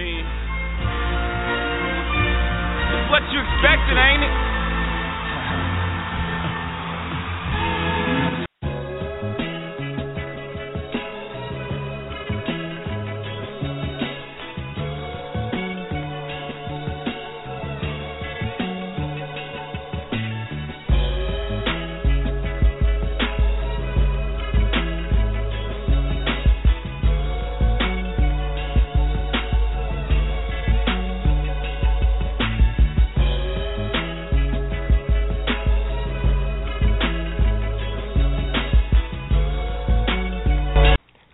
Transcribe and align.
Mean, 0.00 0.24
it's 2.88 3.10
what 3.12 3.20
you 3.28 3.40
expected, 3.44 4.00
ain't 4.00 4.24
it? 4.24 4.49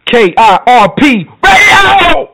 KIRP 0.09 1.27
Radio! 1.45 2.29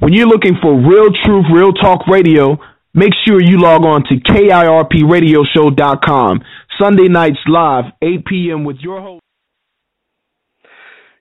When 0.00 0.12
you're 0.12 0.26
looking 0.26 0.58
for 0.60 0.74
real 0.74 1.08
truth, 1.24 1.46
real 1.52 1.72
talk 1.72 2.06
radio, 2.06 2.58
make 2.92 3.14
sure 3.26 3.40
you 3.40 3.58
log 3.58 3.84
on 3.84 4.02
to 4.04 4.16
KIRPradioshow.com. 4.16 6.42
Sunday 6.78 7.08
nights 7.08 7.38
live, 7.48 7.84
8 8.02 8.26
p.m. 8.26 8.64
with 8.64 8.76
your 8.80 9.00
host. 9.00 9.22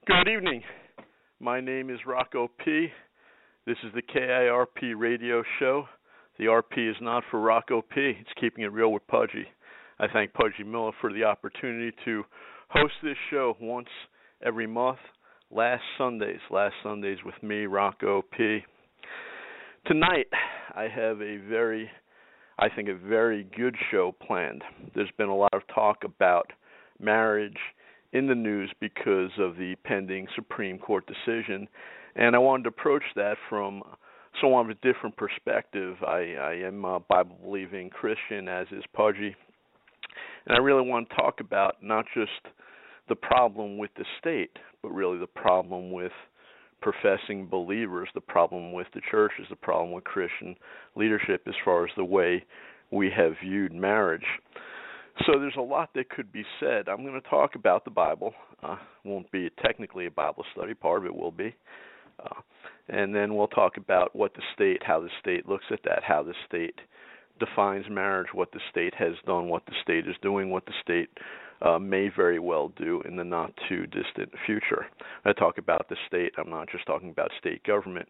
Good 0.06 0.28
evening. 0.28 0.64
My 1.40 1.62
name 1.62 1.90
is 1.90 2.00
Rocco 2.06 2.52
P. 2.66 2.90
This 3.66 3.78
is 3.86 3.94
the 3.94 4.02
KIRP 4.02 4.96
radio 4.98 5.44
show. 5.60 5.86
The 6.38 6.44
RP 6.46 6.90
is 6.90 6.98
not 7.02 7.24
for 7.32 7.40
Rocco 7.40 7.82
P. 7.82 8.18
It's 8.20 8.34
keeping 8.40 8.66
it 8.66 8.74
real 8.74 8.92
with 8.92 9.08
Pudgy. 9.08 9.48
I 10.00 10.08
thank 10.12 10.34
Pudgy 10.34 10.64
Miller 10.66 10.92
for 11.02 11.14
the 11.14 11.24
opportunity 11.26 11.92
to 12.06 12.24
host 12.70 12.94
this 13.02 13.18
show 13.32 13.58
once 13.60 13.88
every 14.44 14.68
month, 14.68 15.00
last 15.52 15.82
Sundays. 15.98 16.40
Last 16.52 16.76
Sundays 16.84 17.18
with 17.26 17.42
me, 17.42 17.66
Rocco 17.66 18.22
P. 18.22 18.60
Tonight, 19.86 20.28
I 20.76 20.84
have 20.84 21.22
a 21.22 21.38
very, 21.38 21.90
I 22.60 22.70
think, 22.70 22.88
a 22.90 22.96
very 22.96 23.48
good 23.58 23.76
show 23.90 24.14
planned. 24.26 24.64
There's 24.94 25.10
been 25.18 25.30
a 25.30 25.36
lot 25.36 25.54
of 25.54 25.64
talk 25.74 26.04
about 26.04 26.52
marriage 27.00 27.58
in 28.14 28.28
the 28.28 28.36
news 28.36 28.72
because 28.80 29.32
of 29.40 29.56
the 29.56 29.76
pending 29.84 30.28
Supreme 30.36 30.78
Court 30.78 31.06
decision, 31.08 31.68
and 32.16 32.36
I 32.36 32.40
wanted 32.40 32.64
to 32.64 32.70
approach 32.70 33.04
that 33.16 33.38
from 33.50 33.82
somewhat 34.40 34.66
of 34.66 34.70
a 34.70 34.74
different 34.76 35.18
perspective. 35.18 35.96
I, 36.06 36.36
I 36.40 36.54
am 36.68 36.86
a 36.86 37.00
Bible 37.00 37.38
believing 37.42 37.90
Christian, 37.90 38.48
as 38.48 38.68
is 38.72 38.84
Pudgy 38.94 39.36
and 40.46 40.56
I 40.56 40.60
really 40.60 40.88
want 40.88 41.10
to 41.10 41.16
talk 41.16 41.40
about 41.40 41.78
not 41.82 42.06
just 42.14 42.32
the 43.08 43.16
problem 43.16 43.78
with 43.78 43.92
the 43.98 44.06
state, 44.20 44.58
but 44.82 44.90
really 44.90 45.18
the 45.18 45.28
problem 45.28 45.92
with 45.92 46.12
professing 46.82 47.48
believers, 47.48 48.10
the 48.14 48.22
problem 48.22 48.72
with 48.72 48.88
the 48.94 49.02
church 49.12 49.32
is 49.40 49.48
the 49.50 49.56
problem 49.56 49.92
with 49.92 50.04
Christian 50.04 50.56
leadership 50.96 51.42
as 51.48 51.56
far 51.66 51.86
as 51.86 51.92
the 51.98 52.06
way 52.06 52.44
we 52.92 53.12
have 53.16 53.34
viewed 53.44 53.74
marriage. 53.74 54.26
So 55.26 55.34
there's 55.38 55.56
a 55.58 55.62
lot 55.62 55.90
that 55.96 56.10
could 56.10 56.32
be 56.32 56.46
said. 56.60 56.88
I'm 56.88 57.04
going 57.04 57.20
to 57.22 57.30
talk 57.30 57.56
about 57.56 57.84
the 57.84 57.92
Bible. 57.92 58.34
Uh, 58.64 58.78
won't 59.04 59.30
be 59.32 59.50
technically 59.62 60.06
a 60.06 60.12
Bible 60.12 60.46
study. 60.54 60.74
Part 60.74 61.00
of 61.00 61.06
it 61.06 61.16
will 61.16 61.32
be. 61.32 61.54
Uh, 62.24 62.42
and 62.88 63.14
then 63.14 63.36
we'll 63.36 63.48
talk 63.48 63.78
about 63.78 64.16
what 64.16 64.34
the 64.34 64.42
state, 64.54 64.82
how 64.86 65.02
the 65.02 65.10
state 65.20 65.48
looks 65.48 65.66
at 65.72 65.80
that, 65.84 66.04
how 66.04 66.24
the 66.24 66.34
state 66.48 66.80
defines 67.40 67.86
marriage, 67.90 68.28
what 68.34 68.52
the 68.52 68.60
state 68.70 68.94
has 68.96 69.14
done, 69.26 69.50
what 69.50 69.66
the 69.66 69.76
state 69.82 70.08
is 70.08 70.16
doing, 70.22 70.50
what 70.50 70.66
the 70.66 70.74
state 70.82 71.10
uh, 71.62 71.80
may 71.80 72.10
very 72.16 72.40
well 72.40 72.72
do 72.78 73.02
in 73.08 73.16
the 73.16 73.24
not 73.24 73.52
too 73.68 73.86
distant 73.88 74.32
future. 74.46 74.86
I 75.26 75.34
talk 75.34 75.58
about 75.58 75.88
the 75.90 75.98
state, 76.08 76.34
I'm 76.38 76.50
not 76.50 76.70
just 76.72 76.86
talking 76.86 77.10
about 77.10 77.32
state 77.40 77.64
government, 77.64 78.08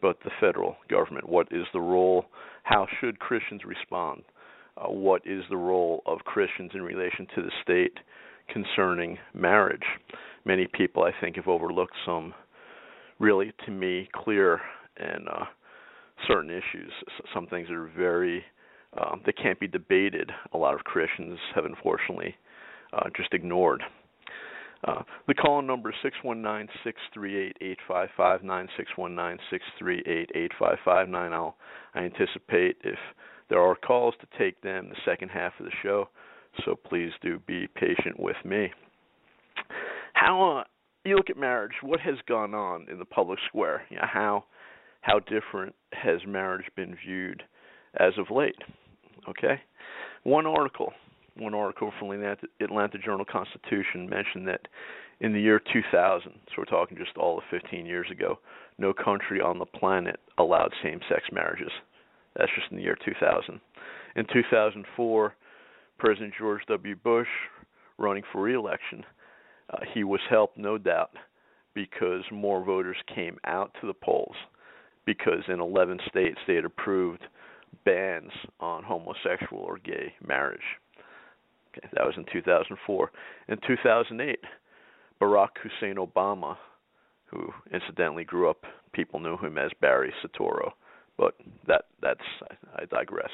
but 0.00 0.18
the 0.24 0.30
federal 0.40 0.76
government. 0.88 1.28
What 1.28 1.48
is 1.50 1.64
the 1.72 1.80
role? 1.80 2.26
How 2.62 2.86
should 3.00 3.18
Christians 3.18 3.62
respond? 3.64 4.22
Uh, 4.76 4.90
what 4.90 5.22
is 5.26 5.42
the 5.48 5.56
role 5.56 6.02
of 6.06 6.18
Christians 6.20 6.72
in 6.74 6.82
relation 6.82 7.26
to 7.34 7.42
the 7.42 7.50
state 7.62 7.98
concerning 8.52 9.18
marriage? 9.34 9.84
Many 10.44 10.66
people, 10.72 11.02
I 11.02 11.12
think, 11.20 11.36
have 11.36 11.48
overlooked 11.48 11.94
some 12.04 12.34
really, 13.18 13.52
to 13.64 13.70
me, 13.70 14.08
clear 14.14 14.60
and 14.98 15.28
uh, 15.28 15.44
certain 16.28 16.50
issues. 16.50 16.92
Some 17.34 17.46
things 17.46 17.70
are 17.70 17.90
very 17.96 18.44
um, 18.98 19.20
that 19.26 19.36
can't 19.36 19.60
be 19.60 19.68
debated. 19.68 20.30
A 20.52 20.58
lot 20.58 20.74
of 20.74 20.80
Christians 20.80 21.38
have 21.54 21.64
unfortunately 21.64 22.34
uh, 22.92 23.08
just 23.16 23.32
ignored. 23.32 23.82
Uh, 24.84 25.02
the 25.26 25.34
call 25.34 25.62
number 25.62 25.90
is 25.90 25.96
619 26.02 26.68
638 26.84 27.56
8559 27.60 28.68
619 28.76 29.38
638 29.50 30.30
8559. 30.34 31.32
I'll 31.32 31.56
I 31.94 32.00
anticipate 32.00 32.76
if 32.84 32.98
there 33.48 33.60
are 33.60 33.74
calls 33.74 34.14
to 34.20 34.38
take 34.38 34.60
them 34.60 34.88
the 34.88 35.00
second 35.04 35.30
half 35.30 35.52
of 35.58 35.64
the 35.64 35.72
show, 35.82 36.08
so 36.64 36.74
please 36.74 37.10
do 37.22 37.40
be 37.46 37.66
patient 37.74 38.18
with 38.18 38.36
me. 38.44 38.70
How 40.12 40.58
uh, 40.58 40.64
you 41.04 41.16
look 41.16 41.30
at 41.30 41.36
marriage? 41.36 41.72
What 41.82 42.00
has 42.00 42.16
gone 42.28 42.54
on 42.54 42.86
in 42.90 42.98
the 42.98 43.04
public 43.04 43.38
square? 43.48 43.82
You 43.88 43.96
know, 43.96 44.06
how 44.12 44.44
how 45.00 45.20
different 45.20 45.74
has 45.92 46.20
marriage 46.26 46.66
been 46.74 46.96
viewed 47.04 47.42
as 47.98 48.12
of 48.18 48.30
late? 48.30 48.56
Okay, 49.28 49.60
one 50.22 50.46
article, 50.46 50.92
one 51.36 51.54
article 51.54 51.92
from 51.98 52.08
the 52.08 52.36
Atlanta 52.60 52.98
Journal 52.98 53.24
Constitution 53.24 54.08
mentioned 54.08 54.46
that 54.48 54.68
in 55.20 55.32
the 55.32 55.40
year 55.40 55.60
2000, 55.72 56.32
so 56.32 56.52
we're 56.58 56.64
talking 56.64 56.96
just 56.96 57.16
all 57.16 57.38
of 57.38 57.44
15 57.50 57.86
years 57.86 58.06
ago, 58.10 58.38
no 58.78 58.92
country 58.92 59.40
on 59.40 59.58
the 59.58 59.64
planet 59.64 60.20
allowed 60.38 60.72
same-sex 60.82 61.24
marriages. 61.32 61.72
That's 62.36 62.50
just 62.54 62.70
in 62.70 62.76
the 62.76 62.82
year 62.82 62.96
2000. 63.04 63.60
In 64.16 64.26
2004, 64.32 65.34
President 65.98 66.34
George 66.38 66.60
W. 66.68 66.94
Bush, 66.96 67.28
running 67.98 68.22
for 68.30 68.42
re-election, 68.42 69.04
uh, 69.70 69.78
he 69.94 70.04
was 70.04 70.20
helped, 70.28 70.58
no 70.58 70.78
doubt, 70.78 71.10
because 71.74 72.22
more 72.30 72.64
voters 72.64 72.96
came 73.14 73.38
out 73.46 73.72
to 73.80 73.86
the 73.86 73.94
polls. 73.94 74.36
Because 75.06 75.42
in 75.48 75.60
11 75.60 76.00
states 76.08 76.38
they 76.46 76.54
had 76.54 76.64
approved 76.64 77.22
bans 77.84 78.32
on 78.60 78.82
homosexual 78.82 79.62
or 79.62 79.78
gay 79.78 80.12
marriage. 80.26 80.60
Okay, 81.76 81.88
that 81.92 82.04
was 82.04 82.14
in 82.16 82.24
2004. 82.32 83.10
In 83.48 83.58
2008, 83.66 84.38
Barack 85.20 85.48
Hussein 85.62 85.96
Obama, 85.96 86.56
who 87.26 87.48
incidentally 87.72 88.24
grew 88.24 88.48
up, 88.50 88.64
people 88.92 89.20
knew 89.20 89.36
him 89.38 89.58
as 89.58 89.70
Barry 89.80 90.12
Soetoro, 90.22 90.70
but 91.18 91.34
that 91.66 91.86
that's 92.00 92.20
I, 92.50 92.82
I 92.82 92.84
digress. 92.86 93.30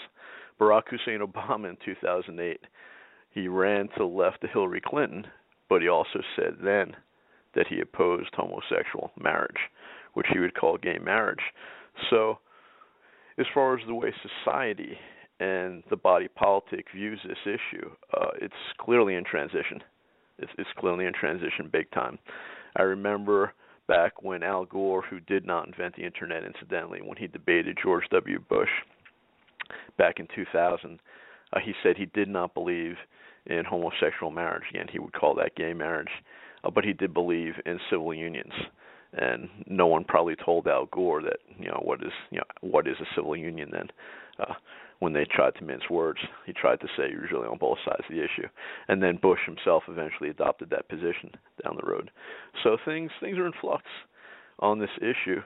Barack 0.60 0.82
Hussein 0.90 1.20
Obama 1.20 1.70
in 1.70 1.76
2008, 1.84 2.60
he 3.30 3.48
ran 3.48 3.88
to 3.88 3.98
the 3.98 4.04
left 4.04 4.44
of 4.44 4.50
Hillary 4.50 4.80
Clinton, 4.84 5.26
but 5.68 5.82
he 5.82 5.88
also 5.88 6.20
said 6.36 6.56
then 6.62 6.94
that 7.54 7.66
he 7.66 7.80
opposed 7.80 8.30
homosexual 8.34 9.10
marriage, 9.20 9.68
which 10.14 10.26
he 10.32 10.38
would 10.38 10.54
call 10.54 10.76
gay 10.78 10.98
marriage. 10.98 11.40
So 12.10 12.38
as 13.38 13.46
far 13.54 13.78
as 13.78 13.86
the 13.86 13.94
way 13.94 14.12
society 14.44 14.96
and 15.40 15.82
the 15.90 15.96
body 15.96 16.28
politic 16.28 16.86
views 16.94 17.18
this 17.26 17.36
issue, 17.44 17.90
uh, 18.20 18.30
it's 18.40 18.54
clearly 18.80 19.14
in 19.14 19.24
transition. 19.24 19.82
It's, 20.38 20.52
it's 20.58 20.70
clearly 20.78 21.06
in 21.06 21.12
transition 21.12 21.68
big 21.70 21.90
time. 21.90 22.18
I 22.76 22.82
remember 22.82 23.52
back 23.88 24.22
when 24.22 24.42
Al 24.42 24.64
Gore, 24.64 25.02
who 25.02 25.20
did 25.20 25.46
not 25.46 25.66
invent 25.66 25.96
the 25.96 26.04
internet, 26.04 26.44
incidentally, 26.44 27.00
when 27.02 27.16
he 27.16 27.26
debated 27.26 27.78
George 27.82 28.04
W. 28.10 28.38
Bush 28.48 28.70
back 29.98 30.18
in 30.18 30.28
2000, 30.34 30.98
uh, 31.52 31.58
he 31.64 31.72
said 31.82 31.96
he 31.96 32.06
did 32.06 32.28
not 32.28 32.54
believe 32.54 32.94
in 33.46 33.64
homosexual 33.64 34.30
marriage. 34.30 34.62
Again, 34.70 34.86
he 34.90 34.98
would 34.98 35.12
call 35.12 35.34
that 35.34 35.56
gay 35.56 35.72
marriage. 35.74 36.08
uh, 36.64 36.70
but 36.70 36.84
he 36.84 36.92
did 36.92 37.12
believe 37.12 37.54
in 37.66 37.78
civil 37.90 38.14
unions. 38.14 38.52
And 39.14 39.48
no 39.66 39.86
one 39.86 40.04
probably 40.04 40.36
told 40.36 40.66
Al 40.66 40.86
Gore 40.86 41.22
that 41.22 41.38
you 41.58 41.66
know 41.66 41.80
what 41.84 42.02
is 42.02 42.12
you 42.30 42.38
know 42.38 42.44
what 42.62 42.88
is 42.88 42.96
a 43.00 43.14
civil 43.14 43.36
union 43.36 43.68
then. 43.70 43.88
Uh, 44.38 44.54
when 45.00 45.12
they 45.12 45.24
tried 45.24 45.54
to 45.56 45.64
mince 45.64 45.82
words, 45.90 46.20
he 46.46 46.52
tried 46.52 46.80
to 46.80 46.86
say 46.96 47.10
usually 47.10 47.46
on 47.46 47.58
both 47.58 47.78
sides 47.84 48.04
of 48.08 48.14
the 48.14 48.22
issue, 48.22 48.48
and 48.86 49.02
then 49.02 49.18
Bush 49.20 49.40
himself 49.44 49.82
eventually 49.88 50.30
adopted 50.30 50.70
that 50.70 50.88
position 50.88 51.32
down 51.62 51.76
the 51.76 51.90
road. 51.90 52.10
So 52.62 52.78
things 52.84 53.10
things 53.20 53.36
are 53.36 53.46
in 53.46 53.52
flux 53.60 53.82
on 54.60 54.78
this 54.78 54.90
issue. 54.98 55.42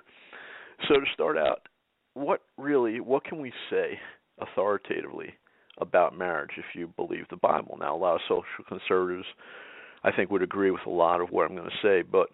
So 0.86 0.94
to 1.00 1.06
start 1.14 1.38
out, 1.38 1.68
what 2.14 2.42
really 2.58 3.00
what 3.00 3.24
can 3.24 3.40
we 3.40 3.52
say 3.70 3.98
authoritatively 4.40 5.34
about 5.78 6.16
marriage 6.16 6.52
if 6.56 6.66
you 6.74 6.92
believe 6.96 7.24
the 7.30 7.36
Bible? 7.36 7.76
Now, 7.80 7.96
a 7.96 7.98
lot 7.98 8.16
of 8.16 8.20
social 8.28 8.64
conservatives, 8.68 9.26
I 10.04 10.12
think, 10.12 10.30
would 10.30 10.42
agree 10.42 10.70
with 10.70 10.86
a 10.86 10.90
lot 10.90 11.20
of 11.20 11.30
what 11.30 11.48
I'm 11.48 11.56
going 11.56 11.68
to 11.68 11.76
say, 11.82 12.02
but 12.02 12.28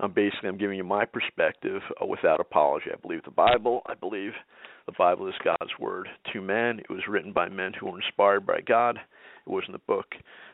I'm 0.00 0.12
basically 0.12 0.48
I'm 0.48 0.58
giving 0.58 0.76
you 0.76 0.84
my 0.84 1.04
perspective 1.04 1.80
uh, 2.02 2.06
without 2.06 2.40
apology. 2.40 2.86
I 2.92 3.00
believe 3.00 3.22
the 3.24 3.30
Bible. 3.30 3.82
I 3.86 3.94
believe 3.94 4.32
the 4.86 4.92
Bible 4.98 5.28
is 5.28 5.34
God's 5.44 5.72
word 5.78 6.08
to 6.32 6.40
men. 6.40 6.80
It 6.80 6.90
was 6.90 7.02
written 7.08 7.32
by 7.32 7.48
men 7.48 7.72
who 7.78 7.90
were 7.90 8.00
inspired 8.00 8.46
by 8.46 8.60
God. 8.66 8.96
It 9.46 9.50
wasn't 9.50 9.76
a 9.76 9.80
book 9.86 10.06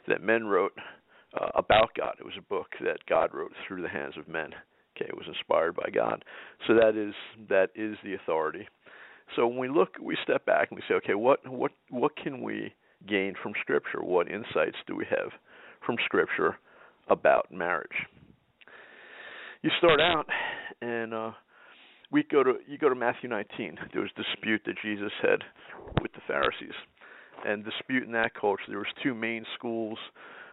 that 0.08 0.22
men 0.22 0.46
wrote 0.46 0.72
uh, 1.40 1.48
about 1.54 1.90
God. 1.96 2.16
It 2.18 2.24
was 2.24 2.34
a 2.38 2.42
book 2.42 2.68
that 2.80 2.98
God 3.08 3.30
wrote 3.32 3.52
through 3.66 3.82
the 3.82 3.88
hands 3.88 4.14
of 4.18 4.28
men. 4.28 4.50
Okay, 4.96 5.08
it 5.08 5.16
was 5.16 5.26
inspired 5.28 5.74
by 5.74 5.88
God. 5.92 6.24
So 6.66 6.74
that 6.74 6.96
is 6.96 7.14
that 7.48 7.70
is 7.74 7.96
the 8.04 8.14
authority. 8.14 8.68
So 9.36 9.46
when 9.46 9.58
we 9.58 9.68
look, 9.68 9.94
we 10.02 10.16
step 10.22 10.44
back 10.44 10.68
and 10.70 10.76
we 10.76 10.82
say, 10.88 10.94
okay, 10.96 11.14
what 11.14 11.40
what 11.48 11.72
what 11.88 12.16
can 12.16 12.42
we 12.42 12.74
gain 13.08 13.34
from 13.42 13.52
Scripture? 13.60 14.02
What 14.02 14.28
insights 14.30 14.76
do 14.86 14.94
we 14.94 15.06
have 15.08 15.30
from 15.86 15.96
Scripture 16.04 16.56
about 17.08 17.50
marriage? 17.50 17.88
You 19.62 19.70
start 19.78 20.00
out, 20.00 20.26
and 20.80 21.12
uh, 21.12 21.32
we 22.10 22.22
go 22.22 22.42
to 22.42 22.54
you 22.66 22.78
go 22.78 22.88
to 22.88 22.94
Matthew 22.94 23.28
19. 23.28 23.78
There 23.92 24.02
was 24.02 24.10
dispute 24.16 24.62
that 24.66 24.76
Jesus 24.82 25.12
had 25.20 25.44
with 26.00 26.12
the 26.12 26.20
Pharisees, 26.26 26.74
and 27.44 27.64
dispute 27.64 28.04
in 28.04 28.12
that 28.12 28.32
culture. 28.34 28.62
There 28.68 28.78
was 28.78 28.92
two 29.02 29.14
main 29.14 29.44
schools 29.58 29.98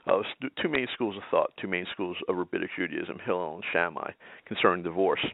uh, 0.08 0.22
two 0.62 0.70
main 0.70 0.88
schools 0.94 1.16
of 1.18 1.24
thought, 1.30 1.52
two 1.62 1.68
main 1.68 1.86
schools 1.92 2.18
of 2.30 2.38
rabbinic 2.38 2.70
Judaism, 2.78 3.18
Hillel 3.26 3.56
and 3.56 3.64
Shammai, 3.74 4.12
concerning 4.46 4.84
divorce. 4.84 5.26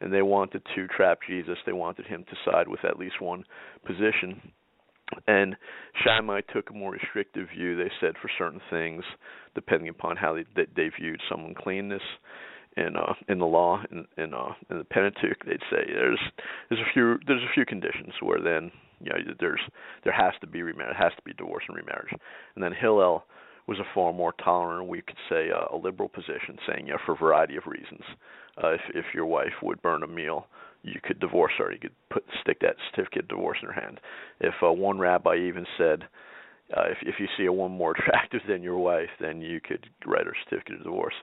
And 0.00 0.12
they 0.12 0.22
wanted 0.22 0.62
to 0.74 0.86
trap 0.88 1.20
Jesus. 1.26 1.56
They 1.64 1.72
wanted 1.72 2.06
him 2.06 2.24
to 2.28 2.50
side 2.50 2.68
with 2.68 2.84
at 2.84 2.98
least 2.98 3.20
one 3.20 3.44
position. 3.86 4.52
And 5.26 5.56
Shammai 6.04 6.40
took 6.52 6.70
a 6.70 6.74
more 6.74 6.92
restrictive 6.92 7.48
view. 7.56 7.76
They 7.76 7.90
said 8.00 8.14
for 8.20 8.28
certain 8.36 8.60
things, 8.68 9.04
depending 9.54 9.88
upon 9.88 10.16
how 10.16 10.34
they, 10.34 10.66
they, 10.74 10.90
viewed 10.98 11.20
some 11.30 11.44
uncleanness 11.44 12.02
in 12.76 12.96
uh, 12.96 13.14
in 13.28 13.38
the 13.38 13.46
law 13.46 13.82
in 13.90 14.06
in, 14.16 14.34
uh, 14.34 14.52
in 14.70 14.78
the 14.78 14.84
Pentateuch, 14.84 15.44
they'd 15.44 15.60
say 15.70 15.84
there's 15.86 16.20
there's 16.68 16.80
a 16.80 16.92
few 16.92 17.18
there's 17.26 17.42
a 17.42 17.54
few 17.54 17.64
conditions 17.64 18.12
where 18.20 18.40
then 18.40 18.70
you 19.00 19.10
know 19.10 19.18
there's 19.40 19.60
there 20.04 20.12
has 20.12 20.34
to 20.40 20.46
be 20.46 20.62
remarriage, 20.62 20.96
has 20.96 21.12
to 21.16 21.22
be 21.22 21.32
divorce 21.32 21.64
and 21.68 21.76
remarriage. 21.76 22.12
And 22.54 22.62
then 22.62 22.72
Hillel 22.72 23.24
was 23.66 23.78
a 23.78 23.94
far 23.94 24.12
more 24.12 24.32
tolerant, 24.44 24.88
we 24.88 25.02
could 25.02 25.16
say, 25.28 25.50
uh, 25.50 25.74
a 25.74 25.76
liberal 25.76 26.08
position, 26.08 26.56
saying, 26.68 26.86
know, 26.86 26.98
for 27.04 27.12
a 27.12 27.16
variety 27.16 27.56
of 27.56 27.66
reasons, 27.66 28.02
uh, 28.62 28.68
if 28.68 28.80
if 28.94 29.04
your 29.14 29.26
wife 29.26 29.54
would 29.62 29.82
burn 29.82 30.02
a 30.02 30.06
meal, 30.06 30.46
you 30.82 31.00
could 31.02 31.18
divorce 31.18 31.52
her. 31.58 31.72
You 31.72 31.80
could 31.80 31.94
put 32.10 32.24
stick 32.40 32.60
that 32.60 32.76
certificate 32.90 33.24
of 33.24 33.28
divorce 33.28 33.58
in 33.62 33.68
her 33.68 33.80
hand. 33.80 34.00
If 34.40 34.54
uh, 34.62 34.72
one 34.72 34.98
rabbi 34.98 35.36
even 35.36 35.66
said, 35.76 36.04
uh, 36.76 36.84
if 36.90 36.98
if 37.02 37.14
you 37.18 37.26
see 37.36 37.46
a 37.46 37.52
woman 37.52 37.76
more 37.76 37.92
attractive 37.98 38.40
than 38.48 38.62
your 38.62 38.78
wife, 38.78 39.10
then 39.20 39.40
you 39.40 39.60
could 39.60 39.86
write 40.06 40.26
her 40.26 40.36
certificate 40.44 40.76
of 40.76 40.84
divorce. 40.84 41.14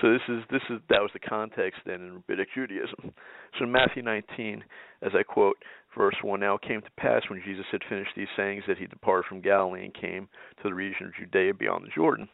So 0.00 0.12
this 0.12 0.22
is 0.28 0.42
this 0.50 0.62
is 0.70 0.80
that 0.88 1.00
was 1.00 1.10
the 1.12 1.20
context 1.20 1.80
then 1.86 2.00
in 2.00 2.14
rabbinic 2.14 2.48
Judaism. 2.54 3.12
So 3.58 3.64
in 3.64 3.72
Matthew 3.72 4.02
19, 4.02 4.64
as 5.02 5.12
I 5.14 5.22
quote 5.22 5.56
verse 5.96 6.16
1, 6.22 6.40
now 6.40 6.56
it 6.56 6.62
came 6.62 6.80
to 6.80 6.90
pass 6.98 7.22
when 7.28 7.42
Jesus 7.44 7.66
had 7.70 7.82
finished 7.88 8.10
these 8.16 8.28
sayings 8.36 8.64
that 8.66 8.78
he 8.78 8.86
departed 8.86 9.26
from 9.28 9.40
Galilee 9.40 9.84
and 9.84 9.94
came 9.94 10.28
to 10.62 10.68
the 10.68 10.74
region 10.74 11.06
of 11.06 11.14
Judea 11.14 11.54
beyond 11.54 11.84
the 11.84 11.94
Jordan, 11.94 12.28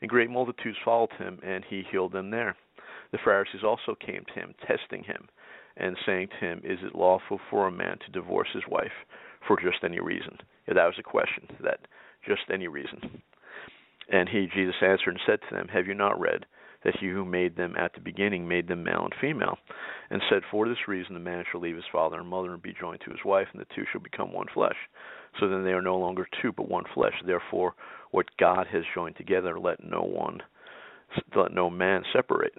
and 0.00 0.10
great 0.10 0.30
multitudes 0.30 0.78
followed 0.84 1.12
him, 1.18 1.38
and 1.44 1.64
he 1.68 1.82
healed 1.90 2.12
them 2.12 2.30
there. 2.30 2.56
The 3.12 3.18
Pharisees 3.22 3.62
also 3.62 3.94
came 3.94 4.24
to 4.24 4.40
him, 4.40 4.54
testing 4.66 5.04
him, 5.04 5.28
and 5.76 5.96
saying 6.06 6.28
to 6.28 6.46
him, 6.46 6.60
Is 6.64 6.78
it 6.82 6.94
lawful 6.94 7.40
for 7.50 7.66
a 7.66 7.72
man 7.72 7.98
to 7.98 8.12
divorce 8.12 8.48
his 8.54 8.64
wife 8.68 8.92
for 9.46 9.56
just 9.60 9.84
any 9.84 10.00
reason? 10.00 10.38
Yeah, 10.66 10.74
that 10.74 10.86
was 10.86 10.98
a 10.98 11.02
question. 11.02 11.46
That 11.62 11.80
just 12.26 12.42
any 12.52 12.68
reason. 12.68 13.22
And 14.10 14.28
he, 14.28 14.48
Jesus, 14.54 14.74
answered 14.82 15.10
and 15.10 15.20
said 15.26 15.40
to 15.48 15.54
them, 15.54 15.68
Have 15.68 15.86
you 15.86 15.94
not 15.94 16.18
read? 16.18 16.46
That 16.84 16.96
he 16.98 17.08
who 17.08 17.24
made 17.24 17.56
them 17.56 17.74
at 17.76 17.94
the 17.94 18.00
beginning 18.00 18.46
made 18.46 18.68
them 18.68 18.84
male 18.84 19.04
and 19.04 19.14
female, 19.20 19.58
and 20.10 20.22
said, 20.28 20.42
For 20.50 20.68
this 20.68 20.88
reason 20.88 21.14
the 21.14 21.20
man 21.20 21.44
shall 21.50 21.60
leave 21.60 21.76
his 21.76 21.84
father 21.92 22.18
and 22.18 22.28
mother 22.28 22.52
and 22.52 22.62
be 22.62 22.74
joined 22.78 23.00
to 23.04 23.10
his 23.10 23.24
wife, 23.24 23.48
and 23.52 23.60
the 23.60 23.66
two 23.74 23.84
shall 23.90 24.00
become 24.00 24.32
one 24.32 24.48
flesh. 24.52 24.76
So 25.40 25.48
then 25.48 25.64
they 25.64 25.72
are 25.72 25.82
no 25.82 25.96
longer 25.96 26.26
two, 26.40 26.52
but 26.52 26.68
one 26.68 26.84
flesh. 26.94 27.14
Therefore, 27.24 27.74
what 28.10 28.26
God 28.38 28.66
has 28.70 28.82
joined 28.94 29.16
together, 29.16 29.58
let 29.58 29.82
no 29.82 30.02
one, 30.02 30.40
let 31.34 31.52
no 31.52 31.70
man 31.70 32.02
separate. 32.12 32.54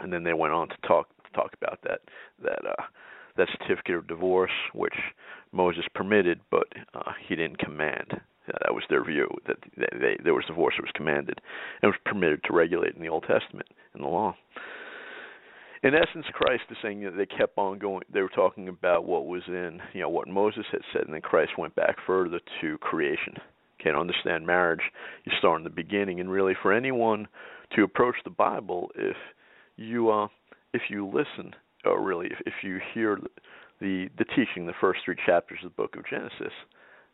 And 0.00 0.12
then 0.12 0.22
they 0.22 0.32
went 0.32 0.52
on 0.52 0.68
to 0.68 0.76
talk 0.86 1.08
to 1.24 1.32
talk 1.32 1.52
about 1.60 1.78
that 1.82 2.00
that 2.42 2.64
uh, 2.66 2.82
that 3.36 3.48
certificate 3.58 3.96
of 3.96 4.06
divorce, 4.06 4.52
which 4.74 4.94
Moses 5.52 5.84
permitted, 5.94 6.40
but 6.50 6.66
uh, 6.94 7.12
he 7.28 7.36
didn't 7.36 7.58
command. 7.58 8.20
That 8.46 8.74
was 8.74 8.82
their 8.88 9.04
view 9.04 9.28
that 9.46 9.56
they, 9.76 9.98
they, 9.98 10.16
there 10.22 10.34
was 10.34 10.44
divorce 10.46 10.74
that 10.76 10.82
was 10.82 10.92
commanded 10.94 11.40
and 11.80 11.90
was 11.90 12.00
permitted 12.04 12.42
to 12.44 12.52
regulate 12.52 12.94
in 12.94 13.02
the 13.02 13.08
Old 13.08 13.24
Testament 13.26 13.68
in 13.94 14.02
the 14.02 14.08
law. 14.08 14.34
In 15.82 15.94
essence, 15.94 16.26
Christ 16.32 16.62
is 16.70 16.76
saying 16.80 17.02
that 17.02 17.16
they 17.16 17.26
kept 17.26 17.58
on 17.58 17.78
going. 17.78 18.02
They 18.12 18.20
were 18.20 18.28
talking 18.28 18.68
about 18.68 19.04
what 19.04 19.26
was 19.26 19.42
in, 19.48 19.80
you 19.92 20.00
know, 20.00 20.08
what 20.08 20.28
Moses 20.28 20.64
had 20.70 20.82
said, 20.92 21.02
and 21.02 21.14
then 21.14 21.22
Christ 21.22 21.58
went 21.58 21.74
back 21.74 21.96
further 22.06 22.38
to 22.60 22.78
creation. 22.78 23.34
Can't 23.82 23.96
understand 23.96 24.46
marriage. 24.46 24.82
You 25.24 25.32
start 25.38 25.58
in 25.58 25.64
the 25.64 25.70
beginning, 25.70 26.20
and 26.20 26.30
really, 26.30 26.54
for 26.62 26.72
anyone 26.72 27.26
to 27.74 27.82
approach 27.82 28.14
the 28.22 28.30
Bible, 28.30 28.90
if 28.94 29.16
you 29.76 30.10
uh, 30.10 30.28
if 30.72 30.82
you 30.88 31.06
listen, 31.06 31.52
or 31.84 32.00
really, 32.00 32.26
if, 32.26 32.38
if 32.46 32.54
you 32.62 32.78
hear 32.94 33.18
the 33.80 34.08
the 34.18 34.24
teaching, 34.36 34.66
the 34.66 34.72
first 34.80 35.00
three 35.04 35.16
chapters 35.26 35.58
of 35.64 35.72
the 35.72 35.82
book 35.82 35.96
of 35.96 36.08
Genesis, 36.08 36.52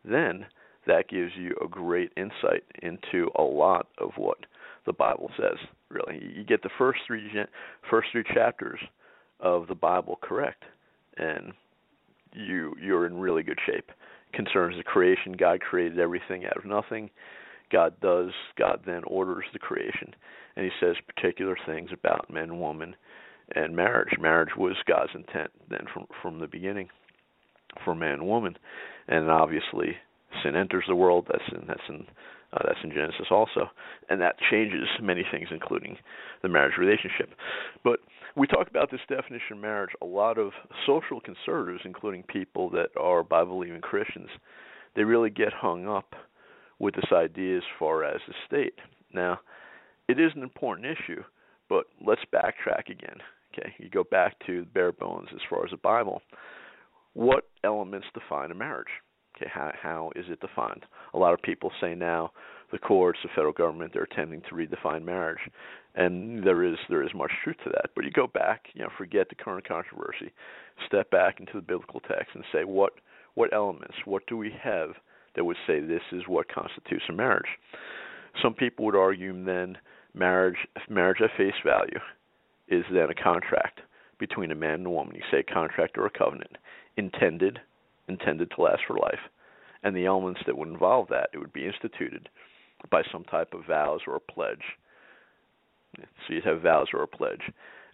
then 0.05 0.45
that 0.89 1.09
gives 1.09 1.33
you 1.37 1.55
a 1.65 1.69
great 1.69 2.13
insight 2.17 2.65
into 2.83 3.31
a 3.39 3.43
lot 3.43 3.87
of 3.99 4.11
what 4.17 4.39
the 4.87 4.93
Bible 4.93 5.31
says. 5.37 5.59
Really, 5.91 6.21
you 6.35 6.45
get 6.45 6.63
the 6.63 6.71
first 6.77 7.01
three 7.07 7.31
first 7.89 8.09
three 8.11 8.25
chapters 8.35 8.81
of 9.41 9.69
the 9.69 9.75
Bible 9.75 10.19
correct, 10.21 10.65
and 11.17 11.53
you 12.33 12.75
you're 12.83 13.07
in 13.07 13.19
really 13.19 13.43
good 13.43 13.59
shape. 13.65 13.91
Concerns 14.33 14.77
the 14.77 14.83
creation, 14.83 15.33
God 15.39 15.61
created 15.61 15.99
everything 15.99 16.45
out 16.45 16.57
of 16.57 16.65
nothing. 16.65 17.11
God 17.71 17.95
does. 18.01 18.31
God 18.59 18.81
then 18.85 19.03
orders 19.07 19.45
the 19.53 19.59
creation, 19.59 20.15
and 20.57 20.65
He 20.65 20.73
says 20.81 20.97
particular 21.15 21.57
things 21.67 21.91
about 21.93 22.31
man 22.31 22.59
woman 22.59 22.97
and 23.55 23.75
marriage. 23.77 24.19
Marriage 24.19 24.57
was 24.57 24.77
God's 24.87 25.13
intent 25.15 25.51
then 25.71 25.85
from 25.93 26.07
from 26.23 26.39
the 26.41 26.47
beginning 26.47 26.89
for 27.85 27.95
man 27.95 28.15
and 28.15 28.27
woman, 28.27 28.57
and 29.07 29.31
obviously 29.31 29.97
sin 30.43 30.57
enters 30.57 30.85
the 30.87 30.95
world. 30.95 31.27
That's 31.31 31.45
in 31.53 31.67
that's 31.67 31.89
in 31.89 32.07
uh, 32.53 32.59
that's 32.65 32.79
in 32.83 32.91
Genesis 32.91 33.27
also, 33.31 33.69
and 34.09 34.21
that 34.21 34.37
changes 34.51 34.89
many 35.03 35.25
things, 35.31 35.49
including 35.51 35.97
the 36.43 36.49
marriage 36.49 36.79
relationship. 36.79 37.31
But 37.85 38.01
we 38.37 38.47
talk 38.47 38.69
about 38.69 38.91
this 38.91 39.01
definition 39.09 39.55
of 39.55 39.59
marriage. 39.59 39.91
A 40.01 40.07
lot 40.07 40.39
of 40.39 40.53
social 40.87 41.21
conservatives, 41.21 41.83
including 41.85 42.23
people 42.23 42.71
that 42.71 42.89
are 42.99 43.23
Bible-believing 43.23 43.81
Christians, 43.81 44.29
they 44.97 45.05
really 45.05 45.31
get 45.31 45.53
hung 45.53 45.87
up 45.89 46.15
with 46.79 46.95
this 46.95 47.13
idea 47.13 47.59
as 47.59 47.65
far 47.79 48.05
as 48.05 48.21
the 48.27 48.35
state. 48.47 48.75
Now, 49.13 49.41
it 50.09 50.21
is 50.21 50.33
an 50.37 50.43
important 50.43 50.87
issue, 50.87 51.23
but 51.69 51.87
let's 52.07 52.23
backtrack 52.33 52.89
again. 52.89 53.19
Okay, 53.53 53.75
you 53.79 53.91
go 53.91 54.05
back 54.05 54.37
to 54.47 54.61
the 54.61 54.67
bare 54.67 54.93
bones 54.93 55.29
as 55.35 55.41
far 55.51 55.65
as 55.65 55.71
the 55.71 55.77
Bible. 55.79 56.23
What 57.15 57.49
elements 57.65 58.07
define 58.15 58.51
a 58.51 58.55
marriage? 58.55 58.87
How 59.47 59.73
how 59.81 60.13
is 60.17 60.27
it 60.29 60.41
defined? 60.41 60.85
A 61.15 61.19
lot 61.19 61.35
of 61.35 61.43
people 61.43 61.71
say 61.81 61.95
now 61.95 62.33
the 62.71 62.79
courts, 62.79 63.19
the 63.23 63.29
federal 63.35 63.53
government, 63.53 63.93
they're 63.95 64.03
attempting 64.03 64.43
to 64.43 64.55
redefine 64.55 65.05
marriage, 65.05 65.39
and 65.95 66.45
there 66.45 66.63
is 66.65 66.77
there 66.89 67.03
is 67.03 67.15
much 67.15 67.33
truth 67.43 67.57
to 67.65 67.71
that. 67.71 67.91
But 67.95 68.05
you 68.05 68.11
go 68.11 68.27
back, 68.27 68.67
you 68.75 68.83
know, 68.83 68.91
forget 68.97 69.29
the 69.29 69.35
current 69.35 69.67
controversy, 69.67 70.33
step 70.87 71.11
back 71.11 71.41
into 71.41 71.55
the 71.55 71.63
biblical 71.63 72.01
text 72.01 72.35
and 72.35 72.45
say 72.53 72.65
what 72.65 72.93
what 73.35 73.53
elements, 73.53 73.95
what 74.05 74.27
do 74.27 74.37
we 74.37 74.53
have 74.63 74.91
that 75.37 75.45
would 75.45 75.57
say 75.67 75.81
this 75.81 76.03
is 76.13 76.23
what 76.27 76.53
constitutes 76.53 77.05
a 77.09 77.13
marriage? 77.13 77.47
Some 78.43 78.55
people 78.55 78.85
would 78.87 78.97
argue 78.97 79.45
then 79.45 79.79
marriage 80.15 80.59
marriage 80.89 81.21
at 81.23 81.31
face 81.37 81.55
value 81.65 82.01
is 82.69 82.85
then 82.93 83.09
a 83.11 83.15
contract 83.15 83.81
between 84.19 84.51
a 84.51 84.55
man 84.55 84.75
and 84.75 84.87
a 84.87 84.91
woman. 84.91 85.15
You 85.15 85.23
say 85.31 85.41
a 85.41 85.55
contract 85.55 85.97
or 85.97 86.07
a 86.07 86.11
covenant 86.11 86.57
intended 86.97 87.61
intended 88.09 88.51
to 88.51 88.63
last 88.63 88.83
for 88.87 88.97
life. 88.97 89.21
And 89.83 89.95
the 89.95 90.07
elements 90.07 90.41
that 90.47 90.59
would 90.59 90.69
involve 90.69 91.09
that, 91.09 91.31
it 91.33 91.39
would 91.39 91.53
be 91.53 91.67
instituted 91.67 92.29
by 92.91 93.03
some 93.13 93.25
type 93.25 93.55
of 93.55 93.67
vows 93.67 94.01
or 94.07 94.17
a 94.17 94.21
pledge 94.21 94.65
So 95.97 96.35
you'd 96.35 96.45
have 96.45 96.63
vows 96.63 96.89
or 96.93 97.03
a 97.03 97.07
pledge. 97.07 97.43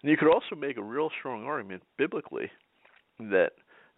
And 0.01 0.11
you 0.11 0.17
could 0.17 0.31
also 0.31 0.55
make 0.55 0.77
a 0.77 0.83
real 0.83 1.09
strong 1.19 1.45
argument 1.45 1.83
biblically 1.97 2.51
that 3.19 3.51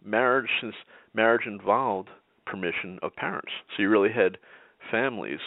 marriage, 0.04 0.48
since 0.60 0.74
marriage 1.14 1.46
involved 1.46 2.08
permission 2.46 2.98
of 3.02 3.14
parents, 3.16 3.50
so 3.76 3.82
you 3.82 3.90
really 3.90 4.12
had 4.12 4.38
families 4.90 5.40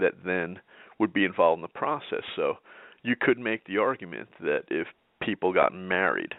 that 0.00 0.14
then 0.24 0.58
would 0.98 1.12
be 1.12 1.24
involved 1.24 1.58
in 1.58 1.62
the 1.62 1.68
process. 1.68 2.22
So 2.34 2.54
you 3.02 3.14
could 3.18 3.38
make 3.38 3.64
the 3.66 3.78
argument 3.78 4.28
that 4.40 4.64
if 4.68 4.88
people 5.22 5.52
got 5.52 5.72
married, 5.72 6.34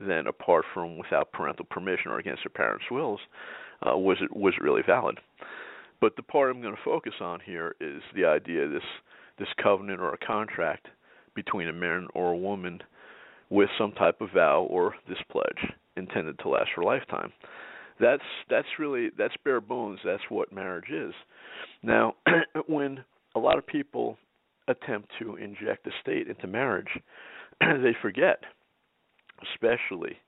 then 0.00 0.26
apart 0.26 0.64
from 0.72 0.98
without 0.98 1.32
parental 1.32 1.66
permission 1.66 2.10
or 2.10 2.18
against 2.18 2.42
their 2.44 2.50
parents' 2.54 2.86
wills, 2.90 3.20
uh, 3.86 3.96
was 3.96 4.18
it 4.20 4.34
was 4.34 4.54
it 4.56 4.62
really 4.62 4.82
valid? 4.86 5.18
But 6.00 6.16
the 6.16 6.22
part 6.22 6.50
I'm 6.50 6.62
going 6.62 6.74
to 6.74 6.82
focus 6.84 7.14
on 7.20 7.40
here 7.44 7.74
is 7.80 8.02
the 8.14 8.24
idea 8.24 8.64
of 8.64 8.72
this 8.72 8.82
this 9.38 9.48
covenant 9.62 10.00
or 10.00 10.12
a 10.12 10.26
contract 10.26 10.88
between 11.34 11.68
a 11.68 11.72
man 11.72 12.08
or 12.14 12.32
a 12.32 12.36
woman 12.36 12.80
with 13.48 13.68
some 13.78 13.92
type 13.92 14.20
of 14.20 14.32
vow 14.32 14.66
or 14.70 14.94
this 15.08 15.18
pledge 15.30 15.72
intended 15.96 16.38
to 16.38 16.48
last 16.48 16.70
for 16.74 16.82
a 16.82 16.86
lifetime. 16.86 17.32
That's 18.00 18.22
that's 18.48 18.68
really 18.78 19.10
that's 19.16 19.34
bare 19.44 19.60
bones. 19.60 20.00
That's 20.04 20.22
what 20.28 20.52
marriage 20.52 20.90
is. 20.90 21.12
Now, 21.82 22.14
when 22.66 23.04
a 23.34 23.38
lot 23.38 23.58
of 23.58 23.66
people 23.66 24.16
attempt 24.68 25.10
to 25.18 25.36
inject 25.36 25.84
the 25.84 25.92
state 26.00 26.28
into 26.28 26.46
marriage, 26.46 26.88
they 27.60 27.94
forget, 28.00 28.40
especially 29.52 30.18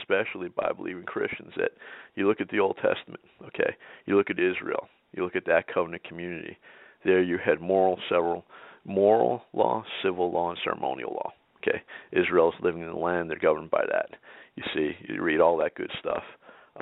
especially 0.00 0.48
by 0.48 0.70
believing 0.74 1.04
Christians, 1.04 1.52
that 1.56 1.72
you 2.14 2.26
look 2.26 2.40
at 2.40 2.48
the 2.48 2.60
Old 2.60 2.76
Testament, 2.76 3.20
okay, 3.46 3.76
you 4.06 4.16
look 4.16 4.30
at 4.30 4.38
Israel, 4.38 4.88
you 5.12 5.22
look 5.22 5.36
at 5.36 5.46
that 5.46 5.72
covenant 5.72 6.04
community. 6.04 6.56
There 7.04 7.22
you 7.22 7.38
had 7.44 7.60
moral 7.60 7.98
several 8.08 8.44
moral 8.86 9.42
law, 9.52 9.84
civil 10.02 10.32
law, 10.32 10.50
and 10.50 10.58
ceremonial 10.64 11.12
law. 11.12 11.32
Okay, 11.58 11.82
Israel's 12.12 12.54
living 12.62 12.82
in 12.82 12.88
the 12.88 12.96
land; 12.96 13.30
they're 13.30 13.38
governed 13.38 13.70
by 13.70 13.84
that. 13.90 14.10
You 14.56 14.62
see, 14.74 14.92
you 15.08 15.22
read 15.22 15.40
all 15.40 15.56
that 15.58 15.74
good 15.74 15.90
stuff. 15.98 16.22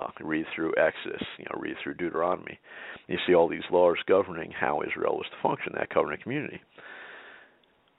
Uh, 0.00 0.08
read 0.22 0.46
through 0.54 0.72
Exodus, 0.78 1.22
you 1.38 1.44
know, 1.44 1.60
read 1.60 1.76
through 1.82 1.92
Deuteronomy. 1.94 2.58
You 3.08 3.18
see 3.26 3.34
all 3.34 3.46
these 3.46 3.60
laws 3.70 3.98
governing 4.06 4.50
how 4.50 4.80
Israel 4.80 5.16
was 5.16 5.26
to 5.30 5.42
function, 5.42 5.74
that 5.74 5.90
covenant 5.90 6.22
community. 6.22 6.62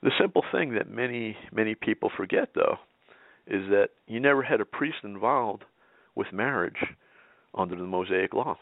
The 0.02 0.10
simple 0.20 0.42
thing 0.50 0.74
that 0.74 0.90
many 0.90 1.36
many 1.52 1.74
people 1.74 2.10
forget, 2.16 2.48
though, 2.54 2.78
is 3.46 3.68
that 3.70 3.90
you 4.06 4.20
never 4.20 4.42
had 4.42 4.60
a 4.60 4.64
priest 4.64 4.98
involved 5.04 5.64
with 6.14 6.32
marriage 6.32 6.82
under 7.54 7.76
the 7.76 7.82
Mosaic 7.82 8.32
law. 8.34 8.56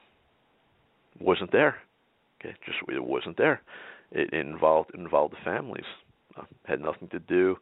Wasn't 1.20 1.52
there. 1.52 1.76
Okay, 2.40 2.54
just 2.64 2.78
it 2.88 3.04
wasn't 3.04 3.36
there. 3.36 3.60
It 4.10 4.32
involved 4.32 4.90
involved 4.94 5.34
the 5.34 5.44
families. 5.44 5.84
Uh, 6.36 6.44
had 6.64 6.80
nothing 6.80 7.08
to 7.08 7.18
do 7.18 7.56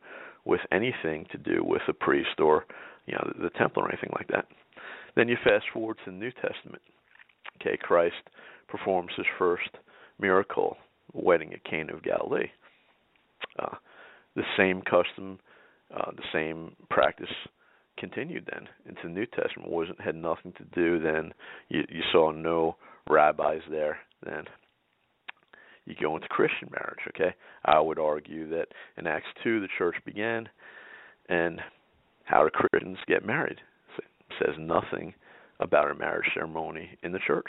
with 0.45 0.61
anything 0.73 1.27
to 1.33 1.39
do 1.39 1.63
with 1.65 1.83
a 1.89 1.93
priest 1.93 2.39
or 2.39 2.65
you 3.07 3.15
know 3.15 3.33
the, 3.37 3.45
the 3.45 3.59
temple 3.59 3.83
or 3.83 3.89
anything 3.89 4.11
like 4.15 4.29
that. 4.29 4.47
Then 5.17 5.29
you 5.29 5.37
fast 5.43 5.67
forward 5.73 5.99
to 6.05 6.11
the 6.11 6.17
New 6.17 6.31
Testament. 6.31 6.83
Okay, 7.61 7.77
Christ 7.77 8.15
performs 8.69 9.11
his 9.17 9.27
first 9.39 9.71
miracle, 10.19 10.77
wedding 11.13 11.53
at 11.53 11.65
Cana 11.65 11.95
of 11.95 12.03
Galilee. 12.03 12.51
Uh, 13.59 13.77
the 14.37 14.43
same 14.57 14.83
custom, 14.83 15.39
uh, 15.95 16.11
the 16.13 16.23
same 16.33 16.75
practice 16.89 17.31
continued 17.99 18.49
then 18.53 18.69
into 18.87 19.03
the 19.05 19.09
New 19.09 19.27
Testament. 19.27 19.71
wasn't 19.71 20.01
had 20.01 20.15
nothing 20.15 20.53
to 20.53 20.65
do 20.75 21.01
then. 21.01 21.33
You, 21.69 21.85
you 21.89 22.03
saw 22.13 22.31
no 22.31 22.77
rabbis 23.09 23.61
there 23.71 23.99
then. 24.25 24.45
You 25.85 25.95
go 26.01 26.15
into 26.15 26.29
Christian 26.29 26.69
marriage, 26.71 27.01
okay? 27.09 27.35
I 27.65 27.81
would 27.81 27.99
argue 27.99 28.49
that 28.51 28.67
in 28.97 29.07
Acts 29.07 29.27
2 29.43 29.61
the 29.61 29.69
church 29.79 29.97
began, 30.05 30.49
and 31.29 31.61
how 32.25 32.45
do 32.45 32.51
Christians 32.51 32.99
get 33.07 33.27
married? 33.27 33.59
It 33.99 34.05
says 34.39 34.55
nothing 34.59 35.15
about 35.59 35.91
a 35.91 35.95
marriage 35.95 36.29
ceremony 36.35 36.91
in 37.03 37.13
the 37.13 37.19
church. 37.27 37.49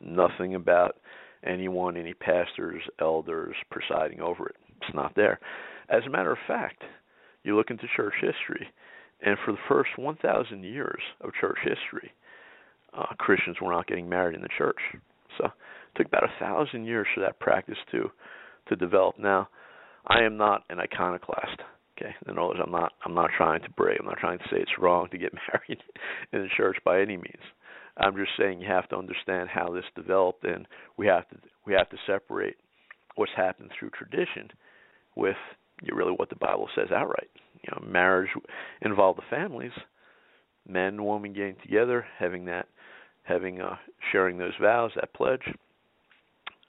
Nothing 0.00 0.54
about 0.54 0.96
anyone, 1.44 1.96
any 1.96 2.14
pastors, 2.14 2.82
elders 3.00 3.54
presiding 3.70 4.20
over 4.20 4.48
it. 4.48 4.56
It's 4.80 4.94
not 4.94 5.14
there. 5.14 5.38
As 5.88 6.02
a 6.06 6.10
matter 6.10 6.32
of 6.32 6.38
fact, 6.48 6.82
you 7.44 7.56
look 7.56 7.70
into 7.70 7.86
church 7.96 8.14
history, 8.20 8.66
and 9.24 9.36
for 9.44 9.52
the 9.52 9.58
first 9.68 9.90
1,000 9.96 10.64
years 10.64 11.00
of 11.20 11.30
church 11.40 11.58
history, 11.62 12.12
uh, 12.96 13.14
Christians 13.18 13.56
were 13.60 13.72
not 13.72 13.86
getting 13.86 14.08
married 14.08 14.34
in 14.34 14.42
the 14.42 14.48
church. 14.56 14.78
So 15.38 15.46
it 15.46 15.52
took 15.96 16.06
about 16.06 16.24
a 16.24 16.40
thousand 16.40 16.84
years 16.84 17.06
for 17.14 17.20
that 17.20 17.38
practice 17.40 17.78
to 17.92 18.10
to 18.68 18.76
develop. 18.76 19.18
Now, 19.18 19.48
I 20.06 20.22
am 20.22 20.38
not 20.38 20.62
an 20.70 20.80
iconoclast. 20.80 21.60
Okay, 21.98 22.14
in 22.26 22.32
other 22.38 22.48
words, 22.48 22.60
I'm 22.64 22.72
not 22.72 22.92
I'm 23.04 23.14
not 23.14 23.30
trying 23.36 23.62
to 23.62 23.70
brag. 23.70 23.98
I'm 24.00 24.06
not 24.06 24.18
trying 24.18 24.38
to 24.38 24.44
say 24.44 24.56
it's 24.58 24.78
wrong 24.78 25.08
to 25.10 25.18
get 25.18 25.32
married 25.52 25.82
in 26.32 26.42
the 26.42 26.48
church 26.56 26.76
by 26.84 27.00
any 27.00 27.16
means. 27.16 27.44
I'm 27.96 28.16
just 28.16 28.30
saying 28.38 28.60
you 28.60 28.68
have 28.68 28.88
to 28.88 28.96
understand 28.96 29.48
how 29.50 29.72
this 29.72 29.84
developed, 29.94 30.44
and 30.44 30.66
we 30.96 31.06
have 31.06 31.28
to 31.28 31.36
we 31.66 31.72
have 31.74 31.88
to 31.90 31.96
separate 32.06 32.56
what's 33.16 33.32
happened 33.36 33.70
through 33.78 33.90
tradition 33.90 34.50
with 35.16 35.36
really 35.92 36.12
what 36.12 36.28
the 36.28 36.36
Bible 36.36 36.68
says 36.74 36.88
outright. 36.94 37.30
You 37.62 37.72
know, 37.72 37.86
marriage 37.86 38.30
involved 38.82 39.18
the 39.18 39.24
families, 39.30 39.72
men 40.68 40.94
and 40.94 41.06
women 41.06 41.32
getting 41.32 41.56
together, 41.62 42.06
having 42.18 42.44
that, 42.46 42.66
having 43.22 43.60
uh, 43.60 43.76
sharing 44.12 44.38
those 44.38 44.52
vows, 44.60 44.92
that 44.96 45.14
pledge, 45.14 45.42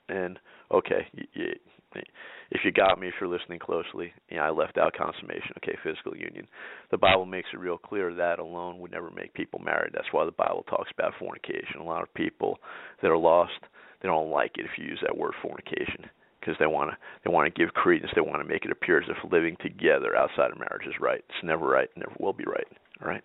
and 0.08 0.38
okay, 0.72 1.06
you, 1.12 1.24
you, 1.34 2.02
if 2.50 2.60
you 2.64 2.72
got 2.72 2.98
me, 3.00 3.08
if 3.08 3.14
you're 3.20 3.30
listening 3.30 3.58
closely, 3.58 4.12
yeah, 4.30 4.44
I 4.44 4.50
left 4.50 4.78
out 4.78 4.94
consummation. 4.96 5.52
Okay, 5.58 5.76
physical 5.82 6.16
union. 6.16 6.46
The 6.90 6.98
Bible 6.98 7.26
makes 7.26 7.48
it 7.52 7.58
real 7.58 7.78
clear 7.78 8.14
that 8.14 8.38
alone 8.38 8.78
would 8.78 8.92
never 8.92 9.10
make 9.10 9.34
people 9.34 9.60
married. 9.60 9.92
That's 9.94 10.12
why 10.12 10.24
the 10.24 10.32
Bible 10.32 10.64
talks 10.68 10.90
about 10.96 11.14
fornication. 11.18 11.80
A 11.80 11.84
lot 11.84 12.02
of 12.02 12.14
people 12.14 12.58
that 13.02 13.10
are 13.10 13.18
lost, 13.18 13.52
they 14.00 14.08
don't 14.08 14.30
like 14.30 14.52
it 14.58 14.66
if 14.66 14.78
you 14.78 14.84
use 14.84 15.00
that 15.02 15.16
word 15.16 15.32
fornication 15.42 16.08
because 16.46 16.58
they 16.58 16.66
want 16.66 16.90
to 16.90 16.96
they 17.24 17.32
want 17.32 17.52
to 17.52 17.60
give 17.60 17.74
credence. 17.74 18.12
They 18.14 18.20
want 18.20 18.40
to 18.40 18.48
make 18.48 18.64
it 18.64 18.70
appear 18.70 18.98
as 19.00 19.08
if 19.08 19.32
living 19.32 19.56
together 19.60 20.16
outside 20.16 20.52
of 20.52 20.58
marriage 20.58 20.86
is 20.86 20.94
right. 21.00 21.24
It's 21.28 21.44
never 21.44 21.66
right. 21.66 21.88
Never 21.96 22.12
will 22.20 22.32
be 22.32 22.44
right. 22.44 22.66
All 23.02 23.08
right. 23.08 23.22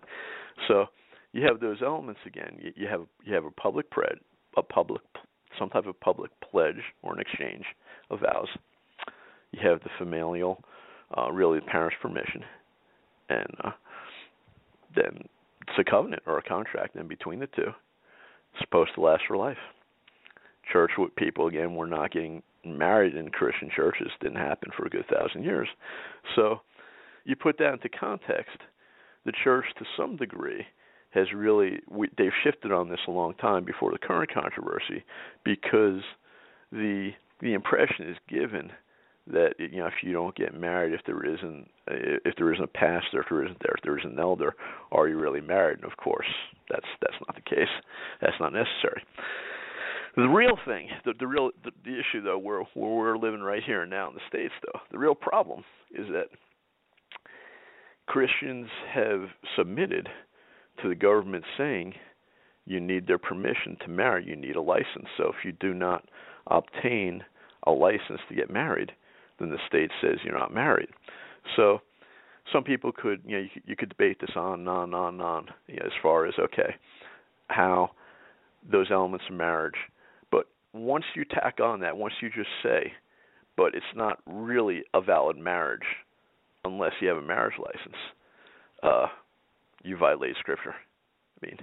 So 0.67 0.85
you 1.31 1.45
have 1.45 1.59
those 1.59 1.77
elements 1.85 2.19
again. 2.25 2.57
You, 2.59 2.71
you 2.75 2.87
have 2.87 3.01
you 3.23 3.33
have 3.35 3.45
a 3.45 3.51
public 3.51 3.91
pred, 3.91 4.15
a 4.57 4.63
public 4.63 5.01
some 5.59 5.69
type 5.69 5.85
of 5.85 5.99
public 5.99 6.31
pledge 6.49 6.81
or 7.03 7.13
an 7.13 7.19
exchange 7.19 7.65
of 8.09 8.21
vows. 8.21 8.47
You 9.51 9.59
have 9.69 9.81
the 9.81 9.89
familial, 9.97 10.63
uh, 11.17 11.31
really 11.31 11.59
the 11.59 11.65
parents' 11.65 11.97
permission, 12.01 12.41
and 13.29 13.47
uh, 13.63 13.71
then 14.95 15.27
it's 15.67 15.77
a 15.77 15.83
covenant 15.83 16.23
or 16.25 16.37
a 16.37 16.43
contract 16.43 16.95
in 16.95 17.07
between 17.07 17.39
the 17.39 17.47
two. 17.47 17.67
It's 18.53 18.61
supposed 18.61 18.91
to 18.95 19.01
last 19.01 19.23
for 19.27 19.37
life. 19.37 19.57
Church 20.71 20.91
people 21.17 21.47
again 21.47 21.75
were 21.75 21.87
not 21.87 22.11
getting 22.11 22.41
married 22.65 23.15
in 23.15 23.29
Christian 23.29 23.69
churches 23.75 24.09
didn't 24.21 24.37
happen 24.37 24.71
for 24.75 24.85
a 24.85 24.89
good 24.89 25.05
thousand 25.07 25.43
years. 25.43 25.67
So 26.35 26.61
you 27.25 27.35
put 27.35 27.57
that 27.57 27.73
into 27.73 27.89
context, 27.89 28.57
the 29.25 29.33
church 29.43 29.65
to 29.77 29.85
some 29.97 30.15
degree 30.15 30.65
has 31.11 31.27
really 31.33 31.79
we, 31.89 32.09
they've 32.17 32.31
shifted 32.43 32.71
on 32.71 32.89
this 32.89 32.99
a 33.07 33.11
long 33.11 33.33
time 33.35 33.65
before 33.65 33.91
the 33.91 33.97
current 33.97 34.33
controversy 34.33 35.03
because 35.43 36.01
the 36.71 37.11
the 37.41 37.53
impression 37.53 38.09
is 38.09 38.17
given 38.29 38.71
that 39.27 39.53
you 39.59 39.79
know 39.79 39.87
if 39.87 39.93
you 40.01 40.13
don't 40.13 40.35
get 40.35 40.57
married 40.57 40.93
if 40.93 41.01
there 41.05 41.23
isn't 41.23 41.69
uh, 41.89 42.17
if 42.25 42.35
there 42.37 42.51
isn't 42.53 42.63
a 42.63 42.67
pastor 42.67 43.21
if 43.21 43.27
there 43.29 43.43
isn't 43.45 43.59
there 43.59 43.75
if 43.77 43.83
there 43.83 43.99
isn't 43.99 44.13
an 44.13 44.19
elder 44.19 44.55
are 44.91 45.07
you 45.07 45.19
really 45.19 45.41
married? 45.41 45.79
And 45.79 45.91
of 45.91 45.97
course 45.97 46.27
that's 46.69 46.87
that's 47.01 47.21
not 47.27 47.35
the 47.35 47.55
case. 47.55 47.69
That's 48.21 48.39
not 48.39 48.53
necessary 48.53 49.03
the 50.15 50.27
real 50.27 50.57
thing, 50.65 50.89
the, 51.05 51.13
the 51.19 51.27
real 51.27 51.51
the, 51.63 51.71
the 51.83 51.93
issue 51.93 52.21
though, 52.21 52.37
where 52.37 52.63
where 52.73 52.91
we're 52.91 53.17
living 53.17 53.41
right 53.41 53.63
here 53.63 53.81
and 53.81 53.91
now 53.91 54.09
in 54.09 54.15
the 54.15 54.21
states, 54.27 54.53
though, 54.65 54.79
the 54.91 54.97
real 54.97 55.15
problem 55.15 55.63
is 55.93 56.07
that 56.11 56.27
Christians 58.07 58.67
have 58.93 59.21
submitted 59.55 60.09
to 60.81 60.89
the 60.89 60.95
government 60.95 61.45
saying 61.57 61.93
you 62.65 62.79
need 62.79 63.07
their 63.07 63.17
permission 63.17 63.77
to 63.81 63.87
marry, 63.87 64.25
you 64.25 64.35
need 64.35 64.55
a 64.55 64.61
license. 64.61 65.07
So 65.17 65.29
if 65.29 65.45
you 65.45 65.53
do 65.53 65.73
not 65.73 66.05
obtain 66.47 67.23
a 67.65 67.71
license 67.71 68.19
to 68.29 68.35
get 68.35 68.49
married, 68.51 68.91
then 69.39 69.49
the 69.49 69.57
state 69.67 69.91
says 70.01 70.17
you're 70.23 70.37
not 70.37 70.53
married. 70.53 70.89
So 71.55 71.79
some 72.51 72.63
people 72.63 72.91
could, 72.91 73.21
you 73.25 73.37
know, 73.37 73.43
you, 73.43 73.61
you 73.65 73.75
could 73.75 73.89
debate 73.89 74.17
this 74.19 74.35
on 74.35 74.59
and 74.59 74.69
on 74.69 74.83
and 74.85 74.95
on 74.95 75.21
on, 75.21 75.47
you 75.67 75.75
know, 75.77 75.85
as 75.85 75.91
far 76.01 76.25
as 76.25 76.33
okay, 76.37 76.75
how 77.47 77.91
those 78.69 78.87
elements 78.91 79.25
of 79.29 79.35
marriage 79.35 79.75
once 80.73 81.05
you 81.15 81.25
tack 81.25 81.59
on 81.61 81.81
that, 81.81 81.97
once 81.97 82.13
you 82.21 82.29
just 82.29 82.49
say, 82.63 82.93
but 83.57 83.75
it's 83.75 83.85
not 83.95 84.19
really 84.25 84.83
a 84.93 85.01
valid 85.01 85.37
marriage 85.37 85.85
unless 86.63 86.93
you 87.01 87.07
have 87.07 87.17
a 87.17 87.21
marriage 87.21 87.55
license, 87.57 87.97
uh, 88.83 89.07
you 89.83 89.97
violate 89.97 90.35
Scripture. 90.39 90.75
I 91.41 91.45
mean, 91.45 91.57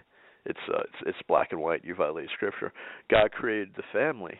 it's 0.44 0.58
uh, 0.72 0.80
it's 0.80 1.02
it's 1.06 1.18
black 1.28 1.48
and 1.52 1.60
white. 1.60 1.84
You 1.84 1.94
violate 1.94 2.28
Scripture. 2.34 2.72
God 3.10 3.30
created 3.32 3.70
the 3.76 3.82
family 3.92 4.34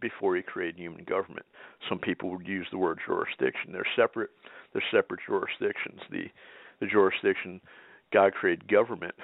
before 0.00 0.36
he 0.36 0.42
created 0.42 0.78
human 0.78 1.04
government. 1.04 1.46
Some 1.88 1.98
people 1.98 2.30
would 2.30 2.46
use 2.46 2.66
the 2.70 2.78
word 2.78 2.98
jurisdiction. 3.06 3.72
They're 3.72 3.86
separate. 3.96 4.30
They're 4.72 4.82
separate 4.92 5.20
jurisdictions. 5.26 6.00
The 6.10 6.24
the 6.80 6.86
jurisdiction 6.86 7.60
God 8.12 8.32
created 8.34 8.68
government 8.68 9.14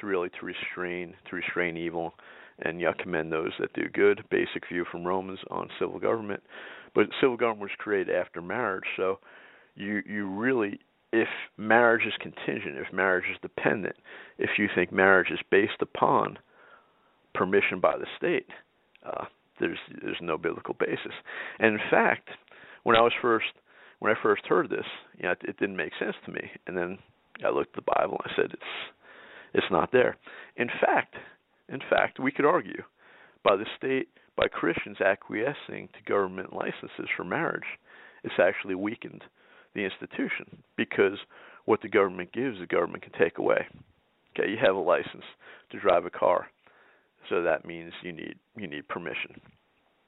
to 0.00 0.06
really 0.06 0.28
to 0.40 0.46
restrain 0.46 1.14
to 1.30 1.36
restrain 1.36 1.76
evil, 1.76 2.14
and 2.60 2.80
you 2.80 2.90
commend 2.98 3.32
those 3.32 3.52
that 3.60 3.72
do 3.74 3.88
good. 3.92 4.24
Basic 4.30 4.68
view 4.68 4.84
from 4.90 5.04
Romans 5.04 5.40
on 5.50 5.68
civil 5.78 5.98
government, 5.98 6.42
but 6.94 7.06
civil 7.20 7.36
government 7.36 7.62
was 7.62 7.78
created 7.78 8.14
after 8.14 8.40
marriage, 8.40 8.84
so 8.96 9.18
you 9.74 10.02
you 10.06 10.28
really 10.28 10.80
if 11.12 11.28
marriage 11.56 12.06
is 12.06 12.12
contingent, 12.20 12.76
if 12.76 12.92
marriage 12.92 13.24
is 13.30 13.38
dependent, 13.40 13.96
if 14.38 14.50
you 14.58 14.68
think 14.74 14.92
marriage 14.92 15.30
is 15.30 15.38
based 15.50 15.80
upon 15.80 16.38
permission 17.34 17.80
by 17.80 17.96
the 17.96 18.06
state, 18.16 18.46
uh, 19.04 19.24
there's 19.60 19.78
there's 20.02 20.16
no 20.20 20.36
biblical 20.36 20.74
basis. 20.78 21.12
And 21.58 21.74
in 21.74 21.80
fact, 21.90 22.28
when 22.82 22.96
I 22.96 23.00
was 23.00 23.12
first 23.20 23.46
when 23.98 24.12
I 24.12 24.22
first 24.22 24.44
heard 24.46 24.68
this, 24.68 24.84
you 25.16 25.24
know, 25.24 25.30
it, 25.30 25.38
it 25.42 25.58
didn't 25.58 25.76
make 25.76 25.92
sense 25.98 26.16
to 26.26 26.32
me. 26.32 26.50
And 26.66 26.76
then 26.76 26.98
I 27.44 27.50
looked 27.50 27.76
at 27.76 27.84
the 27.84 27.92
Bible 27.94 28.20
and 28.22 28.32
I 28.32 28.36
said 28.36 28.50
it's 28.52 28.62
it's 29.54 29.70
not 29.70 29.92
there. 29.92 30.16
In 30.56 30.68
fact, 30.68 31.14
in 31.68 31.80
fact, 31.90 32.18
we 32.18 32.32
could 32.32 32.44
argue 32.44 32.82
by 33.44 33.56
the 33.56 33.66
state 33.76 34.08
by 34.36 34.48
Christians 34.48 35.00
acquiescing 35.00 35.88
to 35.88 36.10
government 36.12 36.52
licenses 36.52 37.08
for 37.16 37.24
marriage, 37.24 37.64
it's 38.22 38.34
actually 38.38 38.74
weakened 38.74 39.22
the 39.74 39.84
institution 39.84 40.62
because 40.76 41.18
what 41.64 41.80
the 41.82 41.88
government 41.88 42.32
gives, 42.32 42.58
the 42.58 42.66
government 42.66 43.02
can 43.02 43.12
take 43.12 43.38
away. 43.38 43.66
Okay, 44.38 44.50
you 44.50 44.58
have 44.60 44.76
a 44.76 44.80
license 44.80 45.24
to 45.70 45.80
drive 45.80 46.04
a 46.04 46.10
car, 46.10 46.46
so 47.28 47.42
that 47.42 47.64
means 47.64 47.92
you 48.02 48.12
need 48.12 48.34
you 48.56 48.66
need 48.66 48.86
permission. 48.88 49.40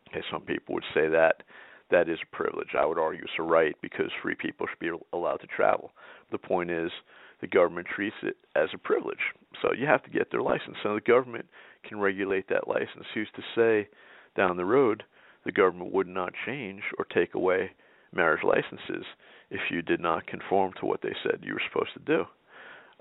Okay, 0.09 0.23
some 0.31 0.43
people 0.43 0.75
would 0.75 0.85
say 0.95 1.09
that 1.09 1.43
that 1.91 2.09
is 2.09 2.19
a 2.23 2.37
privilege. 2.37 2.69
I 2.79 2.85
would 2.85 2.99
argue 2.99 3.23
it's 3.23 3.33
a 3.39 3.43
right 3.43 3.75
because 3.81 4.11
free 4.23 4.35
people 4.35 4.67
should 4.67 4.79
be 4.79 4.91
allowed 5.13 5.39
to 5.39 5.47
travel. 5.47 5.93
The 6.31 6.39
point 6.39 6.71
is, 6.71 6.91
the 7.41 7.47
government 7.47 7.87
treats 7.95 8.17
it 8.23 8.37
as 8.57 8.69
a 8.75 8.79
privilege. 8.79 9.19
So 9.63 9.69
you 9.73 9.87
have 9.87 10.03
to 10.05 10.11
get 10.11 10.31
their 10.31 10.43
license. 10.43 10.77
So 10.83 10.95
the 10.95 11.01
government 11.01 11.47
can 11.87 11.99
regulate 12.01 12.49
that 12.49 12.69
license. 12.69 13.07
Who's 13.15 13.29
to 13.37 13.43
say 13.55 13.89
down 14.37 14.57
the 14.57 14.65
road 14.65 15.05
the 15.45 15.53
government 15.53 15.93
would 15.93 16.09
not 16.09 16.33
change 16.45 16.83
or 16.99 17.05
take 17.07 17.35
away 17.35 17.71
marriage 18.13 18.43
licenses 18.45 19.05
if 19.51 19.61
you 19.71 19.83
did 19.83 20.01
not 20.01 20.27
conform 20.27 20.73
to 20.81 20.87
what 20.87 21.01
they 21.03 21.15
said 21.23 21.41
you 21.43 21.55
were 21.55 21.63
supposed 21.71 21.95
to 21.95 22.01
do? 22.01 22.25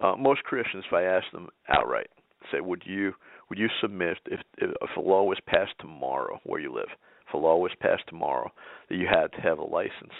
Uh, 0.01 0.15
most 0.15 0.43
Christians, 0.43 0.85
if 0.87 0.93
I 0.93 1.03
ask 1.03 1.25
them 1.31 1.49
outright, 1.67 2.09
say, 2.51 2.59
would 2.61 2.83
you 2.85 3.13
would 3.49 3.57
you 3.57 3.67
submit 3.81 4.17
if 4.27 4.39
if 4.57 4.89
a 4.95 4.99
law 4.99 5.23
was 5.23 5.39
passed 5.47 5.73
tomorrow 5.79 6.39
where 6.43 6.61
you 6.61 6.73
live? 6.73 6.89
If 7.27 7.33
a 7.33 7.37
law 7.37 7.57
was 7.57 7.71
passed 7.79 8.03
tomorrow 8.07 8.51
that 8.89 8.95
you 8.95 9.07
had 9.07 9.31
to 9.33 9.41
have 9.41 9.57
a 9.57 9.63
license 9.63 10.13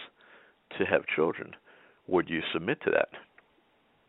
to 0.77 0.85
have 0.85 1.05
children, 1.15 1.55
would 2.07 2.29
you 2.29 2.41
submit 2.53 2.81
to 2.83 2.91
that? 2.91 3.09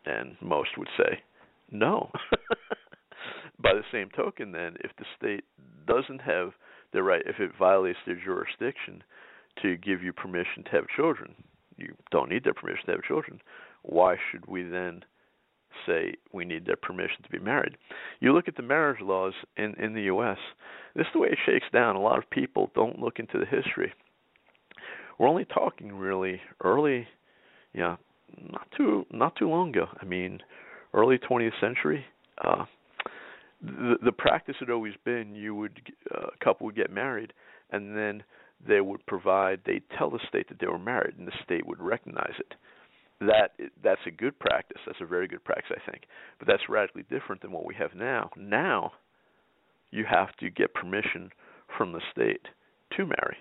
And 0.07 0.37
most 0.41 0.71
would 0.79 0.89
say 0.97 1.23
no. 1.71 2.11
By 3.61 3.75
the 3.75 3.83
same 3.93 4.09
token, 4.17 4.53
then, 4.53 4.77
if 4.81 4.93
the 4.97 5.05
state 5.17 5.45
doesn't 5.87 6.21
have 6.21 6.53
the 6.93 7.03
right, 7.03 7.23
if 7.27 7.41
it 7.41 7.51
violates 7.59 7.99
their 8.07 8.21
jurisdiction 8.23 9.03
to 9.63 9.77
give 9.77 10.03
you 10.03 10.13
permission 10.13 10.63
to 10.65 10.71
have 10.71 10.85
children, 10.97 11.35
you 11.77 11.95
don't 12.11 12.31
need 12.31 12.45
their 12.45 12.55
permission 12.55 12.87
to 12.87 12.93
have 12.93 13.03
children. 13.03 13.41
Why 13.83 14.17
should 14.31 14.47
we 14.47 14.63
then 14.63 15.05
say 15.87 16.15
we 16.33 16.45
need 16.45 16.67
their 16.67 16.77
permission 16.77 17.23
to 17.23 17.31
be 17.31 17.39
married? 17.39 17.77
You 18.21 18.33
look 18.33 18.49
at 18.49 18.57
the 18.57 18.63
marriage 18.63 19.01
laws 19.01 19.35
in 19.57 19.75
in 19.75 19.95
the 19.95 20.03
U.S. 20.03 20.39
This 20.95 21.07
is 21.07 21.13
the 21.13 21.21
way 21.21 21.29
it 21.29 21.39
shakes 21.45 21.67
down. 21.73 21.97
A 21.97 22.01
lot 22.01 22.19
of 22.19 22.31
people 22.31 22.71
don't 22.75 22.99
look 23.01 23.19
into 23.19 23.39
the 23.39 23.47
history. 23.47 23.93
We're 25.19 25.29
only 25.29 25.45
talking 25.45 25.93
really 25.93 26.41
early, 26.63 27.09
yeah, 27.75 27.97
not 28.51 28.69
too 28.77 29.07
not 29.11 29.37
too 29.37 29.49
long 29.49 29.71
ago. 29.71 29.87
I 30.01 30.05
mean, 30.05 30.41
early 30.95 31.19
20th 31.19 31.59
century. 31.61 32.05
Uh, 32.43 32.65
the 33.63 33.97
the 34.05 34.13
practice 34.13 34.57
had 34.61 34.71
always 34.71 34.95
been 35.05 35.35
you 35.35 35.55
would 35.55 35.81
uh, 36.15 36.29
a 36.29 36.45
couple 36.45 36.67
would 36.67 36.77
get 36.77 36.93
married 36.93 37.33
and 37.71 37.97
then 37.97 38.23
they 38.67 38.81
would 38.81 39.05
provide 39.07 39.61
they'd 39.67 39.83
tell 39.97 40.11
the 40.11 40.21
state 40.29 40.49
that 40.49 40.59
they 40.61 40.67
were 40.67 40.79
married 40.79 41.17
and 41.19 41.27
the 41.27 41.33
state 41.45 41.67
would 41.67 41.81
recognize 41.81 42.35
it 42.39 42.55
that 43.21 43.53
that's 43.83 44.01
a 44.07 44.11
good 44.11 44.39
practice 44.39 44.81
that's 44.87 45.01
a 45.01 45.07
very 45.07 45.27
good 45.27 45.43
practice 45.45 45.77
i 45.77 45.91
think 45.91 46.05
but 46.39 46.47
that's 46.47 46.69
radically 46.69 47.05
different 47.11 47.43
than 47.43 47.51
what 47.51 47.67
we 47.67 47.75
have 47.75 47.95
now 47.95 48.31
now 48.37 48.93
you 49.91 50.05
have 50.09 50.35
to 50.37 50.51
get 50.51 50.73
permission 50.75 51.31
from 51.77 51.93
the 51.93 52.01
state 52.13 52.47
to 52.97 53.05
marry 53.05 53.37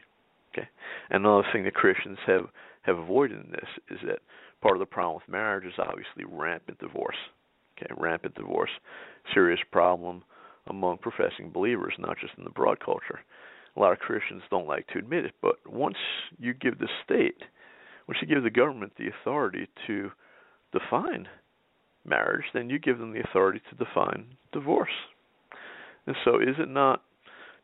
okay 0.52 0.68
another 1.12 1.44
thing 1.54 1.64
that 1.64 1.76
christians 1.76 2.18
have 2.26 2.48
have 2.82 2.98
avoided 2.98 3.46
in 3.46 3.52
this 3.52 3.70
is 3.92 4.00
that 4.08 4.20
part 4.62 4.76
of 4.76 4.80
the 4.80 4.86
problem 4.86 5.16
with 5.16 5.32
marriage 5.32 5.66
is 5.66 5.80
obviously 5.80 6.24
rampant 6.28 6.80
divorce 6.80 7.18
okay 7.78 7.92
rampant 7.98 8.36
divorce 8.36 8.72
serious 9.34 9.60
problem 9.72 10.24
among 10.70 10.98
professing 10.98 11.50
believers, 11.52 11.94
not 11.98 12.18
just 12.20 12.34
in 12.38 12.44
the 12.44 12.50
broad 12.50 12.80
culture. 12.80 13.20
A 13.76 13.80
lot 13.80 13.94
of 13.94 14.00
Christians 14.00 14.42
don't 14.50 14.68
like 14.68 14.88
to 14.88 15.00
admit 15.00 15.26
it, 15.26 15.34
but 15.42 15.56
once 15.68 15.98
you 16.40 16.54
give 16.54 16.80
the 16.80 16.90
state, 17.04 17.42
once 18.08 18.20
you 18.22 18.28
give 18.28 18.44
the 18.44 18.50
government 18.50 18.94
the 18.98 19.08
authority 19.08 19.68
to 19.88 20.12
define 20.72 21.28
marriage, 22.06 22.46
then 22.54 22.70
you 22.70 22.80
give 22.80 22.98
them 22.98 23.14
the 23.14 23.22
authority 23.22 23.62
to 23.70 23.84
define 23.84 24.26
divorce. 24.52 24.90
And 26.06 26.16
so, 26.24 26.40
is 26.40 26.56
it 26.58 26.70
not, 26.70 27.04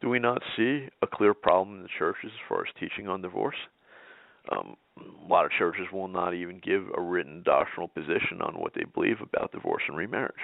do 0.01 0.09
we 0.09 0.19
not 0.19 0.41
see 0.55 0.87
a 1.01 1.07
clear 1.07 1.33
problem 1.33 1.77
in 1.77 1.83
the 1.83 1.89
churches 1.97 2.31
as 2.33 2.47
far 2.47 2.61
as 2.61 2.73
teaching 2.79 3.07
on 3.07 3.21
divorce? 3.21 3.55
Um, 4.51 4.75
a 4.97 5.31
lot 5.31 5.45
of 5.45 5.51
churches 5.57 5.85
will 5.91 6.07
not 6.07 6.33
even 6.33 6.59
give 6.63 6.83
a 6.95 7.01
written 7.01 7.43
doctrinal 7.43 7.87
position 7.87 8.41
on 8.41 8.59
what 8.59 8.73
they 8.75 8.83
believe 8.93 9.17
about 9.21 9.51
divorce 9.51 9.83
and 9.87 9.97
remarriage 9.97 10.35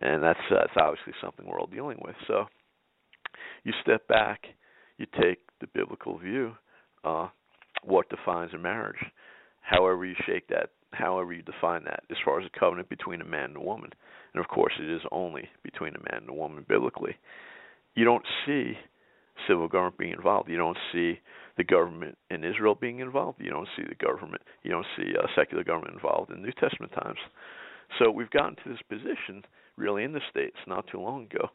and 0.00 0.22
that's 0.22 0.38
uh, 0.50 0.56
that's 0.56 0.76
obviously 0.76 1.12
something 1.20 1.46
we're 1.46 1.60
all 1.60 1.66
dealing 1.66 1.98
with. 2.04 2.14
So 2.26 2.46
you 3.64 3.72
step 3.82 4.06
back, 4.08 4.42
you 4.98 5.06
take 5.20 5.38
the 5.60 5.66
biblical 5.74 6.18
view, 6.18 6.52
uh, 7.04 7.28
what 7.82 8.08
defines 8.08 8.52
a 8.54 8.58
marriage, 8.58 8.98
however 9.60 10.04
you 10.04 10.14
shake 10.26 10.48
that, 10.48 10.70
however 10.92 11.32
you 11.32 11.42
define 11.42 11.84
that, 11.84 12.04
as 12.10 12.16
far 12.24 12.40
as 12.40 12.46
a 12.46 12.58
covenant 12.58 12.88
between 12.88 13.20
a 13.20 13.24
man 13.24 13.50
and 13.50 13.56
a 13.56 13.60
woman, 13.60 13.90
and 14.34 14.44
of 14.44 14.48
course 14.48 14.72
it 14.80 14.90
is 14.90 15.02
only 15.10 15.48
between 15.62 15.94
a 15.94 16.12
man 16.12 16.22
and 16.22 16.30
a 16.30 16.34
woman 16.34 16.64
biblically. 16.68 17.16
You 17.94 18.04
don't 18.04 18.24
see 18.46 18.74
civil 19.48 19.68
government 19.68 19.98
being 19.98 20.12
involved. 20.12 20.48
You 20.48 20.56
don't 20.56 20.78
see 20.92 21.18
the 21.58 21.64
government 21.64 22.16
in 22.30 22.44
Israel 22.44 22.74
being 22.74 23.00
involved. 23.00 23.40
You 23.40 23.50
don't 23.50 23.68
see 23.76 23.82
the 23.86 23.96
government. 23.96 24.42
You 24.62 24.70
don't 24.70 24.86
see 24.96 25.10
a 25.12 25.26
secular 25.36 25.64
government 25.64 25.94
involved 25.94 26.30
in 26.30 26.40
New 26.40 26.52
Testament 26.52 26.92
times. 26.92 27.18
So 27.98 28.10
we've 28.10 28.30
gotten 28.30 28.56
to 28.56 28.70
this 28.70 28.80
position 28.88 29.42
really 29.76 30.04
in 30.04 30.12
the 30.12 30.20
states 30.30 30.56
not 30.66 30.86
too 30.90 31.00
long 31.00 31.24
ago. 31.24 31.48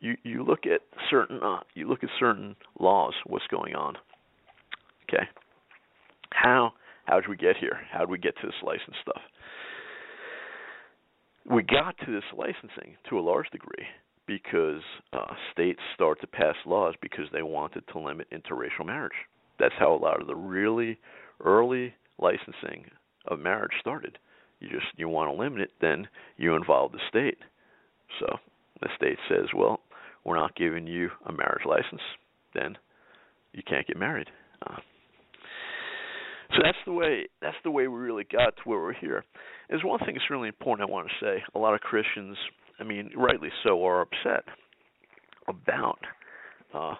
You 0.00 0.16
you 0.22 0.44
look 0.44 0.60
at 0.66 0.80
certain 1.10 1.40
uh, 1.42 1.60
you 1.74 1.88
look 1.88 2.02
at 2.02 2.10
certain 2.18 2.56
laws. 2.78 3.12
What's 3.26 3.46
going 3.50 3.74
on? 3.74 3.96
Okay, 5.04 5.24
how 6.32 6.72
how 7.04 7.20
did 7.20 7.28
we 7.28 7.36
get 7.36 7.56
here? 7.56 7.80
How 7.90 8.00
did 8.00 8.08
we 8.10 8.18
get 8.18 8.36
to 8.40 8.46
this 8.46 8.56
license 8.62 8.96
stuff? 9.02 9.20
We 11.50 11.62
got 11.62 11.96
to 12.06 12.12
this 12.12 12.24
licensing 12.36 12.96
to 13.08 13.18
a 13.18 13.20
large 13.20 13.50
degree 13.50 13.86
because 14.26 14.82
uh, 15.12 15.34
states 15.52 15.80
start 15.94 16.20
to 16.20 16.26
pass 16.26 16.54
laws 16.64 16.94
because 17.02 17.24
they 17.32 17.42
wanted 17.42 17.82
to 17.92 17.98
limit 17.98 18.28
interracial 18.30 18.86
marriage. 18.86 19.12
That's 19.60 19.74
how 19.78 19.94
a 19.94 20.02
lot 20.02 20.20
of 20.20 20.26
the 20.26 20.34
really 20.34 20.98
early 21.44 21.94
licensing 22.18 22.86
of 23.26 23.38
marriage 23.38 23.72
started. 23.80 24.18
You 24.58 24.68
just 24.68 24.86
you 24.96 25.08
want 25.08 25.30
to 25.30 25.38
limit 25.40 25.60
it, 25.60 25.70
then 25.80 26.08
you 26.36 26.54
involve 26.54 26.92
the 26.92 26.98
state. 27.08 27.38
So 28.18 28.26
the 28.80 28.88
state 28.96 29.18
says, 29.28 29.46
well, 29.54 29.80
we're 30.24 30.36
not 30.36 30.56
giving 30.56 30.86
you 30.86 31.10
a 31.26 31.32
marriage 31.32 31.64
license, 31.66 32.02
then 32.54 32.76
you 33.52 33.62
can't 33.66 33.86
get 33.86 33.96
married. 33.96 34.28
Uh, 34.66 34.76
so 36.50 36.62
that's 36.64 36.78
the 36.84 36.92
way 36.92 37.26
that's 37.40 37.56
the 37.62 37.70
way 37.70 37.86
we 37.86 37.98
really 37.98 38.24
got 38.24 38.56
to 38.56 38.62
where 38.64 38.80
we're 38.80 38.92
here. 38.92 39.24
There's 39.68 39.84
one 39.84 40.00
thing 40.00 40.14
that's 40.14 40.30
really 40.30 40.48
important 40.48 40.88
I 40.88 40.92
want 40.92 41.08
to 41.08 41.24
say. 41.24 41.42
A 41.54 41.58
lot 41.58 41.74
of 41.74 41.80
Christians, 41.80 42.36
I 42.78 42.84
mean, 42.84 43.10
rightly 43.16 43.50
so, 43.62 43.84
are 43.86 44.02
upset 44.02 44.44
about 45.48 45.98
uh, 46.74 46.94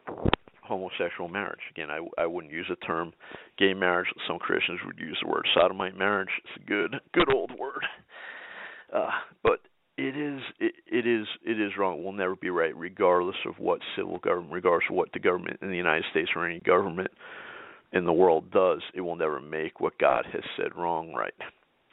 homosexual 0.70 1.28
marriage. 1.28 1.60
Again, 1.70 1.90
I 1.90 2.00
I 2.22 2.26
wouldn't 2.26 2.52
use 2.52 2.66
the 2.68 2.76
term 2.76 3.12
gay 3.58 3.74
marriage. 3.74 4.08
Some 4.26 4.38
Christians 4.38 4.80
would 4.86 4.98
use 4.98 5.18
the 5.20 5.28
word 5.28 5.46
sodomite 5.54 5.96
marriage. 5.96 6.30
It's 6.38 6.62
a 6.62 6.66
good 6.66 6.94
good 7.12 7.32
old 7.32 7.50
word. 7.58 7.84
Uh, 8.92 9.10
but 9.44 9.60
it 9.96 10.16
is 10.16 10.40
it, 10.58 10.74
it 10.86 11.06
is 11.06 11.26
it 11.44 11.60
is 11.60 11.72
wrong. 11.78 11.98
It 11.98 12.04
will 12.04 12.12
never 12.12 12.34
be 12.34 12.50
right, 12.50 12.76
regardless 12.76 13.36
of 13.46 13.58
what 13.58 13.80
civil 13.96 14.18
government, 14.18 14.52
regardless 14.52 14.88
of 14.90 14.96
what 14.96 15.12
the 15.12 15.20
government 15.20 15.58
in 15.62 15.70
the 15.70 15.76
United 15.76 16.04
States 16.10 16.30
or 16.34 16.46
any 16.46 16.60
government 16.60 17.10
in 17.92 18.04
the 18.04 18.12
world 18.12 18.50
does. 18.50 18.80
It 18.94 19.02
will 19.02 19.16
never 19.16 19.40
make 19.40 19.80
what 19.80 19.98
God 19.98 20.26
has 20.32 20.42
said 20.56 20.76
wrong 20.76 21.12
right. 21.12 21.34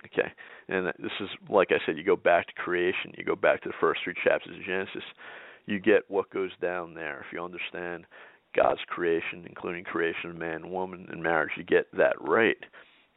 Okay, 0.05 0.29
and 0.69 0.87
this 0.99 1.11
is 1.19 1.29
like 1.49 1.69
I 1.71 1.85
said. 1.85 1.97
You 1.97 2.03
go 2.03 2.15
back 2.15 2.47
to 2.47 2.53
creation. 2.53 3.13
You 3.17 3.25
go 3.25 3.35
back 3.35 3.61
to 3.63 3.69
the 3.69 3.75
first 3.79 4.01
three 4.03 4.15
chapters 4.23 4.55
of 4.57 4.65
Genesis. 4.65 5.03
You 5.65 5.79
get 5.79 6.03
what 6.07 6.29
goes 6.29 6.51
down 6.61 6.93
there. 6.93 7.19
If 7.27 7.33
you 7.33 7.43
understand 7.43 8.05
God's 8.57 8.81
creation, 8.87 9.45
including 9.47 9.83
creation 9.83 10.31
of 10.31 10.37
man 10.37 10.63
and 10.63 10.71
woman 10.71 11.07
and 11.11 11.21
marriage, 11.21 11.51
you 11.57 11.63
get 11.63 11.85
that 11.97 12.15
right, 12.19 12.57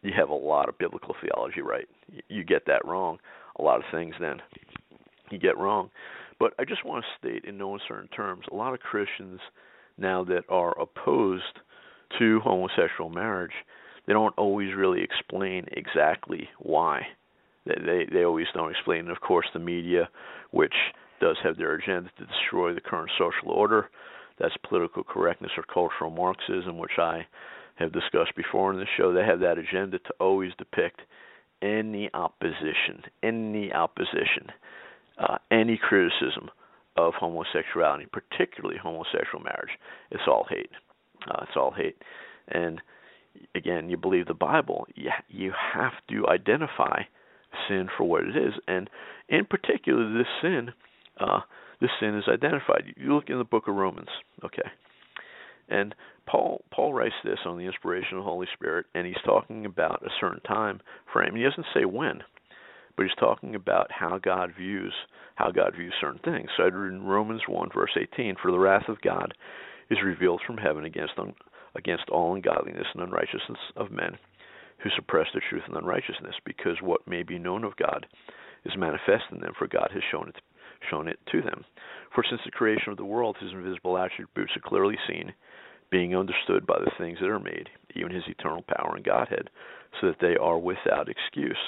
you 0.03 0.13
have 0.17 0.29
a 0.29 0.35
lot 0.35 0.69
of 0.69 0.79
biblical 0.79 1.15
theology 1.21 1.61
right. 1.61 1.89
You 2.29 2.45
get 2.45 2.67
that 2.67 2.85
wrong, 2.85 3.19
a 3.59 3.63
lot 3.63 3.79
of 3.79 3.85
things 3.93 4.15
then 4.21 4.41
you 5.31 5.39
get 5.39 5.59
wrong. 5.59 5.91
But 6.39 6.55
I 6.59 6.65
just 6.65 6.85
want 6.85 7.05
to 7.05 7.29
state 7.29 7.45
in 7.45 7.59
no 7.59 7.75
uncertain 7.75 8.09
terms, 8.09 8.45
a 8.51 8.55
lot 8.55 8.75
of 8.75 8.81
Christians 8.81 9.41
now 9.99 10.25
that 10.25 10.45
are 10.49 10.79
opposed 10.81 11.43
to 12.19 12.41
homosexual 12.41 13.11
marriage, 13.11 13.53
they 14.07 14.13
don't 14.13 14.37
always 14.37 14.75
really 14.75 15.03
explain 15.03 15.67
exactly 15.73 16.49
why. 16.59 17.03
They 17.67 17.75
they, 17.85 18.07
they 18.13 18.25
always 18.25 18.47
don't 18.55 18.71
explain. 18.71 19.01
And 19.01 19.11
of 19.11 19.21
course, 19.21 19.47
the 19.53 19.61
media, 19.61 20.09
which 20.51 20.75
does 21.21 21.37
have 21.43 21.57
their 21.57 21.75
agenda 21.75 22.11
to 22.19 22.25
destroy 22.25 22.75
the 22.75 22.81
current 22.81 23.11
social 23.19 23.51
order, 23.51 23.91
that's 24.41 24.55
political 24.69 25.05
correctness 25.05 25.53
or 25.57 25.63
cultural 25.63 26.11
Marxism, 26.11 26.79
which 26.79 26.99
I 26.99 27.27
have 27.77 27.93
discussed 27.93 28.35
before 28.37 28.73
in 28.73 28.79
this 28.79 28.89
show. 28.97 29.13
They 29.13 29.25
have 29.25 29.41
that 29.41 29.59
agenda 29.59 29.99
to 29.99 30.15
always 30.19 30.53
depict 30.59 31.01
any 31.63 32.11
opposition, 32.15 33.03
any 33.23 33.73
opposition, 33.73 34.49
uh, 35.19 35.39
any 35.51 35.77
criticism 35.77 36.51
of 36.97 37.15
homosexuality, 37.15 38.07
particularly 38.11 38.79
homosexual 38.83 39.43
marriage. 39.43 39.71
It's 40.11 40.23
all 40.27 40.47
hate. 40.49 40.71
Uh, 41.29 41.43
it's 41.43 41.57
all 41.57 41.73
hate. 41.77 41.97
And 42.49 42.81
again, 43.55 43.91
you 43.91 43.97
believe 43.97 44.27
the 44.27 44.35
Bible, 44.35 44.87
you, 44.95 45.11
you 45.29 45.53
have 45.75 45.93
to 46.11 46.27
identify 46.29 47.03
sin 47.69 47.89
for 47.97 48.05
what 48.05 48.23
it 48.23 48.37
is. 48.37 48.55
And 48.67 48.89
in 49.29 49.45
particular, 49.45 50.13
this 50.17 50.27
sin, 50.41 50.73
uh, 51.19 51.41
this 51.81 51.91
sin 51.99 52.17
is 52.17 52.25
identified. 52.29 52.95
You 52.97 53.15
look 53.15 53.29
in 53.29 53.39
the 53.39 53.45
book 53.45 53.69
of 53.69 53.75
Romans, 53.75 54.09
okay? 54.45 54.69
And 55.69 55.95
Paul 56.27 56.63
Paul 56.73 56.93
writes 56.93 57.15
this 57.25 57.39
on 57.47 57.59
the 57.59 57.65
inspiration 57.65 58.19
of 58.19 58.25
the 58.25 58.31
Holy 58.31 58.49
Spirit, 58.55 58.87
and 58.95 59.07
he's 59.07 59.17
talking 59.25 59.67
about 59.67 60.03
a 60.05 60.11
certain 60.21 60.41
time 60.41 60.81
frame. 61.13 61.35
He 61.35 61.43
doesn't 61.43 61.67
say 61.75 61.85
when, 61.85 62.21
but 62.97 63.05
he's 63.05 63.15
talking 63.19 63.55
about 63.55 63.91
how 63.91 64.19
God 64.19 64.53
views 64.57 64.93
how 65.37 65.51
God 65.51 65.75
views 65.77 65.95
certain 66.01 66.21
things. 66.25 66.51
So 66.57 66.65
I 66.65 66.67
read 66.67 66.93
in 66.93 67.05
Romans 67.05 67.43
one 67.49 67.69
verse 67.75 67.97
eighteen, 67.97 68.35
for 68.41 68.51
the 68.51 68.59
wrath 68.59 68.89
of 68.89 69.01
God 69.01 69.33
is 69.91 69.99
revealed 70.05 70.43
from 70.47 70.57
heaven 70.57 70.85
against 70.85 71.15
un, 71.19 71.35
against 71.75 72.09
all 72.11 72.35
ungodliness 72.35 72.87
and 72.95 73.03
unrighteousness 73.03 73.59
of 73.77 73.91
men 73.91 74.19
who 74.83 74.91
suppress 74.97 75.27
the 75.35 75.41
truth 75.49 75.63
and 75.67 75.77
unrighteousness, 75.77 76.35
because 76.45 76.77
what 76.81 77.07
may 77.07 77.23
be 77.23 77.39
known 77.39 77.65
of 77.65 77.77
God 77.77 78.07
is 78.65 78.73
manifest 78.77 79.25
in 79.31 79.41
them, 79.41 79.53
for 79.59 79.67
God 79.67 79.91
has 79.93 80.03
shown 80.11 80.29
it 80.29 80.37
shown 80.89 81.09
it 81.09 81.19
to 81.33 81.43
them. 81.43 81.65
For 82.15 82.25
since 82.29 82.41
the 82.45 82.51
creation 82.51 82.91
of 82.91 82.97
the 82.97 83.05
world 83.05 83.37
his 83.41 83.53
invisible 83.53 83.99
attributes 83.99 84.57
are 84.57 84.69
clearly 84.69 84.97
seen, 85.09 85.33
being 85.91 86.17
understood 86.17 86.67
by 86.67 86.79
the 86.79 86.91
things 86.99 87.19
that 87.21 87.29
are 87.29 87.41
made, 87.41 87.69
even 87.95 88.13
his 88.13 88.25
eternal 88.29 88.63
power 88.63 88.95
and 88.97 89.05
Godhead, 89.05 89.51
so 90.01 90.09
that 90.09 90.21
they 90.21 90.37
are 90.37 90.59
without 90.59 91.09
excuse. 91.09 91.59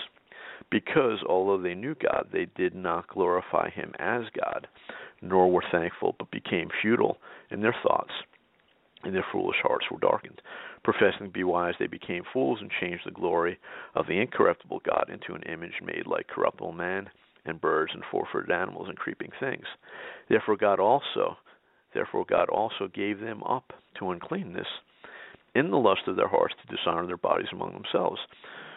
Because 0.71 1.19
although 1.29 1.61
they 1.61 1.75
knew 1.75 1.95
God, 1.95 2.29
they 2.33 2.47
did 2.57 2.75
not 2.75 3.09
glorify 3.09 3.71
him 3.71 3.93
as 3.99 4.23
God, 4.41 4.69
nor 5.21 5.51
were 5.51 5.65
thankful, 5.71 6.15
but 6.19 6.31
became 6.31 6.69
futile 6.81 7.19
in 7.51 7.61
their 7.61 7.75
thoughts, 7.83 8.13
and 9.03 9.15
their 9.15 9.27
foolish 9.33 9.59
hearts 9.63 9.87
were 9.91 9.99
darkened. 9.99 10.41
Professing 10.85 11.27
to 11.27 11.33
be 11.33 11.45
wise, 11.45 11.75
they 11.79 11.87
became 11.87 12.23
fools 12.33 12.59
and 12.61 12.71
changed 12.81 13.05
the 13.05 13.11
glory 13.11 13.59
of 13.95 14.07
the 14.07 14.21
incorruptible 14.21 14.81
God 14.85 15.11
into 15.13 15.35
an 15.35 15.43
image 15.43 15.81
made 15.85 16.07
like 16.07 16.27
corruptible 16.29 16.73
man 16.73 17.11
and 17.45 17.61
birds 17.61 17.93
and 17.95 18.03
four-footed 18.11 18.51
animals 18.51 18.89
and 18.89 18.97
creeping 18.99 19.31
things. 19.41 19.65
Therefore 20.29 20.57
God 20.57 20.81
also 20.81 21.37
Therefore 21.95 22.25
God 22.25 22.49
also 22.49 22.89
gave 22.89 23.21
them 23.21 23.43
up 23.43 23.73
to 23.99 24.11
uncleanness 24.11 24.67
in 25.55 25.71
the 25.71 25.77
lust 25.77 26.03
of 26.07 26.17
their 26.17 26.29
hearts 26.29 26.55
to 26.61 26.75
dishonor 26.75 27.07
their 27.07 27.19
bodies 27.19 27.49
among 27.53 27.73
themselves, 27.73 28.21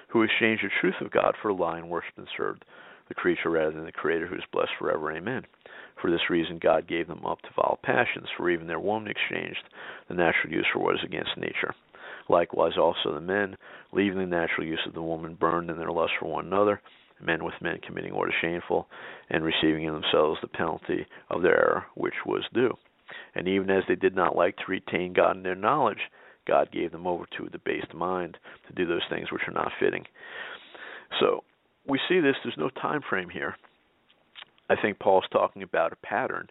who 0.10 0.23
exchanged 0.23 0.63
the 0.63 0.69
truth 0.82 0.95
of 0.99 1.12
God 1.12 1.34
for 1.41 1.49
a 1.49 1.54
lie 1.54 1.78
and 1.78 1.89
worshipped 1.89 2.17
and 2.17 2.28
served 2.36 2.65
the 3.08 3.13
creature 3.13 3.49
rather 3.49 3.71
than 3.71 3.86
the 3.86 3.91
Creator 3.91 4.28
who 4.28 4.36
is 4.36 4.43
blessed 4.51 4.71
forever. 4.80 5.12
Amen. 5.12 5.43
For 6.01 6.12
this 6.12 6.30
reason 6.30 6.60
God 6.62 6.88
gave 6.88 7.08
them 7.08 7.25
up 7.25 7.41
to 7.43 7.49
vile 7.56 7.80
passions, 7.84 8.28
for 8.36 8.49
even 8.49 8.67
their 8.67 8.80
woman 8.80 9.10
exchanged 9.10 9.63
the 10.10 10.15
natural 10.15 10.51
use 10.51 10.65
for 10.73 10.80
what 10.80 10.95
is 10.95 11.04
against 11.04 11.38
nature. 11.38 11.73
Likewise 12.28 12.78
also 12.78 13.13
the 13.13 13.21
men, 13.21 13.56
leaving 13.93 14.17
the 14.17 14.25
natural 14.25 14.67
use 14.67 14.82
of 14.88 14.93
the 14.93 15.01
woman, 15.01 15.36
burned 15.36 15.69
in 15.69 15.78
their 15.78 15.91
lust 15.91 16.13
for 16.19 16.25
one 16.25 16.47
another, 16.47 16.82
men 17.21 17.43
with 17.43 17.54
men 17.62 17.80
committing 17.86 18.13
what 18.13 18.30
is 18.30 18.36
shameful, 18.41 18.88
and 19.30 19.43
receiving 19.43 19.84
in 19.84 19.93
themselves 19.93 20.39
the 20.41 20.47
penalty 20.47 21.06
of 21.30 21.41
their 21.41 21.58
error 21.58 21.86
which 21.95 22.13
was 22.25 22.43
due. 22.54 22.73
And 23.36 23.47
even 23.47 23.69
as 23.69 23.84
they 23.88 23.95
did 23.95 24.15
not 24.15 24.36
like 24.36 24.56
to 24.58 24.63
retain 24.67 25.13
God 25.13 25.38
in 25.38 25.43
their 25.43 25.56
knowledge, 25.56 25.99
God 26.47 26.71
gave 26.71 26.91
them 26.91 27.08
over 27.08 27.25
to 27.38 27.45
a 27.45 27.49
debased 27.49 27.93
mind 27.93 28.38
to 28.67 28.73
do 28.73 28.86
those 28.86 29.01
things 29.10 29.32
which 29.32 29.41
are 29.47 29.54
not 29.54 29.71
fitting. 29.80 30.06
So 31.19 31.43
we 31.88 31.99
see 32.10 32.19
this. 32.19 32.36
There's 32.43 32.58
no 32.58 32.69
time 32.69 33.01
frame 33.08 33.30
here. 33.30 33.56
I 34.69 34.75
think 34.82 34.99
Paul's 34.99 35.25
talking 35.32 35.63
about 35.63 35.93
a 35.93 36.08
pattern 36.08 36.47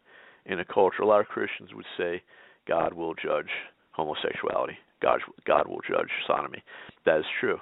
in 0.47 0.61
a 0.61 0.65
culture. 0.65 1.03
A 1.03 1.07
lot 1.07 1.21
of 1.21 1.27
Christians 1.27 1.71
would 1.75 1.87
say 1.97 2.23
God 2.67 2.95
will 2.95 3.15
judge 3.15 3.51
homosexuality. 3.93 4.79
God, 5.03 5.21
God 5.47 5.67
will 5.69 5.81
judge 5.89 6.11
sodomy. 6.27 6.63
That 7.05 7.19
is 7.19 7.25
true. 7.41 7.59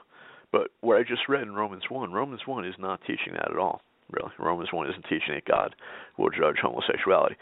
But 0.53 0.69
what 0.83 0.99
I 0.99 1.03
just 1.03 1.29
read 1.29 1.43
in 1.43 1.55
Romans 1.55 1.85
1, 1.89 2.13
Romans 2.13 2.43
1 2.47 2.67
is 2.67 2.75
not 2.79 3.01
teaching 3.07 3.33
that 3.33 3.51
at 3.51 3.59
all, 3.59 3.81
really. 4.11 4.31
Romans 4.39 4.69
1 4.71 4.91
isn't 4.91 5.05
teaching 5.05 5.35
that 5.35 5.47
God 5.47 5.75
will 6.19 6.29
judge 6.29 6.57
homosexuality. 6.61 7.37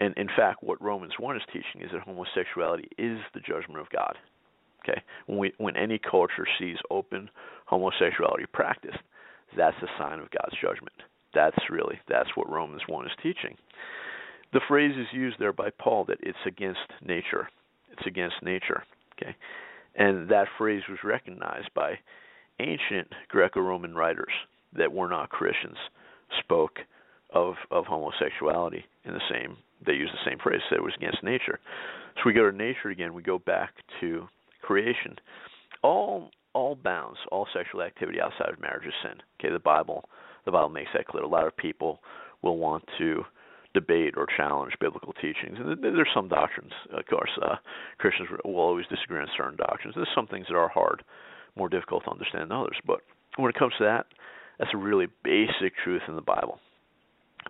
And 0.00 0.14
in 0.16 0.28
fact, 0.28 0.62
what 0.62 0.80
Romans 0.80 1.12
1 1.18 1.36
is 1.36 1.42
teaching 1.52 1.82
is 1.82 1.90
that 1.92 2.02
homosexuality 2.02 2.88
is 2.98 3.18
the 3.34 3.40
judgment 3.40 3.80
of 3.80 3.90
God. 3.90 4.16
Okay? 4.82 5.00
When 5.26 5.38
we 5.38 5.52
when 5.58 5.76
any 5.76 5.98
culture 5.98 6.46
sees 6.58 6.76
open 6.90 7.30
homosexuality 7.66 8.46
practiced, 8.52 8.98
that's 9.56 9.76
a 9.82 9.86
sign 9.98 10.18
of 10.18 10.30
God's 10.30 10.56
judgment. 10.60 10.94
That's 11.34 11.70
really 11.70 12.00
that's 12.08 12.30
what 12.34 12.50
Romans 12.50 12.82
1 12.88 13.06
is 13.06 13.12
teaching. 13.22 13.56
The 14.52 14.60
phrase 14.68 14.94
is 14.98 15.06
used 15.12 15.38
there 15.38 15.52
by 15.52 15.70
Paul 15.70 16.04
that 16.06 16.18
it's 16.20 16.38
against 16.46 16.80
nature. 17.00 17.48
It's 17.92 18.06
against 18.06 18.36
nature. 18.42 18.82
Okay? 19.14 19.34
And 19.94 20.28
that 20.30 20.48
phrase 20.58 20.82
was 20.88 20.98
recognized 21.04 21.70
by 21.74 21.98
ancient 22.60 23.08
Greco-Roman 23.28 23.94
writers 23.94 24.32
that 24.76 24.92
were 24.92 25.08
not 25.08 25.30
Christians 25.30 25.76
spoke 26.40 26.78
of 27.34 27.54
of 27.70 27.86
homosexuality 27.86 28.84
in 29.04 29.14
the 29.14 29.20
same 29.30 29.56
they 29.84 29.94
use 29.94 30.10
the 30.12 30.30
same 30.30 30.38
phrase 30.38 30.60
said 30.68 30.78
it 30.78 30.84
was 30.84 30.94
against 30.96 31.22
nature. 31.22 31.58
So 32.16 32.22
we 32.26 32.32
go 32.32 32.48
to 32.48 32.56
nature 32.56 32.90
again 32.90 33.14
we 33.14 33.22
go 33.22 33.38
back 33.38 33.74
to 34.00 34.28
creation. 34.62 35.16
All 35.82 36.30
all 36.54 36.74
bounds 36.74 37.18
all 37.30 37.46
sexual 37.54 37.82
activity 37.82 38.20
outside 38.20 38.52
of 38.52 38.60
marriage 38.60 38.86
is 38.86 38.94
sin. 39.02 39.20
Okay 39.40 39.52
the 39.52 39.58
bible 39.58 40.04
the 40.44 40.52
bible 40.52 40.68
makes 40.68 40.90
that 40.94 41.06
clear. 41.06 41.24
A 41.24 41.28
lot 41.28 41.46
of 41.46 41.56
people 41.56 42.00
will 42.42 42.58
want 42.58 42.84
to 42.98 43.22
debate 43.74 44.14
or 44.18 44.26
challenge 44.36 44.74
biblical 44.80 45.14
teachings. 45.14 45.56
And 45.58 45.82
there's 45.82 46.08
some 46.14 46.28
doctrines 46.28 46.72
of 46.92 47.06
course 47.06 47.30
uh 47.40 47.56
christians 47.98 48.28
will 48.44 48.56
always 48.56 48.86
disagree 48.86 49.20
on 49.20 49.28
certain 49.36 49.56
doctrines. 49.56 49.94
There's 49.96 50.08
some 50.14 50.26
things 50.26 50.46
that 50.48 50.56
are 50.56 50.68
hard 50.68 51.02
more 51.56 51.68
difficult 51.68 52.04
to 52.04 52.10
understand 52.10 52.50
than 52.50 52.56
others 52.56 52.76
but 52.86 53.00
when 53.36 53.50
it 53.50 53.58
comes 53.58 53.72
to 53.78 53.84
that 53.84 54.06
that's 54.58 54.74
a 54.74 54.76
really 54.76 55.06
basic 55.24 55.72
truth 55.84 56.02
in 56.08 56.16
the 56.16 56.22
bible 56.22 56.58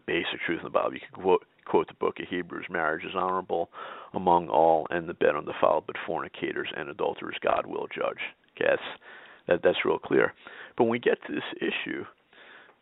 basic 0.06 0.40
truth 0.46 0.58
in 0.60 0.64
the 0.64 0.70
Bible. 0.70 0.94
You 0.94 1.00
can 1.00 1.22
quote 1.22 1.44
quote 1.64 1.88
the 1.88 1.94
book 1.94 2.18
of 2.20 2.28
Hebrews: 2.28 2.66
"Marriage 2.70 3.04
is 3.04 3.14
honorable 3.14 3.70
among 4.14 4.48
all, 4.48 4.86
and 4.90 5.08
the 5.08 5.14
bed 5.14 5.36
undefiled, 5.36 5.84
but 5.86 5.96
fornicators 6.06 6.68
and 6.76 6.88
adulterers 6.88 7.36
God 7.42 7.66
will 7.66 7.86
judge." 7.88 8.20
Okay, 8.56 8.70
that's 8.70 8.82
that, 9.48 9.60
that's 9.62 9.84
real 9.84 9.98
clear. 9.98 10.32
But 10.76 10.84
when 10.84 10.90
we 10.90 10.98
get 10.98 11.18
to 11.26 11.32
this 11.32 11.42
issue 11.60 12.04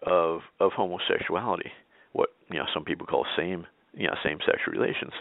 of 0.03 0.41
of 0.61 0.73
homosexuality, 0.73 1.71
what 2.13 2.31
you 2.51 2.59
know 2.59 2.67
some 2.73 2.85
people 2.85 3.07
call 3.07 3.27
same 3.37 3.67
you 3.95 4.07
know 4.07 4.15
same 4.25 4.39
sexual 4.47 4.73
relations, 4.73 5.13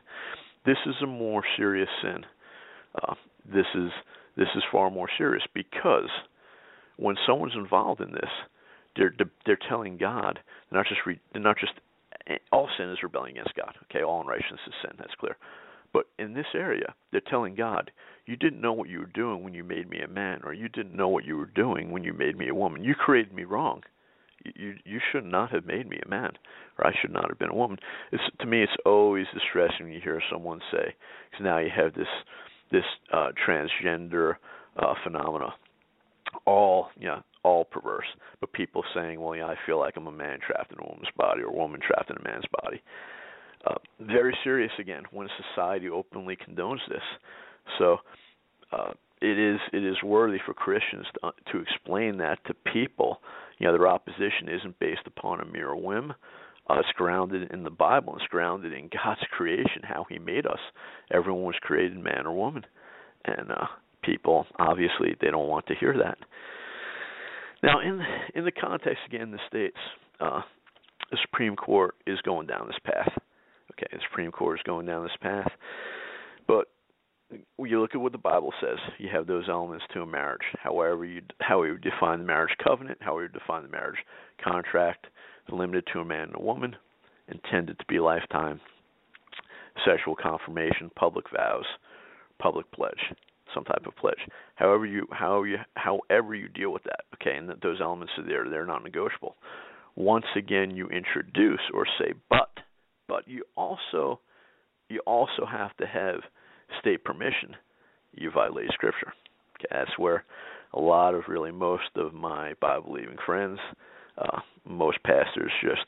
this 0.66 0.78
is 0.86 0.96
a 1.02 1.08
more 1.08 1.44
serious 1.58 1.90
sin. 2.02 2.26
Uh, 3.04 3.16
this 3.46 3.68
is 3.76 3.92
this 4.40 4.48
is 4.56 4.64
far 4.72 4.90
more 4.90 5.10
serious 5.18 5.44
because 5.54 6.10
when 6.96 7.18
someone's 7.28 7.56
involved 7.56 8.00
in 8.02 8.12
this, 8.14 8.30
they're 8.96 9.14
they're 9.46 9.60
telling 9.70 9.98
God 9.98 10.40
they're 10.70 10.80
not 10.80 10.88
just 10.88 11.02
re, 11.06 11.20
they're 11.34 11.42
not 11.42 11.58
just 11.60 11.74
eh, 12.28 12.38
all 12.52 12.70
sin 12.78 12.90
is 12.90 13.04
rebelling 13.04 13.32
against 13.32 13.56
God. 13.56 13.76
Okay, 13.84 14.04
all 14.04 14.22
unrighteousness 14.22 14.62
is 14.66 14.74
sin. 14.82 14.92
That's 14.98 15.14
clear. 15.20 15.36
But 15.92 16.06
in 16.18 16.34
this 16.34 16.46
area, 16.54 16.94
they're 17.12 17.22
telling 17.30 17.56
God, 17.56 17.92
you 18.26 18.36
didn't 18.36 18.62
know 18.62 18.74
what 18.74 18.90
you 18.90 19.00
were 19.00 19.12
doing 19.14 19.44
when 19.44 19.54
you 19.54 19.64
made 19.64 19.90
me 19.90 20.00
a 20.02 20.08
man, 20.08 20.42
or 20.44 20.54
you 20.54 20.70
didn't 20.70 20.96
know 20.96 21.08
what 21.08 21.26
you 21.26 21.36
were 21.36 21.48
doing 21.48 21.92
when 21.92 22.04
you 22.04 22.14
made 22.14 22.38
me 22.38 22.48
a 22.48 22.56
woman. 22.56 22.84
You 22.84 22.96
created 22.96 23.34
me 23.34 23.44
wrong. 23.44 23.82
You 24.56 24.76
you 24.86 25.00
should 25.12 25.26
not 25.26 25.52
have 25.52 25.66
made 25.66 25.90
me 25.90 26.00
a 26.06 26.10
man, 26.10 26.32
or 26.78 26.88
I 26.88 26.94
should 27.02 27.12
not 27.12 27.28
have 27.30 27.40
been 27.40 27.50
a 27.50 27.56
woman. 27.56 27.78
It's 28.14 28.24
to 28.40 28.46
me, 28.46 28.64
it's 28.64 28.72
always 28.86 29.26
distressing 29.34 29.88
when 29.88 29.94
you 29.94 30.02
hear 30.02 30.22
someone 30.32 30.62
say, 30.72 30.96
because 31.30 31.44
now 31.44 31.58
you 31.58 31.70
have 31.76 31.94
this 31.94 32.08
this 32.72 32.84
uh, 33.14 33.30
transgender 33.48 34.36
uh, 34.78 34.94
phenomena, 35.04 35.54
all 36.46 36.90
know, 37.00 37.22
all 37.44 37.66
perverse, 37.66 38.08
but 38.40 38.52
people 38.54 38.84
saying, 38.94 39.20
"Well, 39.20 39.36
yeah, 39.36 39.48
I 39.48 39.56
feel 39.66 39.80
like 39.80 39.96
I'm 39.98 40.08
a 40.08 40.12
man 40.12 40.40
trapped 40.46 40.72
in 40.72 40.80
a 40.80 40.88
woman's 40.88 41.10
body 41.18 41.42
or 41.42 41.48
a 41.48 41.54
woman 41.54 41.80
trapped 41.86 42.10
in 42.10 42.18
a 42.18 42.24
man's 42.24 42.46
body." 42.64 42.82
uh, 43.66 43.76
very 44.00 44.36
serious 44.44 44.72
again 44.80 45.04
when 45.12 45.28
society 45.54 45.90
openly 45.90 46.38
condones 46.38 46.80
this. 46.88 47.02
So 47.78 47.98
uh, 48.72 48.92
it 49.22 49.38
is 49.38 49.60
it 49.74 49.84
is 49.84 50.02
worthy 50.04 50.38
for 50.46 50.54
Christians 50.54 51.06
to, 51.16 51.28
uh, 51.28 51.32
to 51.52 51.60
explain 51.60 52.18
that 52.18 52.40
to 52.46 52.54
people. 52.72 53.22
You 53.58 53.68
know, 53.68 53.74
their 53.74 53.88
opposition 53.88 54.48
isn't 54.48 54.80
based 54.80 55.06
upon 55.06 55.42
a 55.42 55.46
mere 55.46 55.76
whim. 55.76 56.14
Uh, 56.70 56.80
it's 56.80 56.90
grounded 56.96 57.52
in 57.52 57.64
the 57.64 57.70
Bible. 57.70 58.16
It's 58.16 58.28
grounded 58.28 58.74
in 58.74 58.90
God's 58.90 59.22
creation, 59.32 59.82
how 59.84 60.06
He 60.10 60.20
made 60.20 60.46
us. 60.46 60.60
Everyone 61.12 61.44
was 61.44 61.56
created 61.62 61.98
man 61.98 62.26
or 62.26 62.36
woman, 62.36 62.66
and 63.26 63.52
uh, 63.52 63.66
people 64.04 64.46
obviously 64.58 65.16
they 65.22 65.32
don't 65.32 65.48
want 65.48 65.66
to 65.68 65.76
hear 65.76 65.96
that. 65.98 66.18
Now, 67.64 67.80
in 67.82 68.02
in 68.36 68.46
the 68.46 68.52
context 68.52 69.00
again, 69.08 69.22
in 69.22 69.32
the 69.32 69.40
states, 69.48 69.78
uh, 70.20 70.42
the 71.12 71.18
Supreme 71.24 71.56
Court 71.56 71.96
is 72.06 72.20
going 72.22 72.48
down 72.48 72.68
this 72.68 72.80
path. 72.84 73.12
Okay, 73.72 73.88
the 73.92 74.00
Supreme 74.10 74.32
Court 74.32 74.60
is 74.60 74.64
going 74.64 74.86
down 74.86 75.04
this 75.04 75.18
path, 75.22 75.52
but 76.48 76.68
you 77.60 77.80
look 77.80 77.92
at 77.94 78.02
what 78.02 78.12
the 78.12 78.18
Bible 78.18 78.54
says. 78.62 78.78
You 78.98 79.10
have 79.12 79.28
those 79.28 79.46
elements 79.50 79.86
to 79.94 80.02
a 80.02 80.06
marriage. 80.06 80.42
However 80.60 81.06
you 81.06 81.22
how 81.42 81.64
you 81.64 81.78
define 81.78 82.20
the 82.20 82.26
marriage 82.26 82.56
covenant, 82.64 83.00
how 83.02 83.20
you 83.20 83.28
define 83.28 83.64
the 83.64 83.70
marriage 83.70 84.00
contract, 84.44 85.08
limited 85.52 85.88
to 85.94 86.00
a 86.00 86.06
man 86.06 86.30
and 86.30 86.36
a 86.36 86.42
woman, 86.42 86.76
intended 87.28 87.78
to 87.80 87.86
be 87.88 88.00
lifetime. 88.00 88.60
Sexual 89.86 90.16
confirmation, 90.16 90.92
public 90.96 91.26
vows, 91.32 91.66
public 92.40 92.70
pledge, 92.72 93.14
some 93.54 93.64
type 93.64 93.86
of 93.86 93.96
pledge. 93.96 94.20
However 94.56 94.86
you 94.86 95.08
how 95.12 95.44
you 95.44 95.58
however 95.76 96.36
you 96.36 96.50
deal 96.50 96.72
with 96.72 96.84
that, 96.84 97.02
okay, 97.16 97.38
and 97.38 97.50
that 97.50 97.62
those 97.62 97.80
elements 97.82 98.14
are 98.18 98.26
there, 98.26 98.50
they're 98.50 98.66
not 98.66 98.84
negotiable. 98.84 99.36
Once 99.96 100.26
again 100.36 100.72
you 100.72 100.88
introduce 100.90 101.62
or 101.74 101.86
say 101.98 102.14
but, 102.30 102.52
but 103.08 103.28
you 103.28 103.44
also 103.56 104.20
you 104.90 105.00
also 105.06 105.46
have 105.50 105.76
to 105.78 105.86
have 105.86 106.22
state 106.80 107.04
permission, 107.04 107.56
you 108.14 108.32
violate 108.32 108.70
scripture. 108.74 109.14
Okay, 109.60 109.68
that's 109.72 109.98
where 109.98 110.26
a 110.74 110.80
lot 110.80 111.16
of 111.16 111.24
really 111.28 111.52
most 111.52 111.90
of 111.96 112.14
my 112.14 112.54
Bible 112.62 112.94
believing 112.94 113.18
friends, 113.26 113.60
uh, 114.20 114.40
most 114.66 115.02
pastors 115.04 115.52
just 115.64 115.86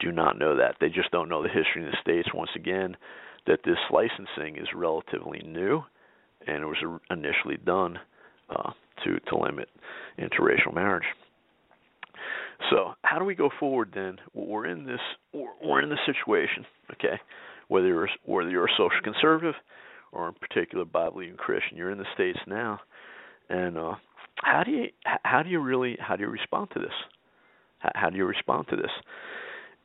do 0.00 0.12
not 0.12 0.38
know 0.38 0.56
that. 0.56 0.76
They 0.80 0.88
just 0.88 1.10
don't 1.10 1.28
know 1.28 1.42
the 1.42 1.48
history 1.48 1.82
in 1.82 1.90
the 1.90 1.96
states. 2.00 2.28
Once 2.34 2.50
again, 2.56 2.96
that 3.46 3.60
this 3.64 3.78
licensing 3.90 4.56
is 4.56 4.68
relatively 4.74 5.42
new, 5.44 5.82
and 6.46 6.62
it 6.62 6.66
was 6.66 7.00
initially 7.10 7.58
done 7.64 7.98
uh, 8.50 8.70
to 9.04 9.18
to 9.28 9.36
limit 9.36 9.68
interracial 10.18 10.74
marriage. 10.74 11.04
So, 12.70 12.94
how 13.02 13.18
do 13.18 13.24
we 13.24 13.34
go 13.34 13.50
forward 13.60 13.90
then? 13.94 14.18
We're 14.34 14.66
in 14.66 14.84
this 14.84 15.00
we're 15.32 15.82
in 15.82 15.88
this 15.88 15.98
situation, 16.06 16.64
okay? 16.92 17.20
Whether 17.68 17.88
you're 17.88 18.08
whether 18.24 18.50
you're 18.50 18.66
a 18.66 18.76
social 18.76 19.00
conservative 19.02 19.54
or 20.12 20.28
in 20.28 20.34
particular 20.34 20.84
Bible 20.84 21.12
believing 21.12 21.36
Christian. 21.36 21.76
You're 21.76 21.90
in 21.90 21.98
the 21.98 22.06
states 22.14 22.38
now, 22.46 22.80
and 23.48 23.76
uh, 23.76 23.94
how 24.36 24.62
do 24.64 24.70
you 24.70 24.86
how 25.04 25.42
do 25.42 25.50
you 25.50 25.60
really 25.60 25.96
how 26.00 26.16
do 26.16 26.24
you 26.24 26.30
respond 26.30 26.68
to 26.74 26.80
this? 26.80 26.92
How, 27.78 28.10
do 28.10 28.16
you 28.16 28.24
respond 28.24 28.66
to 28.70 28.76
this? 28.76 28.90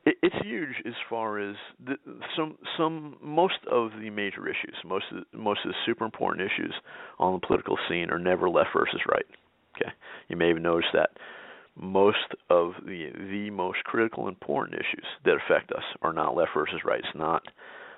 It's 0.06 0.34
huge 0.44 0.82
as 0.86 0.92
far 1.08 1.38
as 1.38 1.56
the, 1.82 1.94
some 2.36 2.58
some 2.76 3.16
most 3.22 3.58
of 3.70 3.90
the 4.02 4.10
major 4.10 4.46
issues, 4.46 4.74
most 4.84 5.06
of 5.10 5.24
the, 5.32 5.38
most 5.38 5.60
of 5.64 5.70
the 5.70 5.76
super 5.86 6.04
important 6.04 6.46
issues 6.46 6.74
on 7.18 7.32
the 7.32 7.46
political 7.46 7.78
scene 7.88 8.10
are 8.10 8.18
never 8.18 8.50
left 8.50 8.70
versus 8.76 9.00
right. 9.10 9.24
Okay, 9.76 9.90
you 10.28 10.36
may 10.36 10.48
have 10.48 10.60
noticed 10.60 10.92
that 10.92 11.10
most 11.74 12.18
of 12.50 12.72
the 12.84 13.08
the 13.30 13.48
most 13.50 13.78
critical 13.84 14.28
important 14.28 14.78
issues 14.78 15.06
that 15.24 15.36
affect 15.36 15.72
us 15.72 15.84
are 16.02 16.12
not 16.12 16.36
left 16.36 16.50
versus 16.54 16.80
right. 16.84 17.00
It's 17.00 17.18
not 17.18 17.42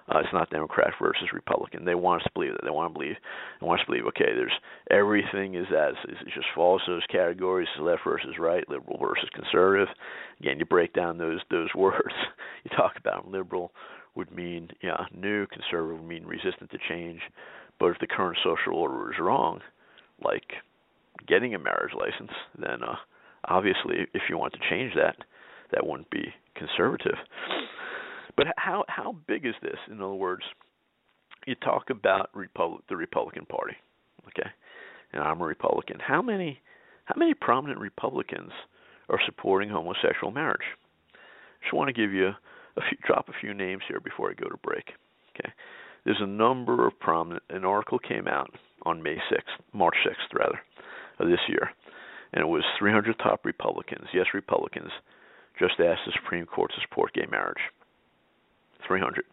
uh, 0.09 0.19
it's 0.19 0.33
not 0.33 0.51
Democrat 0.51 0.95
versus 1.01 1.29
Republican. 1.33 1.85
They 1.85 1.95
want 1.95 2.23
us 2.23 2.27
to 2.27 2.33
believe 2.35 2.53
that. 2.53 2.65
They 2.65 2.71
want 2.71 2.93
to 2.93 2.99
believe. 2.99 3.17
They 3.61 3.67
want 3.67 3.81
us 3.81 3.87
to 3.87 3.91
believe. 3.91 4.07
Okay, 4.07 4.35
there's 4.35 4.53
everything 4.91 5.55
is 5.55 5.67
as 5.77 5.95
it 6.09 6.17
just 6.35 6.47
falls 6.55 6.83
those 6.87 7.03
categories: 7.11 7.69
left 7.81 8.03
versus 8.05 8.37
right, 8.39 8.69
liberal 8.69 8.99
versus 8.99 9.29
conservative. 9.35 9.89
Again, 10.41 10.59
you 10.59 10.65
break 10.65 10.93
down 10.93 11.19
those 11.19 11.41
those 11.51 11.75
words. 11.75 12.15
You 12.65 12.77
talk 12.77 12.95
about 12.99 13.23
them. 13.23 13.33
Liberal 13.33 13.71
would 14.17 14.35
mean 14.35 14.71
yeah 14.83 15.05
new, 15.15 15.47
conservative 15.47 16.01
would 16.01 16.09
mean 16.09 16.27
resistant 16.27 16.69
to 16.73 16.79
change. 16.89 17.21
But 17.79 17.91
if 17.91 17.99
the 18.01 18.09
current 18.09 18.39
social 18.43 18.75
order 18.75 19.13
is 19.13 19.21
wrong, 19.21 19.61
like 20.25 20.55
getting 21.29 21.55
a 21.55 21.59
marriage 21.61 21.93
license, 21.97 22.33
then 22.59 22.83
uh, 22.83 22.97
obviously 23.45 24.07
if 24.15 24.23
you 24.29 24.37
want 24.37 24.55
to 24.55 24.59
change 24.69 24.95
that, 24.97 25.17
that 25.73 25.87
wouldn't 25.87 26.11
be 26.11 26.35
conservative. 26.57 27.15
But 28.37 28.49
how 28.57 28.85
how 28.89 29.17
big 29.27 29.47
is 29.47 29.55
this? 29.63 29.79
In 29.91 30.01
other 30.01 30.15
words, 30.15 30.43
you 31.47 31.55
talk 31.55 31.91
about 31.91 32.31
Republic, 32.35 32.83
the 32.89 32.97
Republican 32.97 33.47
Party, 33.47 33.75
okay, 34.29 34.49
and 35.13 35.23
I'm 35.23 35.41
a 35.41 35.47
Republican. 35.47 35.99
How 36.01 36.21
many 36.21 36.61
how 37.07 37.15
many 37.17 37.35
prominent 37.35 37.81
Republicans 37.81 38.53
are 39.09 39.21
supporting 39.25 39.71
homosexual 39.71 40.33
marriage? 40.33 40.67
Just 41.63 41.75
want 41.75 41.89
to 41.89 41.95
give 41.95 42.13
you 42.13 42.29
a 42.29 42.81
few, 42.89 42.99
drop 43.07 43.29
a 43.29 43.41
few 43.41 43.55
names 43.55 43.83
here 43.89 44.01
before 44.01 44.31
I 44.31 44.35
go 44.35 44.49
to 44.49 44.59
break. 44.63 44.85
Okay, 45.35 45.51
there's 46.05 46.21
a 46.21 46.27
number 46.27 46.87
of 46.87 46.99
prominent. 47.01 47.43
An 47.51 47.65
article 47.65 47.99
came 47.99 48.29
out 48.29 48.51
on 48.85 49.03
May 49.03 49.17
6th, 49.17 49.57
March 49.73 49.97
6th 50.07 50.39
rather, 50.39 50.61
of 51.19 51.29
this 51.29 51.41
year, 51.49 51.71
and 52.33 52.43
it 52.43 52.49
was 52.49 52.65
300 52.79 53.19
top 53.19 53.45
Republicans, 53.45 54.09
yes 54.13 54.27
Republicans, 54.35 54.91
just 55.59 55.81
asked 55.81 56.03
the 56.07 56.13
Supreme 56.23 56.45
Court 56.45 56.71
to 56.75 56.81
support 56.83 57.15
gay 57.15 57.27
marriage. 57.31 57.63
300. 58.87 59.25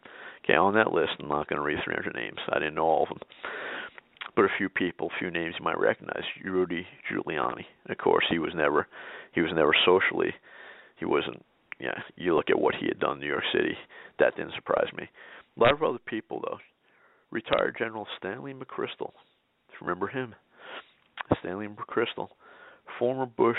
Okay, 0.44 0.56
on 0.56 0.74
that 0.74 0.92
list, 0.92 1.12
I'm 1.20 1.30
not 1.30 1.48
going 1.48 1.58
to 1.58 1.66
read 1.66 1.80
300 1.84 2.14
names. 2.14 2.40
I 2.50 2.60
didn't 2.60 2.76
know 2.76 2.86
all 2.86 3.04
of 3.04 3.10
them. 3.10 3.20
But 4.36 4.46
a 4.46 4.58
few 4.58 4.68
people, 4.68 5.08
a 5.08 5.20
few 5.20 5.32
names 5.32 5.56
you 5.58 5.64
might 5.64 5.80
recognize. 5.80 6.24
Rudy 6.44 6.86
Giuliani. 7.10 7.66
Of 7.88 7.98
course, 7.98 8.26
he 8.30 8.40
was 8.40 8.52
never, 8.56 8.88
he 9.34 9.42
was 9.42 9.52
never 9.54 9.74
socially, 9.86 10.34
he 10.98 11.06
wasn't. 11.06 11.44
Yeah, 11.80 11.98
you 12.16 12.36
look 12.36 12.50
at 12.50 12.60
what 12.60 12.76
he 12.76 12.88
had 12.88 13.00
done 13.00 13.14
in 13.14 13.20
New 13.22 13.28
York 13.28 13.44
City. 13.54 13.76
That 14.20 14.36
didn't 14.36 14.54
surprise 14.56 14.88
me. 14.96 15.10
A 15.58 15.60
lot 15.60 15.74
of 15.74 15.84
other 15.84 16.00
people, 16.00 16.42
though. 16.44 16.58
Retired 17.32 17.76
General 17.78 18.08
Stanley 18.18 18.54
McChrystal. 18.54 19.12
Remember 19.82 20.08
him? 20.08 20.36
Stanley 21.40 21.68
McChrystal. 21.68 22.30
Former 23.00 23.26
Bush 23.26 23.58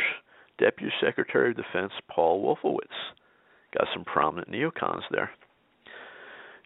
Deputy 0.59 0.93
Secretary 1.05 1.51
of 1.51 1.57
Defense 1.57 1.93
Paul 2.09 2.43
Wolfowitz. 2.43 2.87
Got 3.77 3.89
some 3.93 4.05
prominent 4.05 4.51
neocons 4.51 5.03
there. 5.11 5.31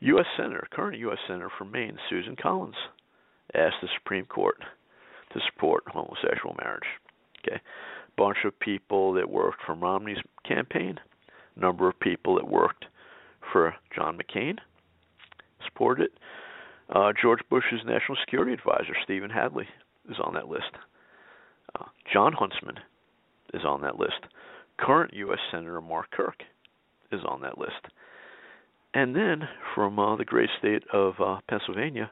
U.S. 0.00 0.26
Senator, 0.36 0.66
current 0.70 0.98
U.S. 0.98 1.18
Senator 1.26 1.50
from 1.56 1.72
Maine, 1.72 1.98
Susan 2.08 2.36
Collins, 2.40 2.76
asked 3.54 3.76
the 3.82 3.88
Supreme 3.98 4.26
Court 4.26 4.58
to 5.32 5.40
support 5.52 5.84
homosexual 5.86 6.54
marriage. 6.62 6.86
Okay, 7.40 7.60
bunch 8.16 8.38
of 8.44 8.58
people 8.60 9.12
that 9.14 9.30
worked 9.30 9.58
for 9.64 9.74
Romney's 9.74 10.18
campaign, 10.46 10.98
number 11.56 11.88
of 11.88 11.98
people 12.00 12.36
that 12.36 12.48
worked 12.48 12.86
for 13.52 13.74
John 13.94 14.18
McCain 14.18 14.58
supported 15.64 16.04
it. 16.04 16.12
Uh, 16.94 17.12
George 17.20 17.40
Bush's 17.50 17.80
national 17.84 18.16
security 18.24 18.52
advisor, 18.52 18.96
Stephen 19.04 19.30
Hadley, 19.30 19.68
is 20.08 20.16
on 20.22 20.34
that 20.34 20.48
list. 20.48 20.70
Uh, 21.78 21.84
Jon 22.12 22.32
Huntsman 22.32 22.78
is 23.52 23.62
on 23.64 23.82
that 23.82 23.98
list. 23.98 24.20
Current 24.78 25.12
U.S. 25.14 25.38
Senator 25.50 25.80
Mark 25.80 26.10
Kirk 26.10 26.42
is 27.12 27.20
on 27.28 27.42
that 27.42 27.58
list. 27.58 27.88
And 28.98 29.14
then 29.14 29.48
from 29.76 29.96
uh, 29.96 30.16
the 30.16 30.24
great 30.24 30.50
state 30.58 30.82
of 30.92 31.14
uh, 31.24 31.36
Pennsylvania, 31.48 32.10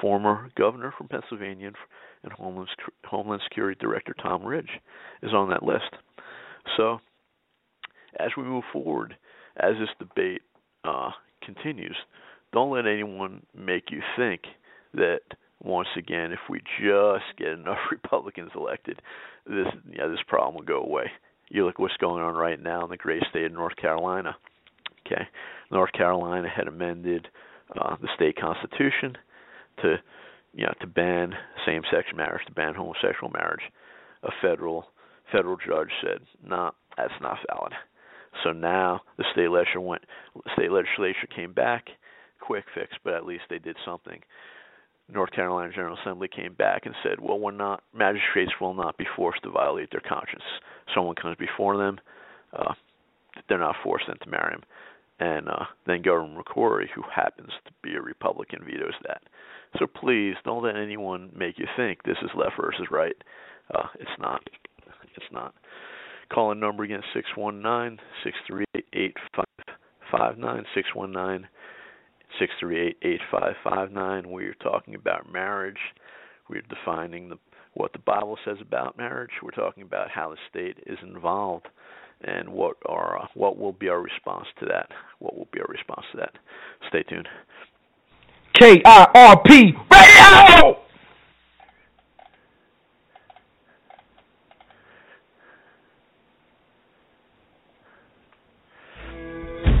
former 0.00 0.48
governor 0.56 0.94
from 0.96 1.06
Pennsylvania 1.06 1.70
and 2.22 2.32
Homeland, 2.32 2.70
Homeland 3.04 3.42
Security 3.46 3.78
Director 3.78 4.14
Tom 4.22 4.42
Ridge 4.42 4.70
is 5.22 5.34
on 5.34 5.50
that 5.50 5.62
list. 5.62 5.90
So, 6.78 6.98
as 8.18 8.30
we 8.38 8.42
move 8.42 8.64
forward, 8.72 9.16
as 9.58 9.74
this 9.78 9.90
debate 9.98 10.40
uh, 10.82 11.10
continues, 11.44 11.96
don't 12.54 12.72
let 12.72 12.86
anyone 12.86 13.42
make 13.54 13.90
you 13.90 14.00
think 14.16 14.40
that 14.94 15.20
once 15.62 15.88
again, 15.98 16.32
if 16.32 16.40
we 16.48 16.60
just 16.80 17.36
get 17.36 17.48
enough 17.48 17.76
Republicans 17.90 18.52
elected, 18.54 19.02
this 19.46 19.66
yeah, 19.90 20.06
this 20.06 20.20
problem 20.26 20.54
will 20.54 20.62
go 20.62 20.80
away. 20.82 21.10
You 21.50 21.66
look 21.66 21.78
what's 21.78 21.98
going 21.98 22.22
on 22.22 22.34
right 22.34 22.60
now 22.62 22.82
in 22.82 22.88
the 22.88 22.96
great 22.96 23.24
state 23.28 23.44
of 23.44 23.52
North 23.52 23.76
Carolina. 23.76 24.34
Okay, 25.06 25.26
North 25.70 25.92
Carolina 25.92 26.48
had 26.48 26.68
amended 26.68 27.28
uh, 27.80 27.96
the 28.00 28.08
state 28.14 28.36
constitution 28.36 29.16
to, 29.82 29.96
you 30.54 30.64
know, 30.64 30.72
to 30.80 30.86
ban 30.86 31.34
same-sex 31.66 32.08
marriage, 32.14 32.44
to 32.46 32.52
ban 32.52 32.74
homosexual 32.74 33.30
marriage. 33.32 33.62
A 34.22 34.30
federal 34.40 34.86
federal 35.32 35.56
judge 35.56 35.90
said, 36.02 36.20
"No, 36.44 36.56
nah, 36.56 36.70
that's 36.96 37.20
not 37.20 37.38
valid." 37.48 37.72
So 38.44 38.52
now 38.52 39.00
the 39.18 39.24
state 39.32 39.50
legislature 39.50 39.80
went, 39.80 40.04
state 40.54 40.70
legislature 40.70 41.26
came 41.34 41.52
back, 41.52 41.88
quick 42.40 42.64
fix, 42.74 42.92
but 43.04 43.14
at 43.14 43.26
least 43.26 43.44
they 43.50 43.58
did 43.58 43.76
something. 43.84 44.20
North 45.08 45.30
Carolina 45.32 45.72
General 45.72 45.98
Assembly 46.00 46.28
came 46.28 46.54
back 46.54 46.86
and 46.86 46.94
said, 47.02 47.20
"Well, 47.20 47.38
we're 47.38 47.50
not 47.50 47.82
magistrates 47.92 48.52
will 48.60 48.74
not 48.74 48.96
be 48.96 49.06
forced 49.16 49.42
to 49.42 49.50
violate 49.50 49.90
their 49.90 50.00
conscience. 50.00 50.44
Someone 50.94 51.16
comes 51.16 51.36
before 51.36 51.76
them, 51.76 52.00
uh, 52.52 52.74
they're 53.48 53.58
not 53.58 53.76
forced 53.82 54.06
then 54.06 54.18
to 54.18 54.28
marry 54.30 54.52
him." 54.54 54.62
And 55.22 55.48
uh, 55.48 55.64
then 55.86 56.02
Governor 56.02 56.42
McCrory, 56.42 56.86
who 56.92 57.02
happens 57.14 57.50
to 57.64 57.72
be 57.80 57.94
a 57.94 58.02
Republican, 58.02 58.64
vetoes 58.64 58.94
that. 59.06 59.22
So 59.78 59.86
please 59.86 60.34
don't 60.44 60.64
let 60.64 60.76
anyone 60.76 61.30
make 61.34 61.58
you 61.58 61.66
think 61.76 62.02
this 62.02 62.16
is 62.22 62.30
left 62.34 62.54
versus 62.60 62.88
right. 62.90 63.14
Uh, 63.72 63.86
it's 64.00 64.10
not. 64.18 64.42
It's 65.14 65.32
not. 65.32 65.54
Call 66.32 66.50
in 66.50 66.58
number 66.58 66.82
again 66.82 67.02
six 67.14 67.28
one 67.36 67.62
nine 67.62 67.98
six 68.24 68.36
three 68.48 68.64
eight 68.74 68.86
eight 68.94 69.16
five 69.36 69.76
five 70.10 70.38
nine 70.38 70.64
six 70.74 70.88
one 70.94 71.12
nine 71.12 71.46
six 72.40 72.52
three 72.58 72.80
eight 72.88 72.96
eight 73.02 73.20
five 73.30 73.54
five 73.62 73.92
nine. 73.92 74.28
We're 74.28 74.54
talking 74.54 74.96
about 74.96 75.32
marriage. 75.32 75.78
We're 76.50 76.62
defining 76.62 77.28
the 77.28 77.36
what 77.74 77.92
the 77.92 78.00
Bible 78.00 78.38
says 78.44 78.56
about 78.60 78.98
marriage. 78.98 79.30
We're 79.40 79.50
talking 79.52 79.84
about 79.84 80.10
how 80.10 80.30
the 80.30 80.36
state 80.50 80.78
is 80.86 80.98
involved 81.02 81.68
and 82.24 82.48
what 82.48 82.76
are 82.86 83.22
uh, 83.22 83.26
what 83.34 83.58
will 83.58 83.72
be 83.72 83.88
our 83.88 84.00
response 84.00 84.46
to 84.60 84.66
that. 84.66 84.88
What 85.18 85.36
will 85.36 85.48
be 85.52 85.60
our 85.60 85.66
response 85.68 86.06
to 86.12 86.18
that? 86.18 86.32
Stay 86.88 87.02
tuned. 87.04 87.28
KIRP 88.60 89.48
Radio! 89.90 90.78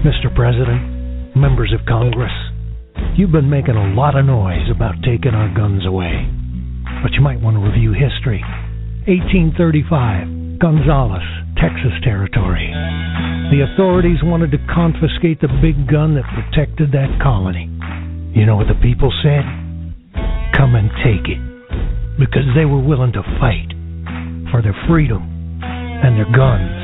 Mr. 0.02 0.34
President, 0.34 1.36
members 1.36 1.72
of 1.72 1.86
Congress, 1.86 2.32
you've 3.16 3.30
been 3.30 3.48
making 3.48 3.76
a 3.76 3.94
lot 3.94 4.18
of 4.18 4.24
noise 4.24 4.68
about 4.74 4.96
taking 5.04 5.30
our 5.32 5.52
guns 5.54 5.86
away. 5.86 6.26
But 7.04 7.12
you 7.12 7.20
might 7.20 7.40
want 7.40 7.56
to 7.56 7.62
review 7.62 7.92
history. 7.92 8.42
1835, 9.06 10.41
Gonzales, 10.62 11.26
Texas 11.58 11.90
Territory. 12.06 12.70
The 13.50 13.66
authorities 13.66 14.22
wanted 14.22 14.54
to 14.54 14.62
confiscate 14.70 15.42
the 15.42 15.50
big 15.58 15.90
gun 15.90 16.14
that 16.14 16.22
protected 16.30 16.94
that 16.94 17.18
colony. 17.18 17.66
You 18.30 18.46
know 18.46 18.54
what 18.54 18.70
the 18.70 18.78
people 18.78 19.10
said? 19.26 19.42
Come 20.54 20.78
and 20.78 20.86
take 21.02 21.26
it. 21.26 21.42
Because 22.14 22.46
they 22.54 22.62
were 22.62 22.78
willing 22.78 23.10
to 23.18 23.26
fight 23.42 23.74
for 24.54 24.62
their 24.62 24.78
freedom 24.86 25.26
and 25.66 26.14
their 26.14 26.30
guns. 26.30 26.78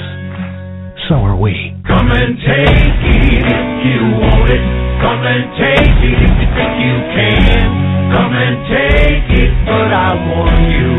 So 1.07 1.23
are 1.23 1.39
we. 1.39 1.55
Come 1.87 2.11
and 2.11 2.35
take 2.35 2.99
it 3.15 3.47
if 3.47 3.71
you 3.87 4.01
want 4.19 4.51
it. 4.59 4.65
Come 5.07 5.23
and 5.23 5.45
take 5.55 5.99
it 6.03 6.19
if 6.19 6.35
you 6.35 6.49
think 6.51 6.75
you 6.83 6.97
can. 7.15 7.67
Come 8.11 8.35
and 8.35 8.57
take 8.75 9.29
it, 9.39 9.53
but 9.71 9.95
I 9.95 10.19
warn 10.19 10.67
you, 10.67 10.98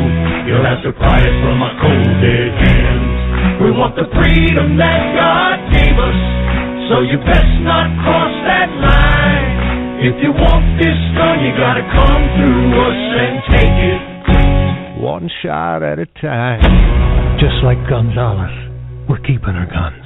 you'll 0.50 0.66
have 0.66 0.82
to 0.82 0.90
pry 0.98 1.22
it 1.22 1.36
from 1.46 1.62
my 1.62 1.70
cold 1.78 2.10
dead 2.26 2.52
hands. 2.58 3.62
We 3.62 3.70
want 3.70 3.94
the 3.94 4.10
freedom 4.18 4.82
that 4.82 5.02
God 5.14 5.62
gave 5.70 5.94
us, 5.94 6.20
so 6.90 7.06
you 7.06 7.22
best 7.22 7.54
not 7.62 7.86
cross 8.02 8.34
that 8.50 8.70
line. 8.82 10.10
If 10.10 10.18
you 10.26 10.34
want 10.34 10.66
this 10.82 10.98
gun, 11.14 11.46
you 11.46 11.54
gotta 11.54 11.86
come 11.94 12.24
through 12.34 12.66
us 12.82 13.02
and 13.14 13.36
take 13.54 13.78
it. 13.94 14.02
One 15.06 15.30
shot 15.44 15.84
at 15.84 16.00
a 16.00 16.08
time. 16.20 16.66
Just 17.38 17.62
like 17.64 17.78
Gonzales, 17.88 18.52
we're 19.08 19.22
keeping 19.22 19.54
our 19.54 19.70
guns. 19.70 19.99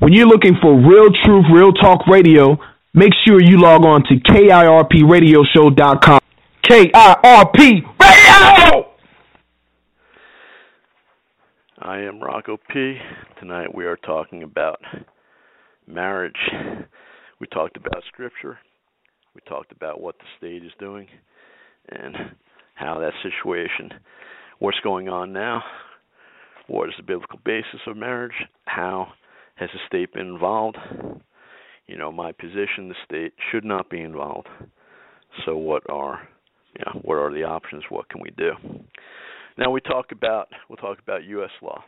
When 0.00 0.12
you're 0.14 0.26
looking 0.26 0.56
for 0.62 0.74
real 0.74 1.10
truth, 1.26 1.44
real 1.52 1.74
talk 1.74 2.06
radio, 2.06 2.56
make 2.94 3.10
sure 3.26 3.38
you 3.38 3.60
log 3.60 3.84
on 3.84 4.02
to 4.04 4.14
KIRPradioshow.com. 4.14 6.20
KIRP 6.64 7.58
Radio! 8.00 8.88
I 11.80 11.98
am 11.98 12.18
Rocco 12.18 12.56
P. 12.72 12.96
Tonight 13.40 13.74
we 13.74 13.84
are 13.84 13.98
talking 13.98 14.42
about 14.42 14.80
marriage. 15.86 16.48
We 17.38 17.46
talked 17.48 17.76
about 17.76 18.02
scripture. 18.08 18.58
We 19.34 19.42
talked 19.46 19.70
about 19.70 20.00
what 20.00 20.16
the 20.16 20.24
state 20.38 20.64
is 20.64 20.72
doing 20.78 21.08
and 21.90 22.16
how 22.74 23.00
that 23.00 23.12
situation, 23.22 23.90
what's 24.60 24.80
going 24.82 25.10
on 25.10 25.34
now, 25.34 25.62
what 26.68 26.88
is 26.88 26.94
the 26.96 27.02
biblical 27.02 27.38
basis 27.44 27.80
of 27.86 27.98
marriage, 27.98 28.32
how 28.64 29.12
has 29.60 29.68
the 29.74 29.78
state 29.86 30.14
been 30.14 30.26
involved? 30.26 30.78
You 31.86 31.98
know, 31.98 32.10
my 32.10 32.32
position, 32.32 32.88
the 32.88 32.94
state 33.04 33.34
should 33.50 33.64
not 33.64 33.90
be 33.90 34.00
involved. 34.00 34.48
So 35.44 35.56
what 35.56 35.82
are 35.90 36.26
you 36.74 36.84
know, 36.86 37.00
what 37.02 37.16
are 37.16 37.32
the 37.32 37.44
options? 37.44 37.84
What 37.90 38.08
can 38.08 38.22
we 38.22 38.30
do? 38.30 38.52
Now 39.58 39.70
we 39.70 39.80
talk 39.82 40.12
about 40.12 40.48
we'll 40.68 40.78
talk 40.78 40.98
about 40.98 41.24
US 41.24 41.50
law. 41.60 41.84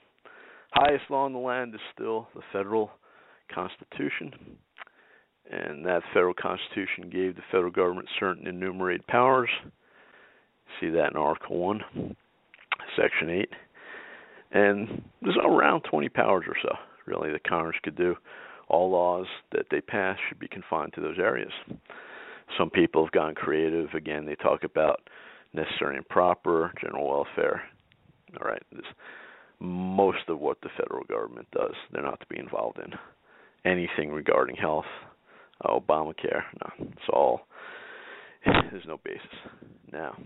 Highest 0.72 1.04
law 1.10 1.26
in 1.26 1.32
the 1.32 1.38
land 1.38 1.74
is 1.74 1.80
still 1.94 2.28
the 2.34 2.42
federal 2.52 2.90
constitution. 3.52 4.58
And 5.50 5.84
that 5.86 6.02
federal 6.12 6.34
constitution 6.34 7.10
gave 7.10 7.36
the 7.36 7.42
federal 7.50 7.72
government 7.72 8.08
certain 8.18 8.46
enumerated 8.46 9.06
powers. 9.06 9.50
See 10.80 10.88
that 10.90 11.10
in 11.10 11.16
Article 11.16 11.58
1, 11.58 12.16
Section 12.96 13.30
8. 13.30 13.48
And 14.52 15.02
there's 15.20 15.36
around 15.44 15.82
20 15.90 16.08
powers 16.10 16.44
or 16.46 16.56
so 16.62 16.74
really 17.06 17.30
that 17.30 17.44
Congress 17.44 17.76
could 17.82 17.96
do. 17.96 18.16
All 18.68 18.90
laws 18.90 19.26
that 19.52 19.66
they 19.70 19.80
pass 19.80 20.18
should 20.28 20.38
be 20.38 20.48
confined 20.48 20.92
to 20.94 21.00
those 21.00 21.18
areas. 21.18 21.52
Some 22.58 22.70
people 22.70 23.04
have 23.04 23.12
gone 23.12 23.34
creative. 23.34 23.88
Again, 23.94 24.26
they 24.26 24.34
talk 24.36 24.64
about 24.64 25.00
necessary 25.52 25.96
and 25.96 26.08
proper, 26.08 26.72
general 26.80 27.08
welfare. 27.08 27.62
All 28.40 28.48
right, 28.48 28.62
this, 28.72 28.84
most 29.60 30.28
of 30.28 30.40
what 30.40 30.60
the 30.62 30.70
federal 30.76 31.04
government 31.04 31.48
does, 31.52 31.74
they're 31.92 32.02
not 32.02 32.20
to 32.20 32.26
be 32.26 32.38
involved 32.38 32.78
in. 32.78 32.92
Anything 33.70 34.10
regarding 34.10 34.56
health, 34.56 34.86
uh, 35.64 35.78
Obamacare, 35.78 36.42
no, 36.60 36.86
it's 36.90 37.08
all. 37.12 37.42
There's 38.44 38.86
no 38.86 38.98
basis. 39.04 39.20
Now, 39.92 40.16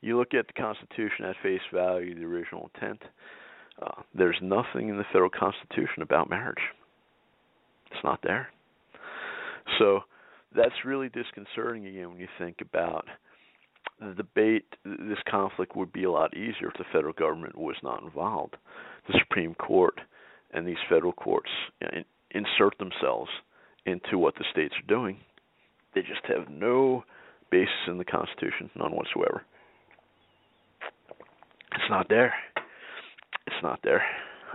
you 0.00 0.18
look 0.18 0.32
at 0.32 0.46
the 0.46 0.52
Constitution 0.54 1.26
at 1.26 1.36
face 1.42 1.60
value, 1.72 2.14
the 2.14 2.24
original 2.24 2.70
intent. 2.74 3.02
Uh, 3.80 4.02
there's 4.14 4.38
nothing 4.40 4.88
in 4.88 4.96
the 4.96 5.04
federal 5.12 5.30
constitution 5.30 6.02
about 6.02 6.30
marriage. 6.30 6.62
It's 7.90 8.04
not 8.04 8.20
there. 8.22 8.48
So 9.78 10.00
that's 10.54 10.84
really 10.84 11.08
disconcerting 11.08 11.86
again 11.86 12.10
when 12.10 12.20
you 12.20 12.28
think 12.38 12.56
about 12.60 13.06
the 14.00 14.14
debate. 14.14 14.64
This 14.84 15.18
conflict 15.28 15.76
would 15.76 15.92
be 15.92 16.04
a 16.04 16.10
lot 16.10 16.36
easier 16.36 16.68
if 16.68 16.74
the 16.78 16.84
federal 16.92 17.12
government 17.12 17.56
was 17.56 17.76
not 17.82 18.02
involved. 18.02 18.56
The 19.08 19.18
Supreme 19.18 19.54
Court 19.54 20.00
and 20.52 20.66
these 20.66 20.76
federal 20.88 21.12
courts 21.12 21.50
insert 22.30 22.78
themselves 22.78 23.30
into 23.86 24.18
what 24.18 24.34
the 24.36 24.44
states 24.52 24.74
are 24.76 24.86
doing. 24.86 25.18
They 25.94 26.02
just 26.02 26.24
have 26.26 26.48
no 26.48 27.04
basis 27.50 27.74
in 27.88 27.98
the 27.98 28.04
Constitution, 28.04 28.70
none 28.76 28.92
whatsoever. 28.92 29.42
It's 31.72 31.90
not 31.90 32.08
there 32.08 32.34
it's 33.46 33.62
not 33.62 33.80
there. 33.82 34.02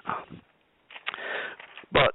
Um, 0.08 0.42
but 1.92 2.14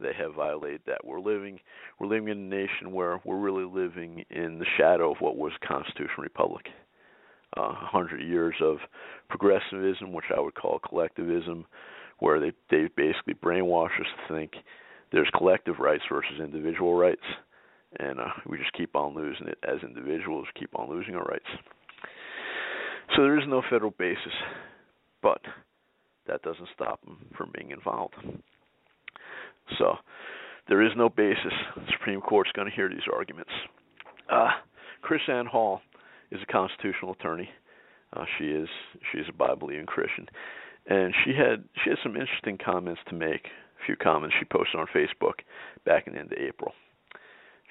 they 0.00 0.12
have 0.18 0.34
violated 0.34 0.80
that. 0.86 1.04
We're 1.04 1.20
living 1.20 1.60
we're 1.98 2.08
living 2.08 2.28
in 2.28 2.38
a 2.38 2.56
nation 2.56 2.92
where 2.92 3.20
we're 3.24 3.38
really 3.38 3.64
living 3.64 4.24
in 4.30 4.58
the 4.58 4.66
shadow 4.78 5.12
of 5.12 5.18
what 5.20 5.36
was 5.36 5.52
constitutional 5.66 6.22
republic. 6.22 6.66
Uh, 7.56 7.62
a 7.62 7.64
uh, 7.64 7.74
hundred 7.74 8.22
years 8.22 8.54
of 8.62 8.76
progressivism, 9.28 10.12
which 10.12 10.26
I 10.34 10.40
would 10.40 10.54
call 10.54 10.78
collectivism, 10.78 11.66
where 12.20 12.38
they 12.40 12.52
they 12.70 12.88
basically 12.96 13.34
brainwash 13.34 14.00
us 14.00 14.06
to 14.28 14.34
think 14.34 14.52
there's 15.12 15.28
collective 15.36 15.80
rights 15.80 16.04
versus 16.10 16.40
individual 16.40 16.94
rights, 16.94 17.24
and 17.98 18.20
uh, 18.20 18.28
we 18.46 18.56
just 18.56 18.72
keep 18.74 18.94
on 18.94 19.14
losing 19.14 19.48
it 19.48 19.58
as 19.64 19.82
individuals, 19.82 20.46
keep 20.58 20.70
on 20.78 20.88
losing 20.88 21.16
our 21.16 21.24
rights. 21.24 21.48
So 23.16 23.22
there 23.22 23.38
is 23.38 23.48
no 23.48 23.62
federal 23.68 23.90
basis, 23.98 24.32
but 25.20 25.40
that 26.26 26.42
doesn't 26.42 26.68
stop 26.74 27.02
them 27.04 27.26
from 27.36 27.50
being 27.56 27.70
involved. 27.70 28.14
So 29.78 29.96
there 30.68 30.82
is 30.82 30.92
no 30.96 31.08
basis. 31.08 31.52
The 31.76 31.92
Supreme 31.92 32.20
Court's 32.20 32.52
going 32.52 32.68
to 32.68 32.74
hear 32.74 32.88
these 32.88 33.08
arguments. 33.12 33.50
Uh, 34.30 34.50
Ann 35.28 35.46
Hall 35.46 35.80
is 36.30 36.40
a 36.42 36.52
constitutional 36.52 37.12
attorney. 37.12 37.48
Uh, 38.12 38.24
she 38.38 38.46
is 38.46 38.68
she's 39.12 39.28
a 39.28 39.32
Bible 39.32 39.56
believing 39.66 39.86
Christian, 39.86 40.26
and 40.86 41.14
she 41.24 41.32
had 41.32 41.64
she 41.82 41.90
had 41.90 41.98
some 42.02 42.16
interesting 42.16 42.58
comments 42.58 43.00
to 43.08 43.14
make. 43.14 43.46
A 43.46 43.86
few 43.86 43.96
comments 43.96 44.36
she 44.38 44.44
posted 44.44 44.78
on 44.78 44.86
Facebook 44.94 45.40
back 45.86 46.06
in 46.06 46.12
the 46.12 46.20
end 46.20 46.32
of 46.32 46.38
April. 46.38 46.72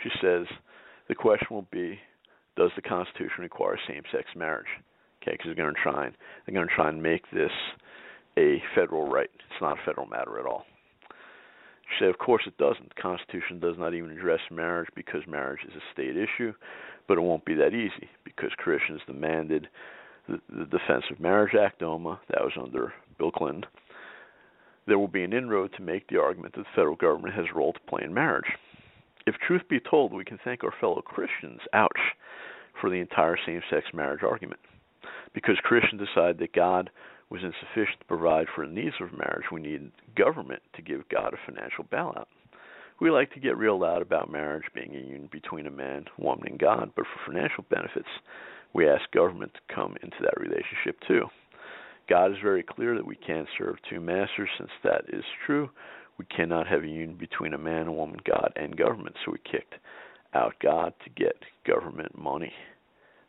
She 0.02 0.10
says 0.22 0.48
the 1.08 1.16
question 1.16 1.48
will 1.52 1.68
be, 1.72 2.00
does 2.56 2.72
the 2.76 2.82
Constitution 2.82 3.42
require 3.42 3.78
same-sex 3.88 4.26
marriage? 4.36 4.68
Okay, 5.22 5.34
because 5.34 5.46
they're 5.46 5.56
going 5.56 5.74
to 5.74 5.82
try 5.82 6.08
and 6.08 6.16
they're 6.46 6.56
going 6.56 6.68
to 6.68 6.74
try 6.74 6.90
and 6.90 7.04
make 7.04 7.30
this 7.32 7.52
a 8.40 8.62
federal 8.74 9.10
right. 9.10 9.30
It's 9.34 9.62
not 9.62 9.78
a 9.78 9.86
federal 9.86 10.08
matter 10.08 10.40
at 10.40 10.46
all. 10.46 10.66
say, 12.00 12.08
of 12.08 12.18
course 12.18 12.44
it 12.48 12.58
doesn't. 12.58 12.90
The 12.96 13.02
Constitution 13.02 13.60
does 13.60 13.76
not 13.78 13.94
even 13.94 14.12
address 14.12 14.40
marriage 14.50 14.90
because 14.96 15.22
marriage 15.28 15.62
is 15.68 15.76
a 15.76 15.94
state 15.94 16.16
issue, 16.16 16.54
but 17.08 17.18
it 17.18 17.22
won't 17.22 17.46
be 17.46 17.56
that 17.56 17.74
easy 17.74 18.10
because 18.24 18.52
Christians 18.58 19.02
demanded 19.06 19.68
the, 20.28 20.40
the 20.50 20.66
Defense 20.66 21.04
of 21.12 21.20
Marriage 21.20 21.56
Act, 21.60 21.80
DOMA, 21.80 22.20
that 22.30 22.42
was 22.42 22.54
under 22.62 22.94
Bill 23.18 23.32
Clinton. 23.32 23.66
There 24.88 25.00
will 25.00 25.08
be 25.08 25.24
an 25.24 25.34
inroad 25.34 25.72
to 25.76 25.84
make 25.84 26.08
the 26.08 26.20
argument 26.20 26.56
that 26.56 26.62
the 26.62 26.76
federal 26.76 26.96
government 26.96 27.34
has 27.36 27.46
a 27.52 27.58
role 27.58 27.74
to 27.74 27.80
play 27.88 28.04
in 28.04 28.14
marriage. 28.14 28.52
If 29.28 29.36
truth 29.36 29.64
be 29.70 29.80
told, 29.80 30.14
we 30.14 30.24
can 30.24 30.40
thank 30.44 30.64
our 30.64 30.74
fellow 30.80 31.02
Christians, 31.02 31.60
ouch, 31.74 31.92
for 32.80 32.90
the 32.90 32.96
entire 32.96 33.38
same 33.46 33.62
sex 33.70 33.88
marriage 33.94 34.24
argument. 34.24 34.60
Because 35.34 35.58
Christians 35.62 36.02
decided 36.02 36.40
that 36.40 36.54
God 36.54 36.90
was 37.30 37.42
insufficient 37.44 38.00
to 38.00 38.06
provide 38.06 38.48
for 38.54 38.66
the 38.66 38.74
needs 38.74 38.96
of 39.00 39.18
marriage, 39.18 39.46
we 39.52 39.62
need 39.62 39.92
government 40.16 40.62
to 40.76 40.82
give 40.82 41.08
God 41.10 41.34
a 41.34 41.52
financial 41.52 41.84
bailout. 41.84 42.26
We 43.00 43.12
like 43.12 43.32
to 43.34 43.40
get 43.40 43.58
real 43.58 43.80
loud 43.80 44.02
about 44.02 44.32
marriage 44.32 44.66
being 44.74 44.94
a 44.94 45.00
union 45.00 45.30
between 45.32 45.68
a 45.68 45.72
man, 45.72 46.06
woman, 46.18 46.48
and 46.48 46.60
God, 46.60 46.92
but 46.96 47.06
for 47.06 47.32
financial 47.32 47.64
benefits, 47.70 48.10
we 48.74 48.90
ask 48.90 49.10
government 49.12 49.54
to 49.54 49.74
come 49.74 49.96
into 50.04 50.18
that 50.22 50.40
relationship 50.40 51.00
too. 51.08 51.26
God 52.10 52.32
is 52.32 52.38
very 52.42 52.64
clear 52.64 52.96
that 52.96 53.06
we 53.06 53.16
can't 53.16 53.48
serve 53.58 53.76
two 53.90 54.00
masters. 54.00 54.50
Since 54.58 54.72
that 54.84 55.04
is 55.14 55.24
true, 55.46 55.70
we 56.18 56.26
cannot 56.26 56.68
have 56.68 56.84
a 56.84 56.88
union 56.88 57.16
between 57.16 57.54
a 57.54 57.58
man, 57.58 57.88
a 57.88 57.92
woman, 57.92 58.20
God, 58.26 58.52
and 58.56 58.76
government. 58.76 59.16
So 59.24 59.32
we 59.32 59.40
kicked 59.50 59.76
out 60.34 60.56
God 60.62 60.94
to 61.04 61.10
get 61.12 61.36
government 61.66 62.18
money. 62.18 62.52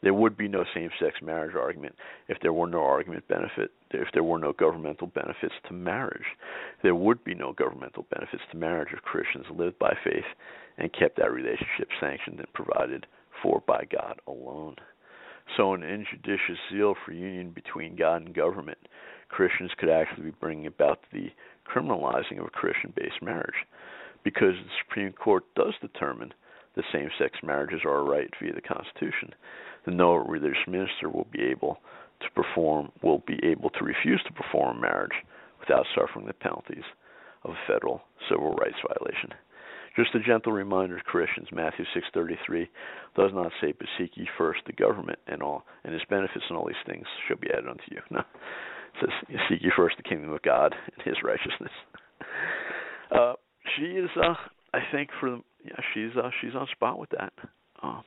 There 0.03 0.15
would 0.15 0.37
be 0.37 0.49
no 0.49 0.65
same-sex 0.75 1.21
marriage 1.23 1.55
argument 1.55 1.95
if 2.29 2.39
there 2.41 2.55
were 2.55 2.67
no 2.67 2.83
argument 2.83 3.29
benefit, 3.29 3.71
if 3.91 4.09
there 4.15 4.25
were 4.25 4.39
no 4.39 4.53
governmental 4.53 5.09
benefits 5.09 5.55
to 5.69 5.75
marriage. 5.75 6.25
There 6.83 6.95
would 6.95 7.23
be 7.23 7.35
no 7.35 7.53
governmental 7.53 8.07
benefits 8.11 8.43
to 8.51 8.57
marriage 8.57 8.89
if 8.93 9.03
Christians 9.03 9.47
lived 9.51 9.79
by 9.79 9.95
faith 10.03 10.25
and 10.79 10.93
kept 10.93 11.19
that 11.19 11.33
relationship 11.33 11.89
sanctioned 12.01 12.39
and 12.39 12.53
provided 12.55 13.07
for 13.43 13.63
by 13.67 13.85
God 13.91 14.21
alone. 14.27 14.77
So, 15.57 15.75
an 15.75 15.83
injudicious 15.83 16.59
zeal 16.73 16.95
for 17.05 17.13
union 17.13 17.51
between 17.51 17.97
God 17.97 18.23
and 18.23 18.35
government, 18.35 18.79
Christians 19.29 19.73
could 19.79 19.91
actually 19.91 20.25
be 20.25 20.37
bringing 20.41 20.67
about 20.67 21.01
the 21.13 21.31
criminalizing 21.67 22.39
of 22.39 22.47
a 22.47 22.51
Christian 22.51 22.93
based 22.97 23.23
marriage. 23.23 23.67
Because 24.23 24.55
the 24.55 24.71
Supreme 24.85 25.13
Court 25.13 25.45
does 25.57 25.75
determine 25.81 26.33
that 26.77 26.85
same 26.93 27.11
sex 27.19 27.39
marriages 27.43 27.81
are 27.85 27.99
a 27.99 28.03
right 28.05 28.31
via 28.41 28.53
the 28.53 28.61
Constitution, 28.61 29.35
the 29.85 29.91
no 29.91 30.15
religious 30.15 30.67
minister 30.67 31.09
will 31.09 31.27
be 31.33 31.43
able 31.43 31.79
to 32.21 32.31
perform 32.35 32.91
will 33.03 33.23
be 33.27 33.39
able 33.43 33.71
to 33.71 33.85
refuse 33.85 34.23
to 34.27 34.33
perform 34.33 34.79
a 34.79 34.81
marriage 34.81 35.25
without 35.59 35.87
suffering 35.95 36.27
the 36.27 36.35
penalties 36.35 36.85
of 37.45 37.53
a 37.53 37.73
federal 37.73 38.03
civil 38.29 38.53
rights 38.55 38.77
violation. 38.87 39.33
Just 39.97 40.15
a 40.15 40.21
gentle 40.21 40.53
reminder 40.53 40.99
to 40.99 41.05
Christians, 41.05 41.49
Matthew 41.51 41.85
6:33 41.95 42.69
does 43.17 43.33
not 43.33 43.53
say, 43.61 43.73
"But 43.73 43.89
seek 43.99 44.17
ye 44.17 44.29
first 44.39 44.65
the 44.65 44.73
government 44.73 45.19
and 45.27 45.43
all, 45.43 45.67
and 45.85 45.93
His 45.93 46.05
benefits 46.05 46.45
and 46.49 46.57
all 46.57 46.67
these 46.67 46.77
things 46.87 47.07
shall 47.27 47.39
be 47.39 47.51
added 47.51 47.69
unto 47.69 47.85
you." 47.91 48.03
No, 48.11 48.21
it 48.21 49.11
says, 49.29 49.41
"Seek 49.49 49.63
ye 49.63 49.71
first 49.71 49.97
the 49.97 50.03
kingdom 50.03 50.33
of 50.33 50.43
God 50.43 50.77
and 50.95 51.03
His 51.03 51.23
righteousness." 51.23 51.73
Uh, 53.11 53.35
she 53.77 53.97
is, 53.97 54.11
uh, 54.17 54.35
I 54.73 54.81
think, 54.93 55.11
for 55.19 55.31
the, 55.31 55.43
yeah, 55.65 55.81
she's 55.93 56.17
uh, 56.17 56.31
she's 56.41 56.55
on 56.55 56.67
spot 56.69 56.99
with 56.99 57.11
that. 57.11 57.33
Uh, 57.83 58.03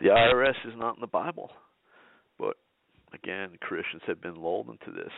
the 0.00 0.08
IRS 0.08 0.54
is 0.66 0.74
not 0.76 0.96
in 0.96 1.00
the 1.00 1.06
Bible, 1.06 1.50
but 2.38 2.56
again, 3.14 3.50
Christians 3.60 4.02
have 4.06 4.20
been 4.20 4.36
lulled 4.36 4.68
into 4.68 4.96
this. 4.96 5.12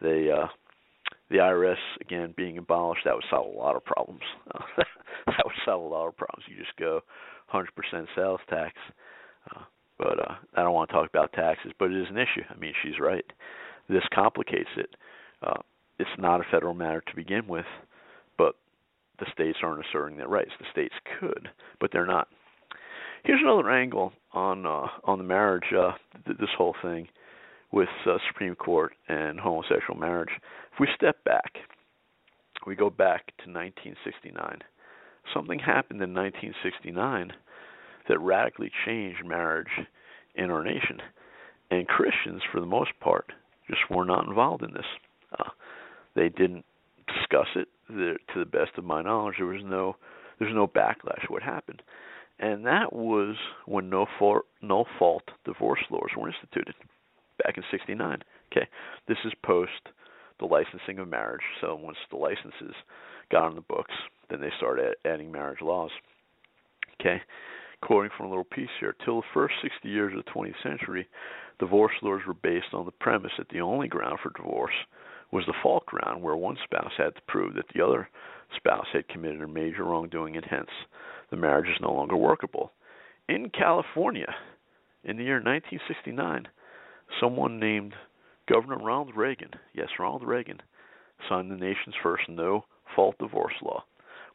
They 0.00 0.30
uh, 0.30 0.46
the 1.30 1.36
IRS 1.36 1.76
again 2.00 2.34
being 2.36 2.58
abolished, 2.58 3.02
that 3.04 3.14
would 3.14 3.24
solve 3.30 3.54
a 3.54 3.58
lot 3.58 3.76
of 3.76 3.84
problems. 3.84 4.22
that 4.76 5.44
would 5.44 5.54
solve 5.64 5.84
a 5.84 5.94
lot 5.94 6.06
of 6.06 6.16
problems. 6.16 6.44
You 6.48 6.56
just 6.56 6.76
go 6.78 7.00
100% 7.52 7.66
sales 8.14 8.40
tax. 8.48 8.72
Uh, 9.54 9.62
but 9.98 10.18
uh, 10.20 10.34
I 10.54 10.62
don't 10.62 10.74
want 10.74 10.90
to 10.90 10.94
talk 10.94 11.08
about 11.08 11.32
taxes, 11.32 11.72
but 11.78 11.90
it 11.90 12.00
is 12.00 12.08
an 12.10 12.18
issue. 12.18 12.42
I 12.48 12.56
mean, 12.56 12.72
she's 12.82 13.00
right. 13.00 13.24
This 13.88 14.02
complicates 14.14 14.70
it. 14.76 14.90
Uh, 15.42 15.60
it's 15.98 16.10
not 16.18 16.40
a 16.40 16.44
federal 16.50 16.74
matter 16.74 17.02
to 17.06 17.16
begin 17.16 17.46
with, 17.46 17.64
but 18.36 18.56
the 19.18 19.26
states 19.32 19.58
aren't 19.62 19.84
asserting 19.86 20.18
their 20.18 20.28
rights. 20.28 20.50
The 20.58 20.66
states 20.70 20.94
could, 21.18 21.48
but 21.80 21.90
they're 21.92 22.06
not. 22.06 22.28
Here's 23.26 23.40
another 23.42 23.68
angle 23.68 24.12
on 24.34 24.64
uh, 24.66 24.86
on 25.02 25.18
the 25.18 25.24
marriage, 25.24 25.72
uh, 25.76 25.92
th- 26.26 26.38
this 26.38 26.48
whole 26.56 26.76
thing 26.80 27.08
with 27.72 27.88
uh, 28.06 28.18
Supreme 28.28 28.54
Court 28.54 28.92
and 29.08 29.40
homosexual 29.40 29.98
marriage. 29.98 30.28
If 30.72 30.78
we 30.78 30.86
step 30.94 31.24
back, 31.24 31.54
we 32.68 32.76
go 32.76 32.88
back 32.88 33.26
to 33.38 33.50
1969. 33.50 34.58
Something 35.34 35.58
happened 35.58 36.00
in 36.02 36.14
1969 36.14 37.32
that 38.08 38.20
radically 38.20 38.70
changed 38.86 39.26
marriage 39.26 39.74
in 40.36 40.52
our 40.52 40.62
nation, 40.62 41.02
and 41.72 41.88
Christians, 41.88 42.42
for 42.52 42.60
the 42.60 42.66
most 42.66 42.92
part, 43.00 43.32
just 43.68 43.90
were 43.90 44.04
not 44.04 44.28
involved 44.28 44.62
in 44.62 44.72
this. 44.72 44.86
Uh, 45.36 45.50
they 46.14 46.28
didn't 46.28 46.64
discuss 47.08 47.48
it. 47.56 47.66
The, 47.88 48.18
to 48.34 48.38
the 48.38 48.46
best 48.46 48.78
of 48.78 48.84
my 48.84 49.02
knowledge, 49.02 49.34
there 49.38 49.46
was 49.46 49.62
no 49.64 49.96
there's 50.38 50.54
no 50.54 50.68
backlash. 50.68 51.28
What 51.28 51.42
happened? 51.42 51.82
And 52.38 52.66
that 52.66 52.92
was 52.92 53.34
when 53.64 53.88
no 53.88 54.06
fault 54.18 54.44
no 54.60 54.84
fault 54.98 55.22
divorce 55.44 55.80
laws 55.90 56.10
were 56.16 56.28
instituted 56.28 56.74
back 57.42 57.56
in 57.56 57.64
69. 57.70 58.18
Okay, 58.52 58.66
this 59.08 59.18
is 59.24 59.32
post 59.44 59.70
the 60.38 60.46
licensing 60.46 60.98
of 60.98 61.08
marriage. 61.08 61.42
So 61.60 61.74
once 61.74 61.96
the 62.10 62.16
licenses 62.16 62.74
got 63.30 63.44
on 63.44 63.54
the 63.54 63.62
books, 63.62 63.94
then 64.28 64.40
they 64.40 64.50
started 64.58 64.96
adding 65.04 65.32
marriage 65.32 65.62
laws. 65.62 65.90
Okay, 67.00 67.20
quoting 67.82 68.10
from 68.16 68.26
a 68.26 68.28
little 68.28 68.44
piece 68.44 68.68
here. 68.80 68.94
Till 69.04 69.20
the 69.20 69.26
first 69.32 69.54
60 69.62 69.88
years 69.88 70.12
of 70.16 70.24
the 70.24 70.30
20th 70.30 70.62
century, 70.62 71.08
divorce 71.58 71.94
laws 72.02 72.20
were 72.26 72.34
based 72.34 72.72
on 72.72 72.84
the 72.84 72.92
premise 72.92 73.32
that 73.38 73.48
the 73.48 73.60
only 73.60 73.88
ground 73.88 74.18
for 74.22 74.30
divorce 74.36 74.74
was 75.32 75.44
the 75.46 75.54
fault 75.62 75.84
ground, 75.86 76.22
where 76.22 76.36
one 76.36 76.56
spouse 76.64 76.92
had 76.96 77.14
to 77.14 77.20
prove 77.26 77.54
that 77.54 77.66
the 77.74 77.84
other 77.84 78.08
spouse 78.56 78.86
had 78.92 79.08
committed 79.08 79.42
a 79.42 79.48
major 79.48 79.84
wrongdoing, 79.84 80.36
and 80.36 80.46
hence 80.46 80.70
the 81.30 81.36
marriage 81.36 81.68
is 81.68 81.80
no 81.80 81.92
longer 81.92 82.16
workable. 82.16 82.72
In 83.28 83.50
California, 83.50 84.34
in 85.04 85.16
the 85.16 85.24
year 85.24 85.36
1969, 85.36 86.48
someone 87.20 87.58
named 87.58 87.94
Governor 88.48 88.78
Ronald 88.78 89.16
Reagan, 89.16 89.50
yes, 89.74 89.88
Ronald 89.98 90.22
Reagan, 90.22 90.60
signed 91.28 91.50
the 91.50 91.56
nation's 91.56 91.94
first 92.02 92.28
no 92.28 92.64
fault 92.94 93.16
divorce 93.18 93.54
law, 93.62 93.84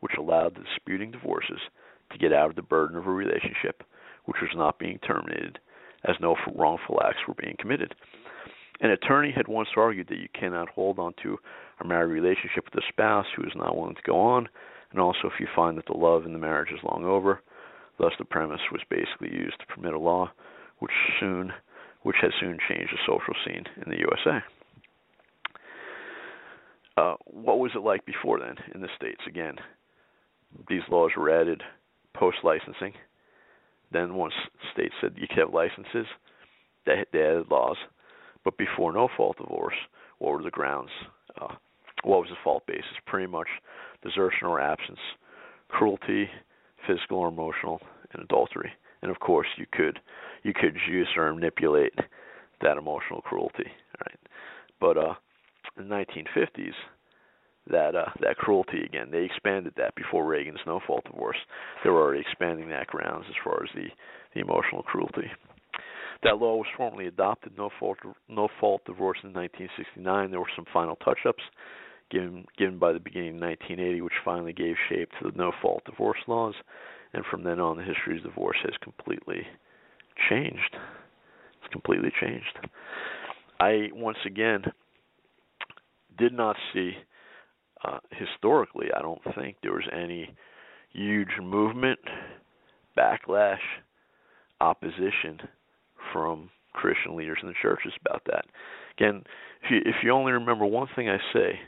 which 0.02 0.14
allowed 0.18 0.56
the 0.56 0.64
disputing 0.64 1.12
divorces 1.12 1.60
to 2.12 2.18
get 2.18 2.34
out 2.34 2.50
of 2.50 2.56
the 2.56 2.62
burden 2.62 2.98
of 2.98 3.08
a 3.08 3.12
relationship 3.12 3.84
which 4.26 4.38
was 4.42 4.52
not 4.56 4.80
being 4.80 5.00
terminated 5.00 5.60
as 6.08 6.16
no 6.20 6.36
wrongful 6.56 7.00
acts 7.04 7.20
were 7.28 7.34
being 7.36 7.56
committed. 7.60 7.96
An 8.82 8.90
attorney 8.90 9.32
had 9.32 9.48
once 9.48 9.70
argued 9.78 10.08
that 10.10 10.20
you 10.20 10.28
cannot 10.38 10.70
hold 10.70 10.98
on 10.98 11.14
to 11.22 11.38
a 11.80 11.88
married 11.88 12.12
relationship 12.12 12.66
with 12.66 12.84
a 12.84 12.88
spouse 12.88 13.28
who 13.36 13.44
is 13.44 13.54
not 13.56 13.78
willing 13.78 13.96
to 13.96 14.02
go 14.06 14.20
on, 14.20 14.50
and 14.92 15.00
also 15.00 15.26
if 15.26 15.40
you 15.40 15.48
find 15.56 15.78
that 15.78 15.86
the 15.86 15.98
love 15.98 16.26
in 16.26 16.34
the 16.34 16.40
marriage 16.40 16.72
is 16.72 16.84
long 16.84 17.06
over. 17.06 17.42
Thus, 17.98 18.12
the 18.18 18.26
premise 18.26 18.62
was 18.72 18.82
basically 18.90 19.32
used 19.32 19.60
to 19.60 19.66
permit 19.68 19.94
a 19.94 20.00
law 20.00 20.32
which 20.80 20.92
soon 21.20 21.52
which 22.04 22.16
has 22.22 22.32
soon 22.40 22.58
changed 22.68 22.92
the 22.92 22.98
social 23.06 23.36
scene 23.46 23.64
in 23.86 23.92
the 23.92 24.00
USA. 24.00 24.44
Uh, 26.98 27.16
what 27.26 27.60
was 27.60 27.72
it 27.76 27.84
like 27.84 28.04
before 28.06 28.40
then 28.40 28.56
in 28.74 28.82
the 28.82 28.88
states? 28.96 29.22
Again, 29.28 29.56
these 30.68 30.82
laws 30.90 31.12
were 31.16 31.30
added 31.30 31.62
post 32.16 32.38
licensing. 32.44 32.94
Then 33.92 34.16
once 34.16 34.34
states 34.74 34.94
said 35.00 35.14
you 35.16 35.28
could 35.28 35.38
have 35.38 35.54
licenses, 35.54 36.08
they, 36.86 37.06
they 37.14 37.20
added 37.20 37.52
laws. 37.52 37.78
But 38.44 38.58
before 38.58 38.92
no 38.92 39.08
fault 39.16 39.38
divorce, 39.38 39.76
what 40.18 40.32
were 40.34 40.44
the 40.44 40.50
grounds? 40.50 40.90
Uh, 41.40 41.54
what 42.04 42.22
was 42.22 42.30
the 42.30 42.36
fault 42.44 42.66
basis? 42.66 42.86
Pretty 43.06 43.28
much 43.28 43.48
desertion 44.04 44.48
or 44.48 44.60
absence, 44.60 45.00
cruelty, 45.70 46.30
physical 46.88 47.20
or 47.20 47.28
emotional, 47.28 47.82
and 48.14 48.24
adultery. 48.24 48.72
And 49.02 49.12
of 49.12 49.20
course, 49.20 49.48
you 49.58 49.66
could 49.72 50.00
you 50.44 50.54
could 50.54 50.76
use 50.90 51.08
or 51.16 51.34
manipulate 51.34 51.94
that 52.62 52.78
emotional 52.78 53.22
cruelty, 53.22 53.72
right? 54.06 54.20
But 54.80 54.98
uh, 54.98 55.14
in 55.78 55.88
the 55.88 55.96
1950s, 55.96 56.74
that 57.70 57.96
uh, 57.96 58.10
that 58.22 58.38
cruelty 58.38 58.84
again, 58.84 59.10
they 59.12 59.24
expanded 59.24 59.74
that 59.78 59.96
before 59.96 60.26
Reagan's 60.26 60.60
no 60.66 60.80
fault 60.86 61.04
divorce. 61.06 61.38
They 61.84 61.90
were 61.90 62.02
already 62.02 62.22
expanding 62.22 62.70
that 62.70 62.88
grounds 62.88 63.26
as 63.30 63.36
far 63.44 63.64
as 63.64 63.70
the 63.76 63.88
the 64.34 64.42
emotional 64.42 64.84
cruelty. 64.84 65.30
That 66.24 66.38
law 66.38 66.56
was 66.56 66.68
formally 66.78 67.08
adopted, 67.08 67.54
no 67.58 67.70
fault 67.80 67.98
no 68.28 68.48
fault 68.60 68.82
divorce 68.86 69.20
in 69.24 69.34
1969. 69.34 70.32
There 70.32 70.40
were 70.40 70.46
some 70.56 70.66
final 70.74 70.96
touch-ups 70.98 71.44
given 72.12 72.46
given 72.58 72.78
by 72.78 72.92
the 72.92 73.00
beginning 73.00 73.36
of 73.36 73.42
1980, 73.42 74.02
which 74.02 74.14
finally 74.24 74.54
gave 74.54 74.76
shape 74.90 75.10
to 75.22 75.32
the 75.32 75.38
no 75.38 75.52
fault 75.62 75.84
divorce 75.86 76.20
laws. 76.28 76.56
And 77.14 77.24
from 77.30 77.44
then 77.44 77.60
on, 77.60 77.78
the 77.78 77.84
history 77.84 78.18
of 78.18 78.24
divorce 78.24 78.58
has 78.64 78.74
completely 78.82 79.46
changed. 80.30 80.76
It's 81.62 81.72
completely 81.72 82.12
changed. 82.22 82.60
I 83.60 83.90
once 83.94 84.18
again 84.26 84.64
did 86.18 86.34
not 86.34 86.56
see 86.74 86.94
uh, 87.84 88.00
historically, 88.12 88.88
I 88.96 89.02
don't 89.02 89.22
think 89.36 89.58
there 89.62 89.74
was 89.74 89.88
any 89.92 90.34
huge 90.94 91.30
movement, 91.42 92.00
backlash, 92.98 93.58
opposition 94.60 95.40
from 96.14 96.50
Christian 96.74 97.16
leaders 97.16 97.40
in 97.42 97.48
the 97.48 97.56
churches 97.62 97.94
about 98.06 98.22
that. 98.28 98.46
Again, 98.98 99.24
if 99.64 99.72
you 99.72 99.78
if 99.86 99.96
you 100.04 100.12
only 100.12 100.32
remember 100.32 100.66
one 100.66 100.88
thing 100.96 101.10
I 101.10 101.18
say 101.34 101.60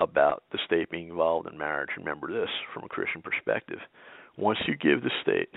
about 0.00 0.44
the 0.52 0.58
state 0.64 0.90
being 0.90 1.08
involved 1.08 1.48
in 1.50 1.58
marriage, 1.58 1.90
remember 1.96 2.32
this 2.32 2.50
from 2.72 2.84
a 2.84 2.88
Christian 2.88 3.22
perspective. 3.22 3.78
Once 4.36 4.58
you 4.66 4.76
give 4.76 5.02
the 5.02 5.10
state 5.22 5.50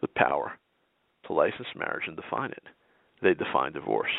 the 0.00 0.08
power 0.08 0.52
to 1.26 1.32
license 1.32 1.68
marriage 1.74 2.04
and 2.06 2.16
define 2.16 2.50
it, 2.50 2.62
they 3.22 3.34
define 3.34 3.72
divorce. 3.72 4.10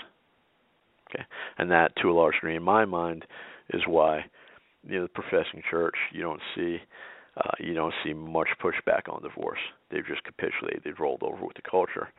Okay, 1.10 1.24
and 1.58 1.70
that, 1.70 1.92
to 2.02 2.10
a 2.10 2.14
large 2.14 2.36
degree, 2.36 2.56
in 2.56 2.64
my 2.64 2.86
mind, 2.86 3.26
is 3.70 3.82
why 3.86 4.26
you 4.84 4.98
know 4.98 5.04
the 5.04 5.10
professing 5.10 5.62
church 5.70 5.96
you 6.12 6.22
don't 6.22 6.42
see 6.56 6.78
uh, 7.38 7.52
you 7.60 7.74
don't 7.74 7.94
see 8.04 8.14
much 8.14 8.50
pushback 8.62 9.12
on 9.12 9.22
divorce. 9.22 9.60
They've 9.92 10.06
just 10.06 10.24
capitulated. 10.24 10.82
They've 10.84 11.00
rolled 11.00 11.24
over 11.24 11.46
with 11.46 11.56
the 11.56 11.70
culture. 11.70 12.10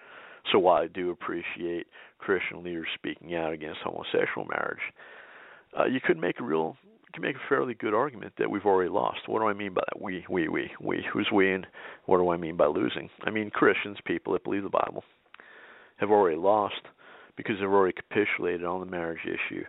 So 0.53 0.59
while 0.59 0.83
I 0.83 0.89
do 0.89 1.11
appreciate 1.11 1.87
Christian 2.19 2.63
leaders 2.63 2.89
speaking 2.95 3.35
out 3.35 3.53
against 3.53 3.81
homosexual 3.83 4.47
marriage, 4.47 4.81
uh, 5.79 5.87
you 5.87 6.01
could 6.05 6.19
make 6.19 6.41
a 6.41 6.45
real, 6.45 6.77
you 7.17 7.23
make 7.23 7.37
a 7.37 7.49
fairly 7.49 7.75
good 7.75 7.95
argument 7.95 8.33
that 8.39 8.51
we've 8.51 8.65
already 8.65 8.91
lost. 8.91 9.21
What 9.27 9.41
do 9.41 9.47
I 9.47 9.53
mean 9.53 9.75
by 9.75 9.83
that? 9.87 10.01
We, 10.01 10.25
we, 10.29 10.49
we, 10.49 10.71
we. 10.81 11.05
Who's 11.13 11.29
we, 11.33 11.53
and 11.53 11.67
what 12.07 12.19
do 12.19 12.31
I 12.31 12.37
mean 12.37 12.57
by 12.57 12.67
losing? 12.67 13.09
I 13.25 13.31
mean 13.31 13.51
Christians, 13.51 13.99
people 14.05 14.33
that 14.33 14.45
believe 14.45 14.63
the 14.63 14.69
Bible, 14.69 15.05
have 15.97 16.11
already 16.11 16.37
lost 16.37 16.81
because 17.37 17.57
they've 17.59 17.69
already 17.69 17.95
capitulated 17.95 18.65
on 18.65 18.81
the 18.81 18.87
marriage 18.87 19.21
issue 19.25 19.65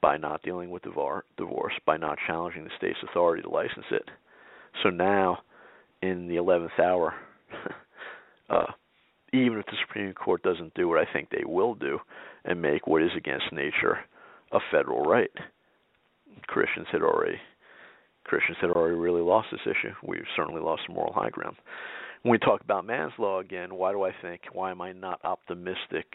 by 0.00 0.16
not 0.16 0.42
dealing 0.42 0.70
with 0.70 0.82
divorce, 0.82 1.74
by 1.86 1.96
not 1.96 2.18
challenging 2.26 2.64
the 2.64 2.70
state's 2.76 2.98
authority 3.08 3.42
to 3.42 3.48
license 3.48 3.86
it. 3.90 4.08
So 4.82 4.90
now, 4.90 5.38
in 6.02 6.28
the 6.28 6.36
eleventh 6.36 6.78
hour, 6.78 7.14
uh, 8.50 8.72
even 9.32 9.58
if 9.58 9.66
the 9.66 9.76
Supreme 9.86 10.12
Court 10.12 10.42
doesn't 10.42 10.74
do 10.74 10.88
what 10.88 10.98
I 10.98 11.10
think 11.12 11.30
they 11.30 11.44
will 11.44 11.74
do 11.74 11.98
and 12.44 12.60
make 12.60 12.86
what 12.86 13.02
is 13.02 13.12
against 13.16 13.52
nature 13.52 13.98
a 14.52 14.58
federal 14.70 15.02
right. 15.02 15.30
Christians 16.46 16.86
had 16.90 17.02
already 17.02 17.38
Christians 18.24 18.58
had 18.60 18.70
already 18.70 18.96
really 18.96 19.20
lost 19.20 19.48
this 19.50 19.60
issue. 19.64 19.92
We've 20.06 20.24
certainly 20.36 20.60
lost 20.60 20.82
moral 20.88 21.12
high 21.12 21.30
ground. 21.30 21.56
When 22.22 22.32
we 22.32 22.38
talk 22.38 22.60
about 22.60 22.86
man's 22.86 23.12
law 23.18 23.40
again, 23.40 23.74
why 23.74 23.92
do 23.92 24.02
I 24.04 24.12
think 24.22 24.42
why 24.52 24.70
am 24.70 24.80
I 24.80 24.92
not 24.92 25.20
optimistic 25.24 26.06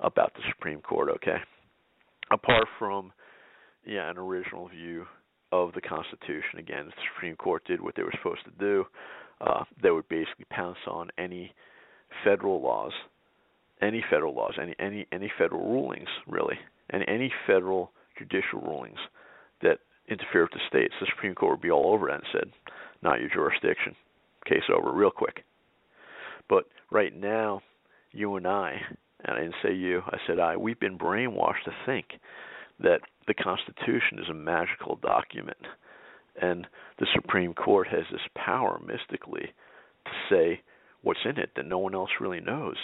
about 0.00 0.32
the 0.34 0.42
Supreme 0.54 0.80
Court, 0.80 1.08
okay? 1.16 1.38
Apart 2.30 2.66
from 2.78 3.12
yeah, 3.84 4.08
an 4.08 4.18
original 4.18 4.68
view 4.68 5.04
of 5.50 5.72
the 5.74 5.80
Constitution, 5.80 6.58
again, 6.58 6.86
the 6.86 6.92
Supreme 7.14 7.36
Court 7.36 7.64
did 7.66 7.80
what 7.80 7.96
they 7.96 8.02
were 8.02 8.14
supposed 8.16 8.44
to 8.44 8.52
do, 8.58 8.84
uh, 9.40 9.64
they 9.82 9.90
would 9.90 10.08
basically 10.08 10.46
pounce 10.50 10.78
on 10.86 11.10
any 11.18 11.52
federal 12.24 12.62
laws, 12.62 12.92
any 13.82 14.04
federal 14.08 14.34
laws, 14.34 14.54
any 14.60 14.74
any 14.78 15.06
any 15.12 15.30
federal 15.36 15.68
rulings 15.68 16.08
really, 16.28 16.58
and 16.90 17.04
any 17.08 17.32
federal 17.46 17.90
judicial 18.16 18.60
rulings 18.60 18.98
that 19.62 19.78
interfere 20.08 20.42
with 20.42 20.52
the 20.52 20.60
states, 20.68 20.94
the 21.00 21.06
Supreme 21.14 21.34
Court 21.34 21.52
would 21.52 21.62
be 21.62 21.70
all 21.70 21.92
over 21.92 22.08
it 22.08 22.14
and 22.14 22.24
said, 22.32 22.52
"Not 23.02 23.20
your 23.20 23.30
jurisdiction." 23.30 23.96
Case 24.44 24.68
over, 24.68 24.90
real 24.90 25.10
quick. 25.10 25.44
But 26.48 26.66
right 26.90 27.14
now, 27.14 27.62
you 28.10 28.36
and 28.36 28.46
I, 28.46 28.80
and 29.24 29.36
I 29.36 29.40
didn't 29.40 29.54
say 29.62 29.72
you, 29.72 30.02
I 30.06 30.18
said 30.26 30.40
I, 30.40 30.56
we've 30.56 30.80
been 30.80 30.98
brainwashed 30.98 31.64
to 31.64 31.74
think 31.86 32.06
that 32.80 33.00
the 33.26 33.34
Constitution 33.34 34.18
is 34.18 34.28
a 34.28 34.34
magical 34.34 34.96
document, 34.96 35.64
and 36.40 36.66
the 36.98 37.06
Supreme 37.14 37.54
Court 37.54 37.86
has 37.88 38.04
this 38.10 38.26
power 38.34 38.80
mystically 38.84 39.52
to 40.04 40.10
say 40.28 40.60
what's 41.02 41.24
in 41.24 41.38
it 41.38 41.50
that 41.56 41.66
no 41.66 41.78
one 41.78 41.94
else 41.94 42.10
really 42.20 42.40
knows. 42.40 42.76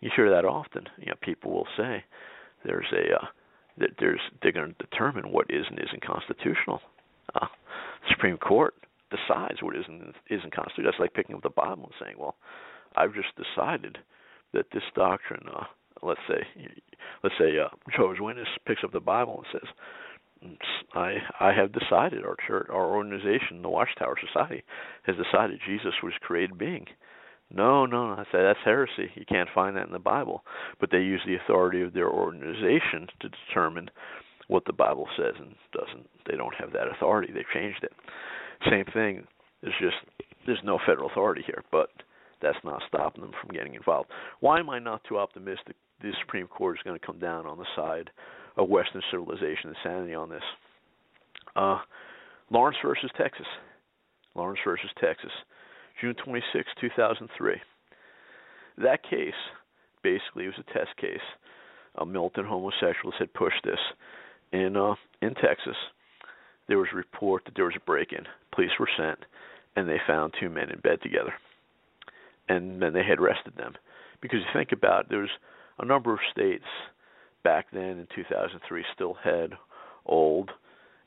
You 0.00 0.10
hear 0.14 0.30
that 0.30 0.44
often. 0.44 0.88
You 0.98 1.06
know, 1.06 1.14
people 1.20 1.52
will 1.52 1.68
say 1.76 2.04
there's 2.64 2.92
a 2.92 3.14
uh, 3.14 3.26
that 3.78 3.90
there's 3.98 4.20
they're 4.42 4.52
going 4.52 4.74
to 4.74 4.86
determine 4.86 5.32
what 5.32 5.46
is 5.50 5.66
and 5.68 5.78
isn't 5.78 6.04
constitutional. 6.04 6.80
Uh, 7.34 7.46
Supreme 8.10 8.36
Court 8.38 8.74
decides 9.10 9.62
what 9.62 9.76
is 9.76 9.84
and 9.88 10.14
isn't 10.30 10.54
constitutional. 10.54 10.90
That's 10.90 11.00
like 11.00 11.14
picking 11.14 11.36
up 11.36 11.42
the 11.42 11.50
Bible 11.50 11.84
and 11.84 11.94
saying, 12.00 12.16
"Well, 12.18 12.36
I've 12.96 13.14
just 13.14 13.28
decided 13.36 13.98
that 14.52 14.66
this 14.72 14.84
doctrine." 14.94 15.46
Uh, 15.48 15.64
let's 16.02 16.20
say, 16.28 16.46
let's 17.22 17.34
say 17.38 17.58
uh, 17.58 17.68
Jehovah's 17.90 18.20
Witness 18.20 18.48
picks 18.66 18.84
up 18.84 18.92
the 18.92 19.00
Bible 19.00 19.42
and 19.44 19.60
says, 19.60 19.68
I 20.92 21.16
I 21.40 21.52
have 21.52 21.72
decided 21.72 22.24
our 22.24 22.36
church, 22.46 22.66
our 22.70 22.94
organization, 22.94 23.62
the 23.62 23.68
Watchtower 23.68 24.16
Society, 24.20 24.62
has 25.04 25.16
decided 25.16 25.60
Jesus 25.66 25.94
was 26.02 26.12
created 26.20 26.58
being. 26.58 26.86
No, 27.54 27.86
no. 27.86 28.10
I 28.10 28.24
say 28.32 28.42
that's 28.42 28.58
heresy. 28.64 29.10
You 29.14 29.24
can't 29.28 29.48
find 29.54 29.76
that 29.76 29.86
in 29.86 29.92
the 29.92 29.98
Bible. 29.98 30.44
But 30.80 30.90
they 30.90 30.98
use 30.98 31.20
the 31.26 31.36
authority 31.36 31.82
of 31.82 31.92
their 31.92 32.10
organization 32.10 33.06
to 33.20 33.28
determine 33.28 33.90
what 34.48 34.64
the 34.66 34.72
Bible 34.72 35.06
says 35.16 35.34
and 35.38 35.54
doesn't. 35.72 36.08
They 36.28 36.36
don't 36.36 36.54
have 36.56 36.72
that 36.72 36.88
authority. 36.88 37.32
They've 37.32 37.44
changed 37.54 37.82
it. 37.82 37.92
Same 38.68 38.84
thing. 38.92 39.26
There's 39.62 39.74
just 39.80 39.96
there's 40.46 40.60
no 40.64 40.78
federal 40.86 41.10
authority 41.10 41.42
here, 41.46 41.62
but 41.72 41.90
that's 42.42 42.58
not 42.64 42.82
stopping 42.88 43.22
them 43.22 43.32
from 43.40 43.54
getting 43.54 43.74
involved. 43.74 44.10
Why 44.40 44.58
am 44.58 44.68
I 44.68 44.78
not 44.78 45.02
too 45.08 45.18
optimistic? 45.18 45.76
The 46.02 46.12
Supreme 46.20 46.46
Court 46.46 46.76
is 46.76 46.82
going 46.82 46.98
to 46.98 47.06
come 47.06 47.18
down 47.18 47.46
on 47.46 47.56
the 47.56 47.66
side 47.74 48.10
of 48.56 48.68
Western 48.68 49.00
civilization 49.10 49.68
and 49.68 49.76
sanity 49.82 50.14
on 50.14 50.28
this. 50.28 50.42
Uh, 51.56 51.78
Lawrence 52.50 52.76
versus 52.84 53.10
Texas. 53.16 53.46
Lawrence 54.34 54.60
versus 54.64 54.90
Texas. 55.00 55.30
June 56.00 56.14
26, 56.24 56.68
2003. 56.80 57.54
That 58.78 59.02
case 59.02 59.32
basically 60.02 60.46
was 60.46 60.56
a 60.58 60.72
test 60.72 60.96
case. 61.00 61.18
A 61.96 62.04
militant 62.06 62.46
homosexuals 62.46 63.14
had 63.18 63.32
pushed 63.34 63.62
this 63.64 63.78
in 64.52 64.76
uh, 64.76 64.94
in 65.22 65.34
Texas. 65.34 65.76
There 66.66 66.78
was 66.78 66.88
a 66.92 66.96
report 66.96 67.44
that 67.44 67.54
there 67.54 67.66
was 67.66 67.76
a 67.76 67.84
break-in. 67.84 68.24
Police 68.52 68.70
were 68.80 68.88
sent, 68.96 69.18
and 69.76 69.88
they 69.88 70.00
found 70.06 70.34
two 70.40 70.50
men 70.50 70.70
in 70.70 70.80
bed 70.80 71.00
together. 71.02 71.34
And 72.48 72.82
then 72.82 72.92
they 72.92 73.04
had 73.04 73.20
arrested 73.20 73.54
them 73.56 73.74
because 74.20 74.40
you 74.40 74.46
think 74.58 74.72
about 74.72 75.04
it, 75.04 75.06
there 75.10 75.20
was 75.20 75.36
a 75.78 75.84
number 75.84 76.12
of 76.12 76.18
states 76.32 76.64
back 77.42 77.66
then 77.72 77.98
in 77.98 78.08
2003 78.14 78.84
still 78.94 79.14
had 79.22 79.52
old 80.06 80.50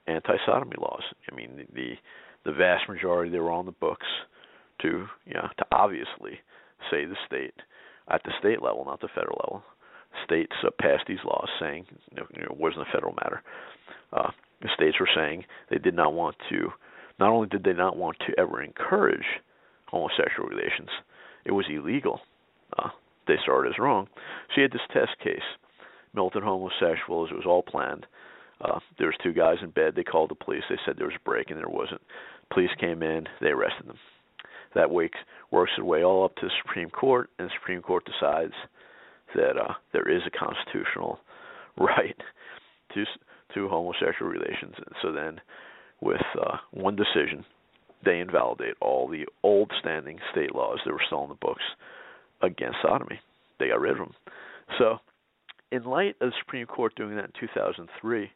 anti-sodomy 0.07 0.75
laws. 0.79 1.03
I 1.29 1.35
mean, 1.35 1.67
the 1.73 1.95
the 2.45 2.51
vast 2.53 2.88
majority 2.88 3.29
they 3.29 3.39
were 3.39 3.51
on 3.51 3.65
the 3.65 3.73
books 3.73 4.05
to 4.82 5.07
you 5.25 5.34
know 5.34 5.47
to 5.57 5.65
obviously 5.71 6.39
say 6.89 7.05
the 7.05 7.15
state 7.25 7.53
at 8.09 8.23
the 8.23 8.32
state 8.39 8.61
level, 8.61 8.86
not 8.86 9.01
the 9.01 9.09
federal 9.13 9.39
level. 9.43 9.63
States 10.23 10.53
uh, 10.65 10.69
passed 10.80 11.03
these 11.07 11.23
laws 11.25 11.49
saying 11.59 11.86
you 12.11 12.17
know, 12.21 12.28
it 12.51 12.57
wasn't 12.57 12.82
a 12.82 12.91
federal 12.91 13.13
matter. 13.23 13.41
Uh, 14.13 14.32
the 14.61 14.69
states 14.73 14.99
were 14.99 15.09
saying 15.13 15.43
they 15.69 15.78
did 15.78 15.93
not 15.93 16.13
want 16.13 16.36
to. 16.49 16.69
Not 17.19 17.30
only 17.30 17.47
did 17.47 17.63
they 17.63 17.73
not 17.73 17.97
want 17.97 18.17
to 18.25 18.39
ever 18.39 18.61
encourage 18.61 19.25
homosexual 19.88 20.47
relations, 20.49 20.89
it 21.45 21.51
was 21.51 21.65
illegal. 21.69 22.21
Uh, 22.78 22.89
they 23.28 23.36
saw 23.45 23.63
it 23.63 23.67
as 23.67 23.80
wrong. 23.80 24.07
So 24.49 24.53
you 24.57 24.61
had 24.63 24.71
this 24.71 24.82
test 24.91 25.19
case. 25.23 25.45
Militant 26.13 26.45
homosexuals. 26.45 27.30
It 27.32 27.36
was 27.36 27.45
all 27.45 27.61
planned. 27.61 28.05
Uh, 28.61 28.80
there 28.97 29.07
was 29.07 29.15
two 29.21 29.34
guys 29.34 29.57
in 29.61 29.69
bed. 29.69 29.93
They 29.95 30.03
called 30.03 30.32
the 30.32 30.36
police. 30.36 30.63
They 30.69 30.78
said 30.86 30.95
there 30.97 31.07
was 31.07 31.15
a 31.15 31.30
break 31.30 31.51
and 31.51 31.59
there 31.59 31.69
wasn't. 31.69 32.01
Police 32.51 32.71
came 32.80 33.03
in. 33.03 33.25
They 33.41 33.49
arrested 33.49 33.88
them 33.88 33.97
that 34.76 34.89
works 34.89 35.18
works 35.51 35.72
its 35.78 35.84
way 35.84 36.03
all 36.03 36.26
up 36.26 36.36
to 36.36 36.45
the 36.45 36.51
Supreme 36.63 36.89
Court, 36.89 37.30
and 37.39 37.47
the 37.47 37.53
Supreme 37.59 37.82
Court 37.82 38.03
decides 38.05 38.53
that 39.36 39.57
uh, 39.57 39.74
there 39.93 40.09
is 40.09 40.22
a 40.26 40.38
constitutional 40.38 41.20
right 41.78 42.18
to 42.93 43.03
to 43.53 43.68
homosexual 43.68 44.32
relations. 44.32 44.76
And 44.78 44.95
so 45.01 45.11
then, 45.11 45.39
with 46.01 46.22
uh, 46.39 46.57
one 46.72 46.95
decision, 46.95 47.45
they 48.05 48.20
invalidate 48.20 48.76
all 48.82 49.07
the 49.07 49.26
old 49.43 49.72
standing 49.80 50.20
state 50.32 50.53
laws 50.53 50.80
that 50.86 50.91
were 50.91 51.01
still 51.05 51.24
in 51.24 51.30
the 51.30 51.36
books 51.36 51.63
against 52.41 52.78
sodomy. 52.82 53.20
They 53.59 53.70
got 53.70 53.80
rid 53.80 53.93
of 53.93 53.97
them. 53.99 54.13
So, 54.78 54.97
in 55.72 55.84
light 55.84 56.15
of 56.22 56.30
the 56.30 56.36
Supreme 56.39 56.68
Court 56.68 56.95
doing 56.95 57.15
that 57.15 57.26
in 57.26 57.32
2003, 57.39 58.30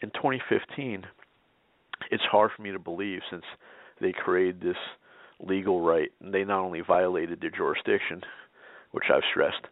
in 0.00 0.10
2015, 0.10 1.04
it's 2.10 2.22
hard 2.30 2.50
for 2.56 2.62
me 2.62 2.72
to 2.72 2.78
believe 2.78 3.20
since 3.30 3.44
they 4.00 4.12
created 4.12 4.60
this 4.60 4.76
legal 5.46 5.80
right. 5.80 6.10
And 6.20 6.32
they 6.32 6.44
not 6.44 6.64
only 6.64 6.80
violated 6.80 7.40
their 7.40 7.50
jurisdiction, 7.50 8.22
which 8.92 9.04
I've 9.12 9.22
stressed, 9.30 9.66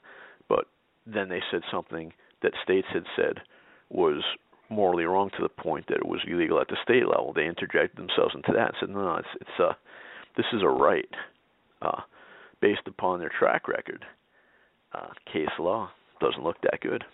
but 0.49 0.67
then 1.07 1.29
they 1.29 1.41
said 1.51 1.63
something 1.71 2.13
that 2.43 2.53
states 2.63 2.89
had 2.93 3.05
said 3.17 3.41
was 3.91 4.23
morally 4.69 5.05
wrong 5.05 5.31
to 5.37 5.43
the 5.43 5.49
point 5.49 5.87
that 5.89 5.99
it 5.99 6.07
was 6.07 6.21
illegal 6.27 6.61
at 6.61 6.69
the 6.69 6.77
state 6.83 7.07
level. 7.07 7.33
They 7.33 7.47
interjected 7.47 7.97
themselves 7.97 8.35
into 8.35 8.53
that 8.53 8.69
and 8.69 8.77
said, 8.81 8.89
"No, 8.91 9.05
no 9.05 9.17
it's 9.17 9.29
it's 9.41 9.61
a 9.61 9.65
uh, 9.65 9.75
this 10.37 10.47
is 10.53 10.63
a 10.63 10.69
right 10.69 11.09
uh, 11.83 12.01
based 12.61 12.87
upon 12.87 13.21
their 13.21 13.31
track 13.39 13.69
record. 13.69 14.05
Uh, 14.95 15.09
case 15.31 15.49
law 15.59 15.91
doesn't 16.21 16.43
look 16.43 16.57
that 16.63 16.81
good." 16.81 17.05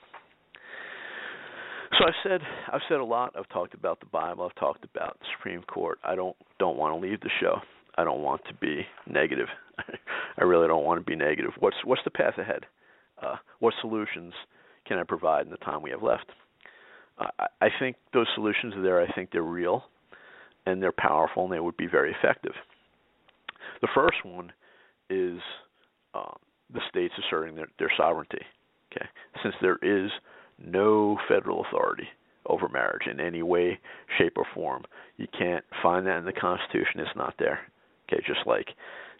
So 1.98 2.06
I've 2.06 2.14
said 2.22 2.40
I've 2.72 2.80
said 2.88 2.98
a 2.98 3.04
lot. 3.04 3.34
I've 3.36 3.48
talked 3.48 3.74
about 3.74 4.00
the 4.00 4.06
Bible. 4.06 4.44
I've 4.44 4.60
talked 4.60 4.84
about 4.84 5.18
the 5.20 5.26
Supreme 5.36 5.62
Court. 5.62 5.98
I 6.04 6.14
don't 6.14 6.36
don't 6.58 6.76
want 6.76 6.94
to 6.94 7.08
leave 7.08 7.20
the 7.20 7.30
show. 7.40 7.58
I 7.98 8.04
don't 8.04 8.22
want 8.22 8.42
to 8.46 8.54
be 8.54 8.86
negative. 9.10 9.48
I 10.38 10.44
really 10.44 10.68
don't 10.68 10.84
want 10.84 11.00
to 11.00 11.04
be 11.04 11.16
negative. 11.16 11.50
What's 11.58 11.76
what's 11.84 12.02
the 12.04 12.12
path 12.12 12.38
ahead? 12.38 12.64
Uh, 13.20 13.34
what 13.58 13.74
solutions 13.80 14.32
can 14.86 14.98
I 14.98 15.02
provide 15.02 15.46
in 15.46 15.50
the 15.50 15.58
time 15.58 15.82
we 15.82 15.90
have 15.90 16.02
left? 16.02 16.26
Uh, 17.18 17.26
I 17.60 17.68
think 17.80 17.96
those 18.14 18.28
solutions 18.36 18.74
are 18.76 18.82
there. 18.82 19.02
I 19.02 19.12
think 19.12 19.30
they're 19.32 19.42
real, 19.42 19.84
and 20.64 20.80
they're 20.80 20.92
powerful, 20.92 21.44
and 21.44 21.52
they 21.52 21.58
would 21.58 21.76
be 21.76 21.88
very 21.88 22.14
effective. 22.16 22.52
The 23.80 23.88
first 23.92 24.24
one 24.24 24.52
is 25.10 25.40
uh, 26.14 26.34
the 26.72 26.80
states 26.88 27.14
asserting 27.18 27.56
their, 27.56 27.68
their 27.80 27.92
sovereignty. 27.96 28.42
Okay, 28.92 29.06
since 29.42 29.56
there 29.60 29.78
is 29.82 30.10
no 30.64 31.18
federal 31.28 31.64
authority 31.66 32.06
over 32.46 32.68
marriage 32.68 33.08
in 33.10 33.18
any 33.18 33.42
way, 33.42 33.80
shape, 34.18 34.34
or 34.36 34.46
form, 34.54 34.84
you 35.16 35.26
can't 35.36 35.64
find 35.82 36.06
that 36.06 36.18
in 36.18 36.24
the 36.24 36.32
Constitution. 36.32 37.00
It's 37.00 37.16
not 37.16 37.34
there. 37.40 37.58
Okay, 38.08 38.22
just 38.26 38.46
like 38.46 38.68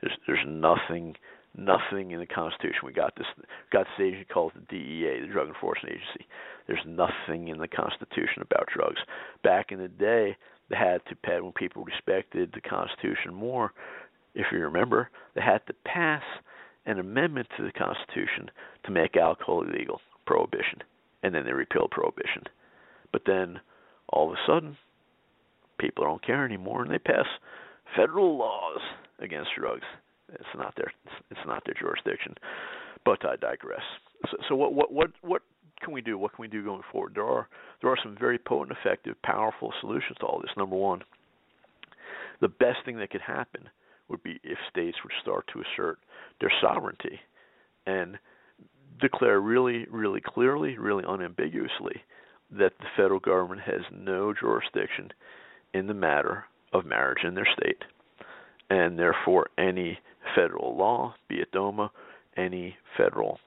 there's 0.00 0.16
there's 0.26 0.46
nothing 0.46 1.16
nothing 1.56 2.12
in 2.12 2.20
the 2.20 2.26
Constitution. 2.26 2.80
We 2.84 2.92
got 2.92 3.14
this 3.16 3.26
got 3.72 3.84
this 3.84 4.06
agency 4.06 4.26
called 4.32 4.52
the 4.54 4.60
DEA, 4.68 5.20
the 5.20 5.32
Drug 5.32 5.48
Enforcement 5.48 5.94
Agency. 5.94 6.26
There's 6.66 6.84
nothing 6.86 7.48
in 7.48 7.58
the 7.58 7.68
Constitution 7.68 8.42
about 8.42 8.68
drugs. 8.74 9.00
Back 9.42 9.72
in 9.72 9.78
the 9.78 9.88
day, 9.88 10.36
they 10.70 10.76
had 10.76 11.00
to 11.08 11.16
pass 11.16 11.42
when 11.42 11.52
people 11.52 11.84
respected 11.84 12.52
the 12.52 12.60
Constitution 12.60 13.34
more. 13.34 13.72
If 14.34 14.46
you 14.52 14.58
remember, 14.58 15.10
they 15.34 15.40
had 15.40 15.66
to 15.66 15.74
pass 15.84 16.22
an 16.86 16.98
amendment 16.98 17.48
to 17.56 17.64
the 17.64 17.72
Constitution 17.72 18.50
to 18.84 18.90
make 18.92 19.16
alcohol 19.16 19.62
illegal, 19.62 20.00
prohibition, 20.26 20.82
and 21.22 21.34
then 21.34 21.44
they 21.44 21.52
repealed 21.52 21.90
prohibition. 21.90 22.44
But 23.12 23.22
then 23.26 23.60
all 24.10 24.28
of 24.28 24.34
a 24.34 24.46
sudden, 24.46 24.76
people 25.78 26.04
don't 26.04 26.24
care 26.24 26.44
anymore, 26.44 26.82
and 26.82 26.92
they 26.92 26.98
pass 26.98 27.26
federal 27.96 28.36
laws 28.36 28.80
against 29.20 29.50
drugs. 29.58 29.84
It's 30.32 30.44
not 30.56 30.74
their 30.76 30.92
it's 31.30 31.40
not 31.46 31.62
their 31.64 31.74
jurisdiction. 31.78 32.34
But 33.04 33.24
I 33.24 33.36
digress. 33.36 33.82
So, 34.30 34.36
so 34.48 34.54
what 34.56 34.74
what 34.74 34.92
what 34.92 35.10
what 35.22 35.42
can 35.82 35.92
we 35.92 36.00
do? 36.00 36.18
What 36.18 36.34
can 36.34 36.42
we 36.42 36.48
do 36.48 36.64
going 36.64 36.82
forward? 36.92 37.12
There 37.14 37.24
are 37.24 37.48
there 37.80 37.90
are 37.90 37.98
some 38.02 38.16
very 38.18 38.38
potent, 38.38 38.76
effective, 38.78 39.16
powerful 39.22 39.72
solutions 39.80 40.16
to 40.20 40.26
all 40.26 40.40
this. 40.40 40.50
Number 40.56 40.76
one, 40.76 41.02
the 42.40 42.48
best 42.48 42.78
thing 42.84 42.98
that 42.98 43.10
could 43.10 43.20
happen 43.20 43.68
would 44.08 44.22
be 44.22 44.40
if 44.42 44.58
states 44.70 44.96
would 45.04 45.12
start 45.20 45.48
to 45.52 45.60
assert 45.60 45.98
their 46.40 46.52
sovereignty 46.60 47.20
and 47.86 48.18
declare 49.00 49.40
really, 49.40 49.86
really 49.90 50.20
clearly, 50.20 50.76
really 50.78 51.04
unambiguously 51.06 52.02
that 52.50 52.72
the 52.78 52.86
federal 52.96 53.20
government 53.20 53.60
has 53.60 53.82
no 53.92 54.32
jurisdiction 54.32 55.10
in 55.74 55.86
the 55.86 55.94
matter 55.94 56.44
of 56.72 56.84
marriage 56.84 57.24
in 57.24 57.34
their 57.34 57.48
state, 57.58 57.82
and 58.70 58.98
therefore 58.98 59.46
any 59.56 59.98
federal 60.34 60.76
law, 60.76 61.14
be 61.28 61.36
it 61.36 61.50
DOMA, 61.52 61.90
any 62.36 62.76
federal 62.96 63.38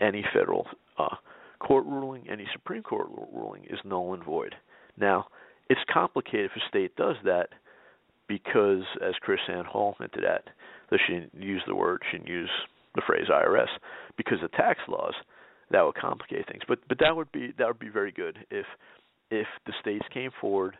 any 0.00 0.24
federal 0.32 0.66
uh, 0.98 1.16
court 1.60 1.84
ruling, 1.84 2.28
any 2.30 2.46
Supreme 2.52 2.82
Court 2.82 3.08
ruling 3.32 3.64
is 3.68 3.78
null 3.84 4.14
and 4.14 4.24
void. 4.24 4.54
Now, 4.96 5.26
it's 5.68 5.80
complicated 5.92 6.46
if 6.46 6.62
a 6.62 6.68
state 6.68 6.96
does 6.96 7.16
that 7.24 7.50
because, 8.26 8.82
as 9.04 9.14
KrisAnne 9.26 9.66
Hall 9.66 9.94
hinted 9.98 10.24
at, 10.24 10.44
though 10.90 10.96
she 11.06 11.14
didn't 11.14 11.42
use 11.42 11.62
the 11.66 11.74
word, 11.74 12.00
she 12.10 12.16
didn't 12.16 12.30
use 12.30 12.50
the 12.94 13.02
phrase 13.06 13.26
IRS, 13.30 13.68
because 14.16 14.42
of 14.42 14.50
tax 14.52 14.80
laws, 14.88 15.14
that 15.70 15.82
would 15.82 15.94
complicate 15.94 16.46
things. 16.48 16.62
But 16.66 16.80
but 16.88 16.98
that 16.98 17.14
would 17.14 17.30
be 17.30 17.52
that 17.58 17.68
would 17.68 17.78
be 17.78 17.88
very 17.88 18.10
good 18.10 18.38
if 18.50 18.66
if 19.30 19.46
the 19.66 19.72
states 19.80 20.04
came 20.12 20.30
forward, 20.40 20.76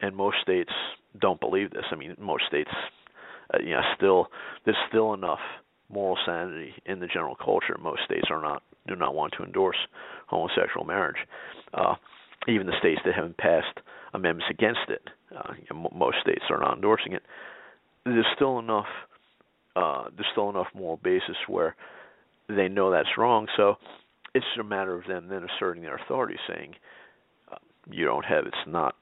and 0.00 0.14
most 0.14 0.36
states 0.42 0.72
don't 1.20 1.40
believe 1.40 1.70
this. 1.70 1.84
I 1.90 1.96
mean, 1.96 2.14
most 2.18 2.44
states 2.46 2.70
uh, 3.52 3.58
you 3.62 3.70
know, 3.70 3.80
still 3.96 4.26
there's 4.64 4.76
still 4.88 5.14
enough 5.14 5.40
moral 5.90 6.18
sanity 6.26 6.74
in 6.86 7.00
the 7.00 7.06
general 7.06 7.36
culture. 7.36 7.76
Most 7.80 8.02
states 8.04 8.26
are 8.30 8.42
not 8.42 8.62
do 8.86 8.96
not 8.96 9.14
want 9.14 9.34
to 9.38 9.44
endorse 9.44 9.76
homosexual 10.26 10.84
marriage. 10.84 11.16
Uh, 11.74 11.94
even 12.46 12.66
the 12.66 12.78
states 12.78 13.00
that 13.04 13.14
haven't 13.14 13.36
passed 13.36 13.80
amendments 14.14 14.46
against 14.50 14.88
it, 14.88 15.02
uh, 15.36 15.52
you 15.56 15.66
know, 15.70 15.90
most 15.94 16.16
states 16.22 16.44
are 16.50 16.58
not 16.58 16.76
endorsing 16.76 17.12
it. 17.12 17.22
There's 18.04 18.26
still 18.34 18.58
enough. 18.58 18.86
Uh, 19.76 20.04
there's 20.14 20.28
still 20.32 20.50
enough 20.50 20.68
moral 20.74 20.98
basis 21.02 21.36
where 21.46 21.76
they 22.48 22.68
know 22.68 22.90
that's 22.90 23.16
wrong. 23.16 23.46
So 23.56 23.76
it's 24.34 24.46
a 24.58 24.64
matter 24.64 24.94
of 24.94 25.06
them 25.06 25.28
then 25.28 25.46
asserting 25.56 25.82
their 25.82 25.96
authority, 25.96 26.36
saying 26.48 26.74
uh, 27.52 27.56
you 27.90 28.04
don't 28.04 28.24
have 28.24 28.46
it's 28.46 28.56
not 28.66 28.94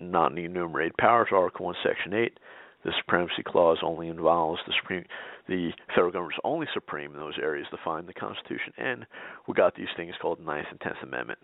not 0.00 0.32
an 0.32 0.38
enumerated 0.38 0.96
powers. 0.96 1.28
Article 1.32 1.66
One, 1.66 1.74
Section 1.82 2.14
Eight 2.14 2.38
the 2.84 2.92
supremacy 2.98 3.42
clause 3.44 3.78
only 3.82 4.08
involves 4.08 4.60
the 4.66 4.72
supreme 4.80 5.04
the 5.48 5.70
federal 5.88 6.12
government 6.12 6.34
is 6.34 6.40
only 6.44 6.66
supreme 6.74 7.12
in 7.12 7.18
those 7.18 7.38
areas 7.40 7.66
defined 7.70 8.00
in 8.00 8.06
the 8.06 8.12
Constitution, 8.12 8.72
and 8.76 9.06
we 9.46 9.54
got 9.54 9.74
these 9.74 9.88
things 9.96 10.14
called 10.20 10.44
Ninth 10.44 10.66
and 10.70 10.80
Tenth 10.80 10.98
Amendment. 11.02 11.38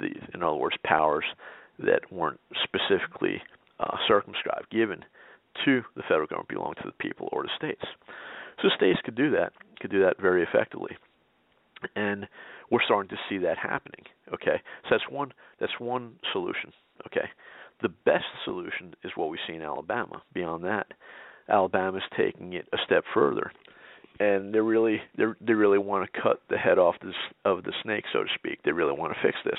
The, 0.00 0.08
in 0.34 0.42
other 0.42 0.56
words, 0.56 0.76
powers 0.84 1.24
that 1.78 2.00
weren't 2.10 2.40
specifically 2.64 3.40
uh, 3.78 3.96
circumscribed, 4.08 4.70
given 4.70 5.04
to 5.64 5.82
the 5.94 6.02
federal 6.02 6.26
government, 6.26 6.48
belong 6.48 6.74
to 6.82 6.86
the 6.86 6.92
people 6.98 7.28
or 7.30 7.44
the 7.44 7.50
states. 7.56 7.82
So 8.60 8.68
states 8.76 8.98
could 9.04 9.14
do 9.14 9.30
that, 9.30 9.52
could 9.80 9.92
do 9.92 10.02
that 10.02 10.20
very 10.20 10.42
effectively, 10.42 10.96
and 11.94 12.26
we're 12.70 12.82
starting 12.84 13.08
to 13.10 13.22
see 13.28 13.38
that 13.38 13.56
happening. 13.56 14.04
Okay, 14.34 14.60
so 14.84 14.88
that's 14.90 15.08
one 15.08 15.32
that's 15.60 15.78
one 15.78 16.14
solution. 16.32 16.72
Okay, 17.06 17.28
the 17.82 17.88
best 17.88 18.24
solution 18.44 18.94
is 19.04 19.12
what 19.16 19.28
we 19.30 19.38
see 19.46 19.54
in 19.54 19.62
Alabama. 19.62 20.22
Beyond 20.32 20.64
that, 20.64 20.86
Alabama's 21.48 22.02
taking 22.16 22.52
it 22.54 22.68
a 22.72 22.78
step 22.86 23.04
further, 23.12 23.52
and 24.20 24.54
they 24.54 24.60
really 24.60 25.00
they 25.16 25.24
they 25.40 25.54
really 25.54 25.78
want 25.78 26.08
to 26.10 26.20
cut 26.20 26.40
the 26.48 26.56
head 26.56 26.78
off 26.78 26.94
this 27.02 27.14
of 27.44 27.64
the 27.64 27.72
snake, 27.82 28.04
so 28.12 28.22
to 28.22 28.28
speak. 28.34 28.60
They 28.64 28.72
really 28.72 28.98
want 28.98 29.12
to 29.12 29.20
fix 29.22 29.36
this. 29.44 29.58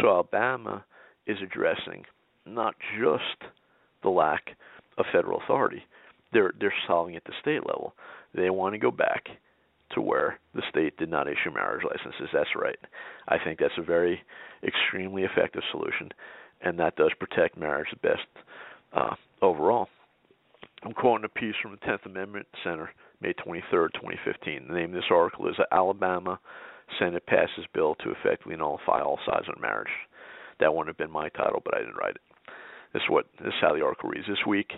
So 0.00 0.08
Alabama 0.08 0.84
is 1.26 1.38
addressing 1.42 2.04
not 2.46 2.74
just 2.98 3.50
the 4.02 4.08
lack 4.08 4.56
of 4.98 5.04
federal 5.12 5.40
authority. 5.42 5.82
They're 6.32 6.52
they're 6.58 6.74
solving 6.86 7.14
it 7.14 7.18
at 7.18 7.24
the 7.24 7.34
state 7.40 7.66
level. 7.66 7.94
They 8.34 8.50
want 8.50 8.74
to 8.74 8.78
go 8.78 8.90
back 8.90 9.28
to 9.92 10.00
where 10.00 10.38
the 10.54 10.62
state 10.70 10.96
did 10.96 11.10
not 11.10 11.26
issue 11.26 11.52
marriage 11.52 11.84
licenses. 11.84 12.28
That's 12.32 12.54
right. 12.54 12.78
I 13.28 13.36
think 13.42 13.58
that's 13.58 13.76
a 13.76 13.82
very 13.82 14.22
extremely 14.62 15.24
effective 15.24 15.62
solution 15.72 16.10
and 16.62 16.78
that 16.78 16.96
does 16.96 17.12
protect 17.18 17.56
marriage 17.56 17.88
the 17.90 18.08
best 18.08 18.26
uh, 18.92 19.14
overall. 19.42 19.88
I'm 20.82 20.92
quoting 20.92 21.24
a 21.24 21.38
piece 21.38 21.54
from 21.62 21.72
the 21.72 21.86
10th 21.86 22.06
Amendment 22.06 22.46
Center, 22.64 22.90
May 23.20 23.34
23rd, 23.34 23.92
2015. 23.94 24.66
The 24.68 24.74
name 24.74 24.90
of 24.90 24.92
this 24.92 25.10
article 25.10 25.48
is 25.48 25.56
Alabama 25.72 26.40
Senate 26.98 27.26
passes 27.26 27.66
bill 27.74 27.94
to 27.96 28.12
effectively 28.12 28.56
nullify 28.56 29.00
all 29.00 29.18
sides 29.26 29.46
on 29.48 29.60
marriage. 29.60 29.92
That 30.58 30.74
wouldn't 30.74 30.88
have 30.88 30.98
been 30.98 31.12
my 31.12 31.28
title, 31.30 31.60
but 31.64 31.74
I 31.74 31.80
didn't 31.80 31.96
write 31.96 32.16
it. 32.16 32.22
This 32.92 33.02
is 33.02 33.10
what 33.10 33.26
this 33.38 33.48
is 33.48 33.60
how 33.60 33.74
the 33.74 33.84
article 33.84 34.10
reads. 34.10 34.26
This 34.26 34.44
week, 34.46 34.72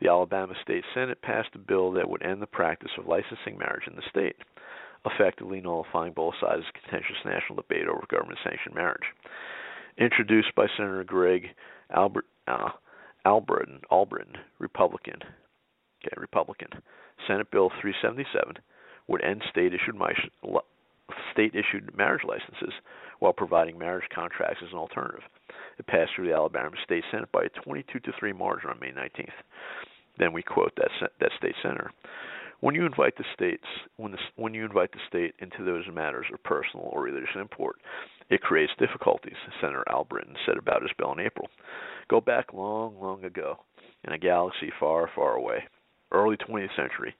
the 0.00 0.08
Alabama 0.08 0.54
State 0.62 0.84
Senate 0.94 1.20
passed 1.20 1.50
a 1.54 1.58
bill 1.58 1.92
that 1.92 2.08
would 2.08 2.22
end 2.22 2.40
the 2.40 2.46
practice 2.46 2.90
of 2.98 3.06
licensing 3.06 3.58
marriage 3.58 3.86
in 3.86 3.96
the 3.96 4.08
state, 4.08 4.36
effectively 5.04 5.60
nullifying 5.60 6.12
both 6.14 6.34
sides 6.40 6.62
of 6.66 6.82
contentious 6.82 7.20
national 7.24 7.56
debate 7.56 7.86
over 7.86 8.06
government-sanctioned 8.08 8.74
marriage 8.74 9.04
introduced 9.98 10.54
by 10.54 10.66
Senator 10.76 11.04
Greg 11.04 11.48
Albert 11.94 12.26
uh, 12.46 12.70
Albritton, 13.26 13.80
Albritton, 13.90 14.36
Republican. 14.58 15.18
Okay, 16.02 16.14
Republican. 16.16 16.68
Senate 17.26 17.50
Bill 17.50 17.70
377 17.80 18.54
would 19.08 19.22
end 19.22 19.42
state-issued 19.50 19.96
state-issued 21.32 21.96
marriage 21.96 22.22
licenses 22.26 22.72
while 23.18 23.32
providing 23.32 23.78
marriage 23.78 24.08
contracts 24.14 24.60
as 24.64 24.72
an 24.72 24.78
alternative. 24.78 25.22
It 25.78 25.86
passed 25.86 26.12
through 26.14 26.28
the 26.28 26.34
Alabama 26.34 26.70
State 26.84 27.04
Senate 27.10 27.30
by 27.32 27.44
a 27.44 27.62
22 27.62 28.00
to 28.00 28.12
3 28.18 28.32
margin 28.32 28.70
on 28.70 28.80
May 28.80 28.92
19th. 28.92 29.28
Then 30.18 30.32
we 30.32 30.42
quote 30.42 30.72
that 30.76 30.90
that 31.20 31.30
state 31.38 31.54
senator. 31.62 31.92
When 32.60 32.74
you 32.74 32.84
invite 32.84 33.16
the 33.16 33.24
states, 33.34 33.64
when 33.96 34.12
the, 34.12 34.18
when 34.36 34.52
you 34.52 34.64
invite 34.64 34.92
the 34.92 34.98
state 35.08 35.34
into 35.38 35.64
those 35.64 35.84
matters 35.92 36.26
of 36.32 36.42
personal 36.42 36.90
or 36.92 37.02
religious 37.02 37.34
import, 37.34 37.76
it 38.28 38.42
creates 38.42 38.72
difficulties, 38.78 39.36
Senator 39.60 39.84
Albritton 39.90 40.36
said 40.46 40.56
about 40.56 40.82
his 40.82 40.92
bill 40.98 41.12
in 41.12 41.20
April. 41.20 41.48
Go 42.08 42.20
back 42.20 42.52
long, 42.52 43.00
long 43.00 43.24
ago, 43.24 43.56
in 44.04 44.12
a 44.12 44.18
galaxy 44.18 44.70
far, 44.78 45.10
far 45.14 45.34
away, 45.34 45.64
early 46.12 46.36
20th 46.36 46.76
century. 46.76 47.14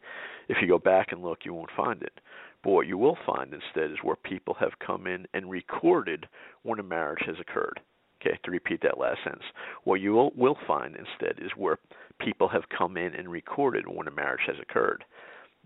If 0.48 0.58
you 0.60 0.68
go 0.68 0.78
back 0.78 1.08
and 1.10 1.22
look, 1.22 1.40
you 1.44 1.54
won't 1.54 1.70
find 1.76 2.02
it. 2.02 2.20
But 2.62 2.70
what 2.70 2.86
you 2.86 2.98
will 2.98 3.16
find 3.24 3.54
instead 3.54 3.90
is 3.90 3.98
where 4.02 4.16
people 4.16 4.54
have 4.60 4.78
come 4.84 5.06
in 5.06 5.26
and 5.32 5.50
recorded 5.50 6.26
when 6.62 6.78
a 6.78 6.82
marriage 6.82 7.24
has 7.26 7.36
occurred. 7.40 7.80
Okay, 8.20 8.38
to 8.44 8.50
repeat 8.50 8.82
that 8.82 8.98
last 8.98 9.20
sentence. 9.24 9.44
What 9.84 10.02
you 10.02 10.12
will, 10.12 10.30
will 10.36 10.58
find 10.66 10.94
instead 10.94 11.42
is 11.42 11.52
where 11.56 11.78
people 12.18 12.48
have 12.48 12.68
come 12.76 12.98
in 12.98 13.14
and 13.14 13.30
recorded 13.30 13.86
when 13.88 14.08
a 14.08 14.10
marriage 14.10 14.44
has 14.46 14.56
occurred. 14.60 15.04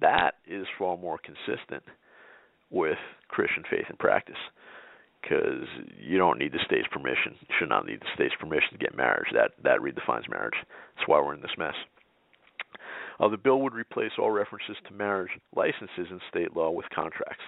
That 0.00 0.36
is 0.46 0.66
far 0.78 0.96
more 0.96 1.18
consistent 1.18 1.82
with 2.70 2.98
Christian 3.28 3.64
faith 3.70 3.86
and 3.88 3.98
practice. 3.98 4.36
because 5.22 5.66
you 5.98 6.18
don't 6.18 6.38
need 6.38 6.52
the 6.52 6.60
state's 6.66 6.88
permission. 6.88 7.34
You 7.40 7.54
should 7.58 7.68
not 7.68 7.86
need 7.86 8.00
the 8.00 8.12
state's 8.14 8.34
permission 8.38 8.72
to 8.72 8.78
get 8.78 8.96
marriage. 8.96 9.28
That 9.32 9.52
that 9.62 9.80
redefines 9.80 10.28
marriage. 10.30 10.54
That's 10.96 11.08
why 11.08 11.20
we're 11.20 11.34
in 11.34 11.42
this 11.42 11.56
mess. 11.58 11.74
Uh, 13.20 13.28
the 13.28 13.36
bill 13.36 13.60
would 13.60 13.74
replace 13.74 14.12
all 14.18 14.30
references 14.30 14.76
to 14.88 14.94
marriage 14.94 15.30
licenses 15.54 16.08
in 16.10 16.20
state 16.30 16.56
law 16.56 16.70
with 16.70 16.86
contracts. 16.94 17.44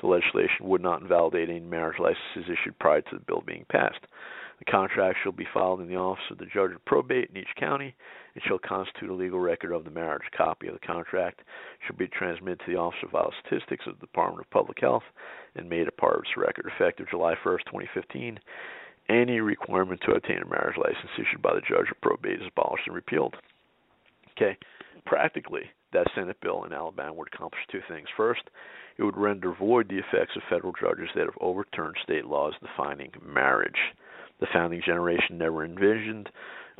The 0.00 0.06
legislation 0.06 0.66
would 0.66 0.82
not 0.82 1.02
invalidate 1.02 1.48
any 1.48 1.60
marriage 1.60 1.98
licenses 1.98 2.50
issued 2.50 2.78
prior 2.78 3.00
to 3.00 3.14
the 3.14 3.24
bill 3.24 3.42
being 3.46 3.64
passed. 3.70 4.06
The 4.58 4.70
contract 4.70 5.18
shall 5.22 5.32
be 5.32 5.46
filed 5.52 5.80
in 5.80 5.88
the 5.88 5.96
office 5.96 6.24
of 6.30 6.38
the 6.38 6.46
judge 6.46 6.72
of 6.72 6.84
probate 6.84 7.30
in 7.30 7.36
each 7.36 7.54
county 7.56 7.94
and 8.34 8.44
shall 8.44 8.58
constitute 8.58 9.10
a 9.10 9.14
legal 9.14 9.40
record 9.40 9.72
of 9.72 9.84
the 9.84 9.90
marriage. 9.90 10.22
A 10.32 10.36
copy 10.36 10.68
of 10.68 10.74
the 10.74 10.86
contract 10.86 11.42
shall 11.86 11.96
be 11.96 12.08
transmitted 12.08 12.60
to 12.60 12.72
the 12.72 12.78
Office 12.78 13.00
of 13.02 13.10
Vital 13.10 13.32
Statistics 13.44 13.86
of 13.86 13.94
the 13.94 14.06
Department 14.06 14.46
of 14.46 14.50
Public 14.50 14.80
Health 14.80 15.02
and 15.56 15.68
made 15.68 15.88
a 15.88 15.92
part 15.92 16.16
of 16.16 16.22
its 16.22 16.36
record 16.36 16.66
effective 16.66 17.08
July 17.10 17.34
1st, 17.44 17.64
2015. 17.66 18.38
Any 19.08 19.40
requirement 19.40 20.00
to 20.02 20.12
obtain 20.12 20.42
a 20.42 20.46
marriage 20.46 20.78
license 20.78 21.10
issued 21.18 21.42
by 21.42 21.54
the 21.54 21.60
judge 21.60 21.90
of 21.90 22.00
probate 22.00 22.40
is 22.40 22.46
abolished 22.46 22.86
and 22.86 22.94
repealed. 22.94 23.36
Okay, 24.30 24.56
practically, 25.04 25.70
that 25.94 26.06
Senate 26.14 26.36
bill 26.42 26.64
in 26.64 26.72
Alabama 26.72 27.14
would 27.14 27.28
accomplish 27.32 27.62
two 27.70 27.80
things. 27.88 28.06
First, 28.16 28.42
it 28.98 29.02
would 29.02 29.16
render 29.16 29.54
void 29.54 29.88
the 29.88 29.98
effects 29.98 30.36
of 30.36 30.42
federal 30.48 30.72
judges 30.72 31.08
that 31.14 31.24
have 31.24 31.38
overturned 31.40 31.96
state 32.02 32.26
laws 32.26 32.54
defining 32.60 33.12
marriage. 33.24 33.78
The 34.40 34.46
founding 34.52 34.82
generation 34.84 35.38
never 35.38 35.64
envisioned 35.64 36.28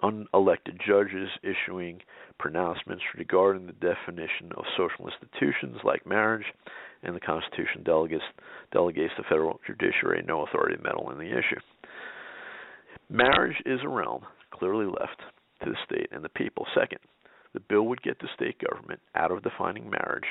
unelected 0.03 0.81
judges 0.87 1.29
issuing 1.43 2.01
pronouncements 2.39 3.03
regarding 3.17 3.67
the 3.67 3.73
definition 3.75 4.51
of 4.57 4.65
social 4.77 5.09
institutions 5.09 5.77
like 5.85 6.07
marriage, 6.07 6.47
and 7.03 7.15
the 7.15 7.21
Constitution 7.21 7.83
delegates, 7.85 8.25
delegates 8.73 9.13
the 9.17 9.25
federal 9.25 9.61
judiciary 9.67 10.25
no 10.27 10.45
authority 10.45 10.77
to 10.77 10.83
meddle 10.83 11.11
in 11.11 11.19
the 11.19 11.31
issue. 11.31 11.61
Marriage 13.09 13.57
is 13.67 13.81
a 13.85 13.89
realm 13.89 14.23
clearly 14.51 14.87
left 14.87 15.21
to 15.63 15.71
the 15.71 15.77
state 15.85 16.09
and 16.11 16.25
the 16.25 16.29
people. 16.31 16.67
Second, 16.75 16.99
the 17.55 17.61
bill 17.61 17.85
would 17.85 18.03
get 18.03 18.19
the 18.19 18.29
state 18.35 18.57
government 18.69 19.01
out 19.15 19.31
of 19.31 19.43
defining 19.43 19.89
marriage 19.89 20.27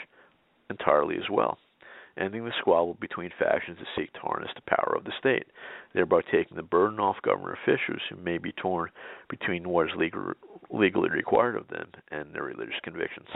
entirely 0.69 1.15
as 1.15 1.29
well 1.31 1.57
ending 2.17 2.45
the 2.45 2.51
squabble 2.59 2.95
between 2.99 3.31
factions 3.39 3.77
that 3.79 3.87
seek 3.95 4.11
to 4.13 4.19
harness 4.19 4.51
the 4.55 4.61
power 4.67 4.95
of 4.95 5.03
the 5.03 5.11
state, 5.17 5.47
thereby 5.93 6.21
taking 6.31 6.55
the 6.55 6.63
burden 6.63 6.99
off 6.99 7.21
government 7.21 7.57
officials 7.63 8.01
who 8.09 8.15
may 8.17 8.37
be 8.37 8.51
torn 8.51 8.89
between 9.29 9.67
what 9.67 9.87
is 9.87 9.95
legal, 9.97 10.33
legally 10.69 11.09
required 11.09 11.55
of 11.55 11.67
them 11.69 11.87
and 12.11 12.33
their 12.33 12.43
religious 12.43 12.79
convictions. 12.83 13.27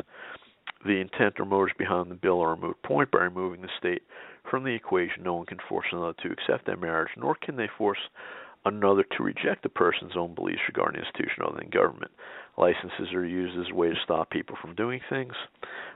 The 0.85 1.01
intent 1.01 1.39
or 1.39 1.45
motives 1.45 1.77
behind 1.77 2.11
the 2.11 2.15
bill 2.15 2.39
are 2.41 2.53
a 2.53 2.57
moot 2.57 2.81
point 2.83 3.09
by 3.09 3.19
removing 3.19 3.61
the 3.61 3.69
state 3.79 4.03
from 4.49 4.63
the 4.63 4.75
equation. 4.75 5.23
No 5.23 5.33
one 5.33 5.45
can 5.45 5.57
force 5.67 5.87
another 5.91 6.13
to 6.21 6.31
accept 6.31 6.65
their 6.65 6.77
marriage, 6.77 7.09
nor 7.17 7.35
can 7.35 7.55
they 7.55 7.69
force 7.77 7.97
another 8.73 9.03
to 9.03 9.23
reject 9.23 9.65
a 9.65 9.69
person's 9.69 10.15
own 10.15 10.33
beliefs 10.33 10.61
regarding 10.67 11.01
institution 11.01 11.43
other 11.45 11.57
than 11.59 11.69
government. 11.69 12.11
Licenses 12.57 13.13
are 13.13 13.25
used 13.25 13.57
as 13.59 13.71
a 13.71 13.75
way 13.75 13.89
to 13.89 13.95
stop 14.03 14.29
people 14.29 14.57
from 14.61 14.75
doing 14.75 14.99
things. 15.09 15.33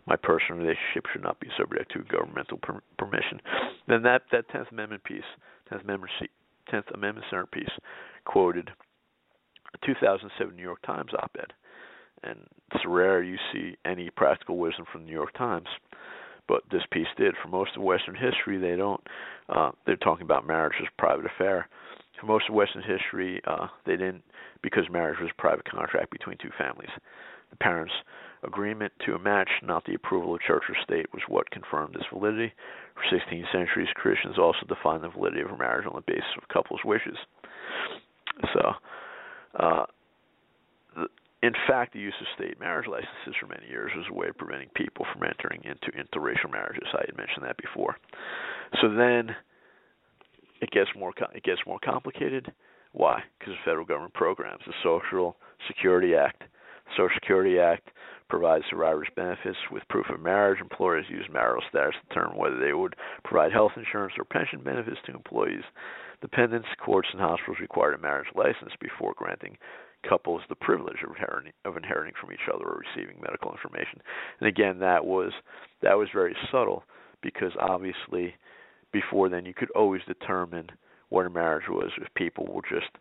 My 0.05 0.15
personal 0.15 0.61
relationship 0.61 1.05
should 1.11 1.24
not 1.24 1.39
be 1.39 1.47
subject 1.57 1.91
to 1.93 2.03
governmental 2.03 2.57
per- 2.57 2.82
permission. 2.97 3.41
Then 3.88 4.03
that 4.03 4.24
that 4.32 4.49
Tenth 4.49 4.67
Amendment 4.72 5.03
piece, 5.03 5.24
Tenth 5.69 5.84
Amendment 5.84 6.11
Tenth 6.69 6.86
Amendment 6.93 7.26
Center 7.30 7.47
piece, 7.47 7.72
quoted 8.26 8.69
a 9.74 9.86
2007 9.86 10.55
New 10.55 10.61
York 10.61 10.82
Times 10.84 11.11
op-ed, 11.17 11.53
and 12.24 12.39
it's 12.74 12.86
rare 12.86 13.24
you 13.24 13.38
see 13.51 13.76
any 13.86 14.09
practical 14.11 14.57
wisdom 14.57 14.86
from 14.91 15.01
the 15.01 15.07
New 15.07 15.13
York 15.13 15.34
Times 15.38 15.67
but 16.47 16.63
this 16.69 16.82
piece 16.91 17.07
did. 17.17 17.34
For 17.41 17.47
most 17.47 17.78
of 17.78 17.82
Western 17.82 18.15
history, 18.15 18.57
they 18.57 18.76
don't. 18.76 18.99
Uh, 19.47 19.72
they're 19.86 19.95
talking 19.95 20.24
about 20.24 20.45
marriage 20.45 20.74
as 20.82 20.88
a 20.88 21.01
private 21.01 21.26
affair 21.26 21.69
for 22.22 22.28
most 22.28 22.47
of 22.47 22.55
Western 22.55 22.84
history, 22.84 23.41
uh, 23.45 23.67
they 23.86 23.97
didn't 23.97 24.24
because 24.61 24.84
marriage 24.91 25.19
was 25.19 25.32
a 25.32 25.41
private 25.41 25.69
contract 25.69 26.11
between 26.11 26.38
two 26.38 26.51
families. 26.57 26.89
The 27.49 27.57
parents' 27.57 27.93
agreement 28.43 28.93
to 29.05 29.15
a 29.15 29.19
match, 29.19 29.49
not 29.63 29.84
the 29.86 29.95
approval 29.95 30.36
of 30.36 30.41
church 30.41 30.63
or 30.69 30.76
state, 30.84 31.07
was 31.13 31.24
what 31.28 31.49
confirmed 31.51 31.95
its 31.95 32.05
validity. 32.13 32.53
For 32.95 33.17
16 33.17 33.45
centuries, 33.51 33.89
Christians 33.95 34.38
also 34.38 34.65
defined 34.67 35.03
the 35.03 35.09
validity 35.09 35.41
of 35.41 35.57
marriage 35.57 35.86
on 35.88 35.95
the 35.95 36.11
basis 36.13 36.30
of 36.38 36.47
couples' 36.47 36.86
wishes. 36.86 37.17
So, 38.53 38.72
uh, 39.59 39.86
the, 40.95 41.07
in 41.43 41.53
fact, 41.67 41.93
the 41.93 41.99
use 41.99 42.13
of 42.22 42.28
state 42.36 42.59
marriage 42.59 42.88
licenses 42.88 43.36
for 43.39 43.47
many 43.47 43.67
years 43.67 43.91
was 43.95 44.05
a 44.09 44.13
way 44.13 44.28
of 44.28 44.38
preventing 44.38 44.69
people 44.76 45.05
from 45.11 45.24
entering 45.24 45.61
into 45.65 45.91
interracial 45.97 46.51
marriages. 46.51 46.88
I 46.93 47.03
had 47.05 47.17
mentioned 47.17 47.45
that 47.45 47.57
before. 47.57 47.97
So 48.80 48.93
then 48.93 49.36
it 50.62 50.72
gets 50.72 50.89
more 50.97 51.12
it 51.34 51.43
gets 51.43 51.62
more 51.66 51.80
complicated. 51.84 52.51
Why? 52.93 53.24
Because 53.39 53.53
of 53.53 53.59
federal 53.66 53.86
government 53.86 54.14
programs. 54.14 54.62
The 54.66 54.74
Social 54.84 55.38
Security 55.68 56.16
Act. 56.16 56.41
The 56.41 56.91
Social 56.97 57.16
Security 57.16 57.59
Act 57.59 57.89
provides 58.30 58.64
survivors 58.70 59.07
benefits 59.16 59.57
with 59.72 59.88
proof 59.89 60.05
of 60.09 60.22
marriage. 60.22 60.62
Employers 60.62 61.05
use 61.09 61.26
marital 61.32 61.64
status 61.70 61.95
to 62.01 62.07
determine 62.07 62.38
whether 62.38 62.59
they 62.59 62.74
would 62.74 62.95
provide 63.24 63.51
health 63.51 63.74
insurance 63.76 64.14
or 64.18 64.26
pension 64.26 64.64
benefits 64.64 64.97
to 65.05 65.14
employees. 65.14 65.64
Dependents, 66.22 66.68
courts, 66.84 67.09
and 67.12 67.22
hospitals 67.22 67.57
require 67.59 67.93
a 67.93 67.99
marriage 67.99 68.30
license 68.36 68.72
before 68.80 69.14
granting 69.18 69.57
couples 70.07 70.41
the 70.49 70.55
privilege 70.55 70.97
of 71.03 71.12
inheriting, 71.12 71.53
of 71.66 71.78
inheriting 71.78 72.14
from 72.20 72.32
each 72.32 72.47
other 72.53 72.66
or 72.66 72.82
receiving 72.95 73.22
medical 73.22 73.51
information. 73.51 74.01
And 74.39 74.47
again, 74.47 74.80
that 74.80 75.05
was 75.05 75.32
that 75.82 75.97
was 75.97 76.09
very 76.14 76.36
subtle 76.51 76.84
because 77.22 77.51
obviously 77.59 78.34
before 78.91 79.29
then 79.29 79.45
you 79.45 79.53
could 79.53 79.71
always 79.71 80.01
determine 80.07 80.69
what 81.09 81.25
a 81.25 81.29
marriage 81.29 81.67
was. 81.69 81.91
If 81.97 82.13
people 82.13 82.47
were 82.47 82.61
just 82.61 82.91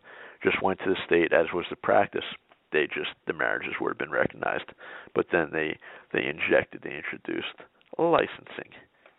just 0.43 0.61
went 0.61 0.79
to 0.79 0.89
the 0.89 0.97
state 1.05 1.33
as 1.33 1.47
was 1.53 1.65
the 1.69 1.75
practice 1.75 2.25
they 2.71 2.87
just 2.87 3.11
the 3.27 3.33
marriages 3.33 3.73
would 3.79 3.89
have 3.89 3.97
been 3.97 4.11
recognized. 4.11 4.65
But 5.13 5.27
then 5.31 5.49
they 5.51 5.77
they 6.13 6.25
injected 6.25 6.81
they 6.83 6.95
introduced 6.95 7.55
licensing. 7.97 8.71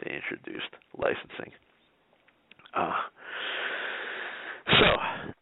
They 0.05 0.15
introduced 0.15 0.71
licensing. 0.97 1.53
Uh, 2.75 2.93
so 4.67 5.33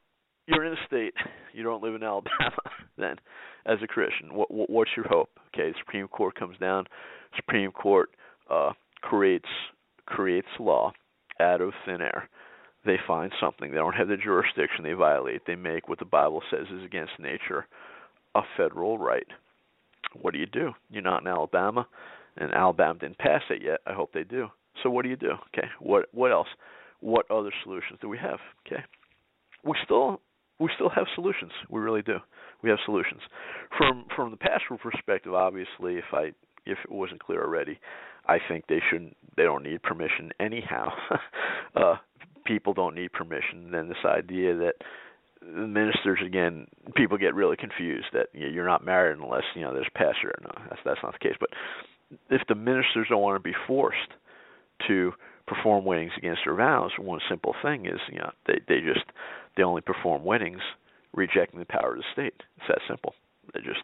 you're 0.47 0.65
in 0.65 0.73
a 0.73 0.87
state 0.87 1.15
you 1.53 1.63
don't 1.63 1.83
live 1.83 1.95
in 1.95 2.03
Alabama 2.03 2.57
then 2.99 3.17
as 3.67 3.79
a 3.83 3.87
Christian 3.87 4.35
what, 4.35 4.51
what 4.51 4.71
what's 4.71 4.91
your 4.97 5.07
hope? 5.09 5.31
Okay 5.55 5.71
the 5.71 5.79
Supreme 5.79 6.09
Court 6.09 6.35
comes 6.35 6.59
down. 6.59 6.85
Supreme 7.37 7.71
Court 7.71 8.11
uh 8.51 8.73
creates 9.03 9.49
creates 10.07 10.49
law 10.59 10.93
out 11.41 11.61
of 11.61 11.73
thin 11.85 12.01
air. 12.01 12.29
They 12.85 12.97
find 13.07 13.33
something. 13.41 13.71
They 13.71 13.77
don't 13.77 13.95
have 13.95 14.09
the 14.09 14.17
jurisdiction. 14.17 14.85
They 14.85 14.95
violate. 14.95 15.43
They 15.47 15.55
make 15.57 15.89
what 15.89 15.99
the 15.99 16.05
Bible 16.05 16.43
says 16.51 16.67
is 16.73 16.85
against 16.85 17.13
nature 17.19 17.67
a 18.35 18.43
federal 18.57 18.99
right. 18.99 19.27
What 20.21 20.33
do 20.33 20.41
you 20.41 20.47
do? 20.47 20.71
You're 20.91 21.03
not 21.03 21.23
in 21.23 21.29
Alabama, 21.29 21.87
and 22.37 22.53
Alabama 22.53 22.99
didn't 22.99 23.19
pass 23.19 23.43
it 23.51 23.63
yet. 23.63 23.81
I 23.87 23.93
hope 23.93 24.13
they 24.13 24.25
do. 24.25 24.49
So 24.83 24.91
what 24.91 25.03
do 25.03 25.09
you 25.09 25.17
do? 25.17 25.33
Okay. 25.49 25.69
What 25.81 26.07
what 26.13 26.33
else? 26.33 26.49
What 27.01 27.31
other 27.31 27.51
solutions 27.65 27.99
do 28.01 28.09
we 28.09 28.19
have? 28.19 28.39
Okay. 28.67 28.83
We 29.65 29.75
still 29.85 30.21
we 30.59 30.71
still 30.75 30.91
have 30.91 31.07
solutions. 31.15 31.53
We 31.69 31.81
really 31.81 32.03
do. 32.03 32.19
We 32.63 32.71
have 32.71 32.79
solutions. 32.85 33.21
From 33.77 34.05
from 34.15 34.31
the 34.31 34.37
pastoral 34.37 34.79
perspective, 34.79 35.35
obviously, 35.35 35.97
if 35.97 36.13
I 36.13 36.33
if 36.67 36.79
it 36.85 36.91
wasn't 36.91 37.23
clear 37.23 37.43
already, 37.43 37.79
I 38.27 38.39
think 38.49 38.67
they 38.69 38.81
shouldn't. 38.91 39.17
They 39.37 39.45
don't 39.45 39.63
need 39.63 39.83
permission 39.83 40.31
anyhow. 40.39 40.91
uh, 41.77 41.97
people 42.45 42.75
don't 42.75 42.95
need 42.95 43.13
permission. 43.13 43.71
Then 43.71 43.89
this 43.89 44.05
idea 44.05 44.57
that 44.57 44.75
the 45.41 45.67
ministers 45.67 46.21
again, 46.25 46.67
people 46.97 47.17
get 47.17 47.35
really 47.35 47.57
confused 47.57 48.07
that 48.13 48.29
you 48.33 48.43
know, 48.43 48.49
you're 48.49 48.67
not 48.67 48.85
married 48.85 49.19
unless 49.19 49.45
you 49.55 49.63
know 49.63 49.73
there's 49.73 49.89
a 49.95 49.99
pastor. 49.99 50.35
No, 50.43 50.51
that's 50.69 50.81
that's 50.85 51.01
not 51.03 51.13
the 51.13 51.19
case. 51.19 51.37
But 51.41 51.51
if 52.29 52.43
the 52.49 52.55
ministers 52.55 53.07
don't 53.09 53.23
want 53.23 53.43
to 53.43 53.49
be 53.49 53.57
forced 53.67 53.99
to 54.89 55.13
perform 55.47 55.85
weddings 55.85 56.13
against 56.17 56.43
their 56.45 56.55
vows, 56.55 56.91
one 56.99 57.21
simple 57.29 57.55
thing 57.63 57.87
is 57.87 58.01
you 58.13 58.19
know 58.19 58.31
they 58.47 58.61
they 58.69 58.81
just 58.81 59.07
they 59.57 59.63
only 59.63 59.83
perform 59.83 60.25
weddings 60.25 60.61
rejecting 61.15 61.59
the 61.59 61.67
power 61.67 61.93
of 61.93 61.99
the 61.99 62.05
state. 62.13 62.35
It's 62.57 62.67
that 62.69 62.79
simple. 62.89 63.15
They 63.55 63.61
just 63.61 63.81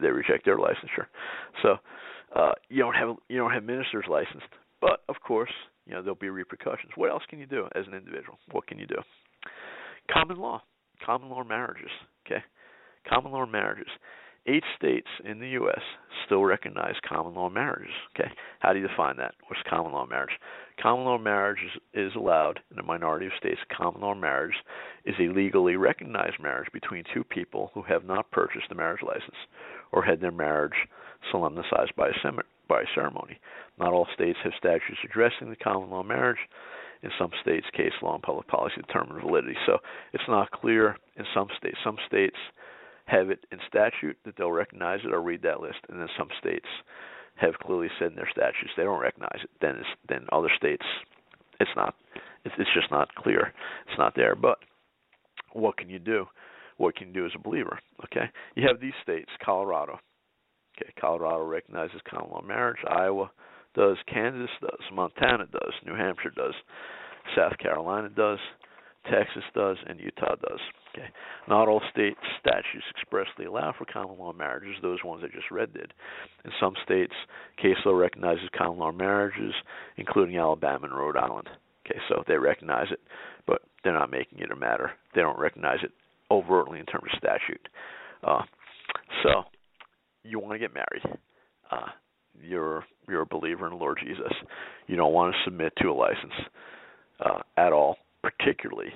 they 0.00 0.08
reject 0.08 0.44
their 0.44 0.58
licensure. 0.58 1.06
So 1.62 1.76
uh, 2.34 2.52
you 2.68 2.78
don't 2.78 2.94
have 2.94 3.16
you 3.28 3.38
don't 3.38 3.52
have 3.52 3.64
ministers 3.64 4.04
licensed, 4.08 4.46
but 4.80 5.02
of 5.08 5.16
course, 5.26 5.50
you 5.86 5.92
know 5.92 6.02
there'll 6.02 6.14
be 6.14 6.30
repercussions. 6.30 6.92
What 6.96 7.10
else 7.10 7.22
can 7.28 7.38
you 7.38 7.46
do 7.46 7.68
as 7.74 7.86
an 7.86 7.94
individual? 7.94 8.38
What 8.50 8.66
can 8.66 8.78
you 8.78 8.86
do? 8.86 8.96
Common 10.10 10.38
law, 10.38 10.62
common 11.04 11.28
law 11.30 11.44
marriages. 11.44 11.90
Okay, 12.26 12.42
common 13.08 13.32
law 13.32 13.46
marriages. 13.46 13.88
Eight 14.46 14.64
states 14.76 15.06
in 15.24 15.38
the 15.38 15.50
U.S. 15.50 15.80
still 16.26 16.42
recognize 16.44 16.94
common 17.08 17.34
law 17.34 17.48
marriages. 17.48 17.94
Okay, 18.14 18.30
how 18.58 18.72
do 18.72 18.80
you 18.80 18.88
define 18.88 19.16
that? 19.18 19.34
What's 19.46 19.62
common 19.70 19.92
law 19.92 20.04
marriage? 20.04 20.36
Common 20.82 21.04
law 21.04 21.18
marriage 21.18 21.60
is, 21.94 22.10
is 22.10 22.16
allowed 22.16 22.58
in 22.72 22.78
a 22.78 22.82
minority 22.82 23.26
of 23.26 23.32
states. 23.38 23.60
Common 23.76 24.00
law 24.00 24.14
marriage 24.14 24.56
is 25.04 25.14
a 25.20 25.32
legally 25.32 25.76
recognized 25.76 26.40
marriage 26.42 26.72
between 26.72 27.04
two 27.14 27.22
people 27.22 27.70
who 27.74 27.82
have 27.82 28.04
not 28.04 28.32
purchased 28.32 28.66
a 28.72 28.74
marriage 28.74 29.02
license 29.06 29.36
or 29.92 30.02
had 30.02 30.20
their 30.20 30.32
marriage 30.32 30.88
solemnized 31.30 31.94
by 31.96 32.08
a, 32.08 32.12
sem- 32.20 32.40
by 32.68 32.80
a 32.80 32.94
ceremony. 32.96 33.38
Not 33.78 33.92
all 33.92 34.08
states 34.12 34.38
have 34.42 34.54
statutes 34.58 34.98
addressing 35.04 35.50
the 35.50 35.56
common 35.56 35.90
law 35.90 36.02
marriage, 36.02 36.38
In 37.02 37.10
some 37.18 37.30
states, 37.40 37.66
case 37.76 37.92
law 38.02 38.14
and 38.14 38.22
public 38.22 38.48
policy 38.48 38.76
determine 38.76 39.20
validity. 39.20 39.56
So 39.66 39.78
it's 40.12 40.28
not 40.28 40.50
clear 40.50 40.96
in 41.16 41.24
some 41.34 41.48
states. 41.58 41.78
Some 41.84 41.98
states 42.06 42.36
have 43.06 43.30
it 43.30 43.44
in 43.50 43.58
statute 43.68 44.16
that 44.24 44.34
they'll 44.36 44.52
recognize 44.52 45.00
it 45.04 45.12
or 45.12 45.22
read 45.22 45.42
that 45.42 45.60
list, 45.60 45.78
and 45.88 46.00
then 46.00 46.08
some 46.16 46.28
states 46.38 46.66
have 47.36 47.58
clearly 47.58 47.88
said 47.98 48.08
in 48.10 48.16
their 48.16 48.28
statutes 48.30 48.70
they 48.76 48.84
don't 48.84 49.00
recognize 49.00 49.40
it. 49.42 49.50
Then 49.60 49.76
it's, 49.76 49.88
then 50.08 50.26
other 50.32 50.50
states, 50.56 50.84
it's 51.60 51.70
not. 51.76 51.94
It's, 52.44 52.54
it's 52.58 52.70
just 52.74 52.90
not 52.90 53.14
clear. 53.14 53.52
It's 53.88 53.98
not 53.98 54.14
there. 54.16 54.34
But 54.34 54.58
what 55.52 55.76
can 55.76 55.88
you 55.88 55.98
do? 55.98 56.26
What 56.76 56.96
can 56.96 57.08
you 57.08 57.14
do 57.14 57.26
as 57.26 57.32
a 57.34 57.42
believer? 57.42 57.78
Okay, 58.04 58.26
you 58.54 58.66
have 58.66 58.80
these 58.80 58.92
states: 59.02 59.30
Colorado. 59.44 59.98
Okay, 60.76 60.92
Colorado 61.00 61.44
recognizes 61.44 62.00
common 62.08 62.30
law 62.30 62.42
marriage. 62.42 62.78
Iowa 62.88 63.30
does. 63.74 63.96
Kansas 64.12 64.50
does. 64.60 64.80
Montana 64.92 65.46
does. 65.52 65.72
New 65.86 65.94
Hampshire 65.94 66.32
does. 66.34 66.54
South 67.36 67.56
Carolina 67.58 68.08
does. 68.08 68.38
Texas 69.10 69.44
does, 69.54 69.76
and 69.86 70.00
Utah 70.00 70.36
does. 70.36 70.60
Okay. 70.94 71.08
Not 71.48 71.68
all 71.68 71.80
state 71.90 72.16
statutes 72.38 72.84
expressly 72.90 73.46
allow 73.46 73.74
for 73.76 73.86
common 73.86 74.18
law 74.18 74.32
marriages, 74.32 74.76
those 74.82 74.98
ones 75.04 75.22
I 75.24 75.34
just 75.34 75.50
read 75.50 75.72
did. 75.72 75.92
In 76.44 76.50
some 76.60 76.74
states, 76.84 77.14
case 77.56 77.76
law 77.86 77.94
recognizes 77.94 78.48
common 78.56 78.78
law 78.78 78.92
marriages, 78.92 79.54
including 79.96 80.36
Alabama 80.36 80.86
and 80.86 80.94
Rhode 80.94 81.16
Island. 81.16 81.48
Okay, 81.86 81.98
so 82.08 82.22
they 82.28 82.36
recognize 82.36 82.88
it, 82.90 83.00
but 83.46 83.62
they're 83.82 83.94
not 83.94 84.10
making 84.10 84.40
it 84.40 84.52
a 84.52 84.56
matter. 84.56 84.92
They 85.14 85.22
don't 85.22 85.38
recognize 85.38 85.78
it 85.82 85.92
overtly 86.30 86.78
in 86.78 86.86
terms 86.86 87.04
of 87.12 87.18
statute. 87.18 87.68
Uh, 88.22 88.42
so 89.22 89.42
you 90.22 90.38
want 90.38 90.54
to 90.54 90.58
get 90.58 90.74
married. 90.74 91.18
Uh, 91.70 91.88
you're 92.40 92.84
you're 93.08 93.22
a 93.22 93.26
believer 93.26 93.66
in 93.66 93.72
the 93.72 93.78
Lord 93.78 93.98
Jesus. 94.04 94.32
You 94.86 94.96
don't 94.96 95.12
want 95.12 95.34
to 95.34 95.40
submit 95.44 95.72
to 95.78 95.88
a 95.88 95.92
license 95.92 96.32
uh, 97.18 97.40
at 97.56 97.72
all 97.72 97.96
particularly 98.22 98.92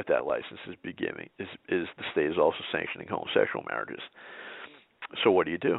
if 0.00 0.06
that 0.06 0.26
license 0.26 0.60
is 0.68 0.74
beginning 0.82 1.28
is 1.38 1.48
is 1.68 1.86
the 1.96 2.04
state 2.12 2.30
is 2.30 2.38
also 2.38 2.58
sanctioning 2.72 3.06
homosexual 3.08 3.64
marriages. 3.68 4.00
So 5.22 5.30
what 5.30 5.46
do 5.46 5.52
you 5.52 5.58
do? 5.58 5.78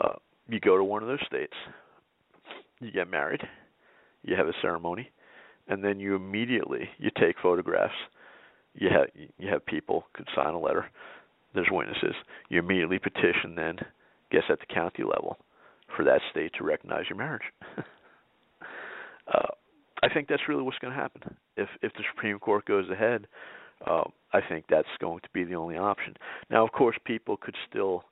Uh, 0.00 0.14
you 0.48 0.60
go 0.60 0.76
to 0.76 0.84
one 0.84 1.02
of 1.02 1.08
those 1.08 1.24
states, 1.26 1.54
you 2.80 2.92
get 2.92 3.10
married, 3.10 3.40
you 4.22 4.36
have 4.36 4.48
a 4.48 4.52
ceremony, 4.62 5.10
and 5.68 5.82
then 5.82 5.98
you 5.98 6.14
immediately 6.14 6.88
you 6.98 7.10
take 7.18 7.36
photographs. 7.42 7.94
You 8.74 8.90
have 8.90 9.08
you 9.38 9.48
have 9.48 9.64
people 9.66 10.04
could 10.12 10.28
sign 10.34 10.54
a 10.54 10.60
letter. 10.60 10.86
There's 11.54 11.68
witnesses. 11.70 12.14
You 12.50 12.58
immediately 12.58 12.98
petition 12.98 13.54
then, 13.56 13.76
guess 14.30 14.42
at 14.50 14.60
the 14.60 14.66
county 14.72 15.02
level, 15.02 15.38
for 15.96 16.04
that 16.04 16.20
state 16.30 16.52
to 16.58 16.64
recognize 16.64 17.04
your 17.08 17.16
marriage. 17.16 17.42
uh, 19.34 19.48
I 20.06 20.14
think 20.14 20.28
that's 20.28 20.48
really 20.48 20.62
what's 20.62 20.78
going 20.78 20.94
to 20.94 21.00
happen. 21.00 21.36
If 21.56 21.68
if 21.82 21.92
the 21.94 22.04
Supreme 22.14 22.38
Court 22.38 22.64
goes 22.64 22.88
ahead, 22.90 23.26
uh, 23.84 24.04
I 24.32 24.40
think 24.48 24.66
that's 24.68 24.88
going 25.00 25.20
to 25.20 25.28
be 25.34 25.42
the 25.42 25.56
only 25.56 25.76
option. 25.76 26.14
Now, 26.48 26.64
of 26.64 26.72
course, 26.72 26.96
people 27.04 27.36
could 27.36 27.56
still 27.68 28.04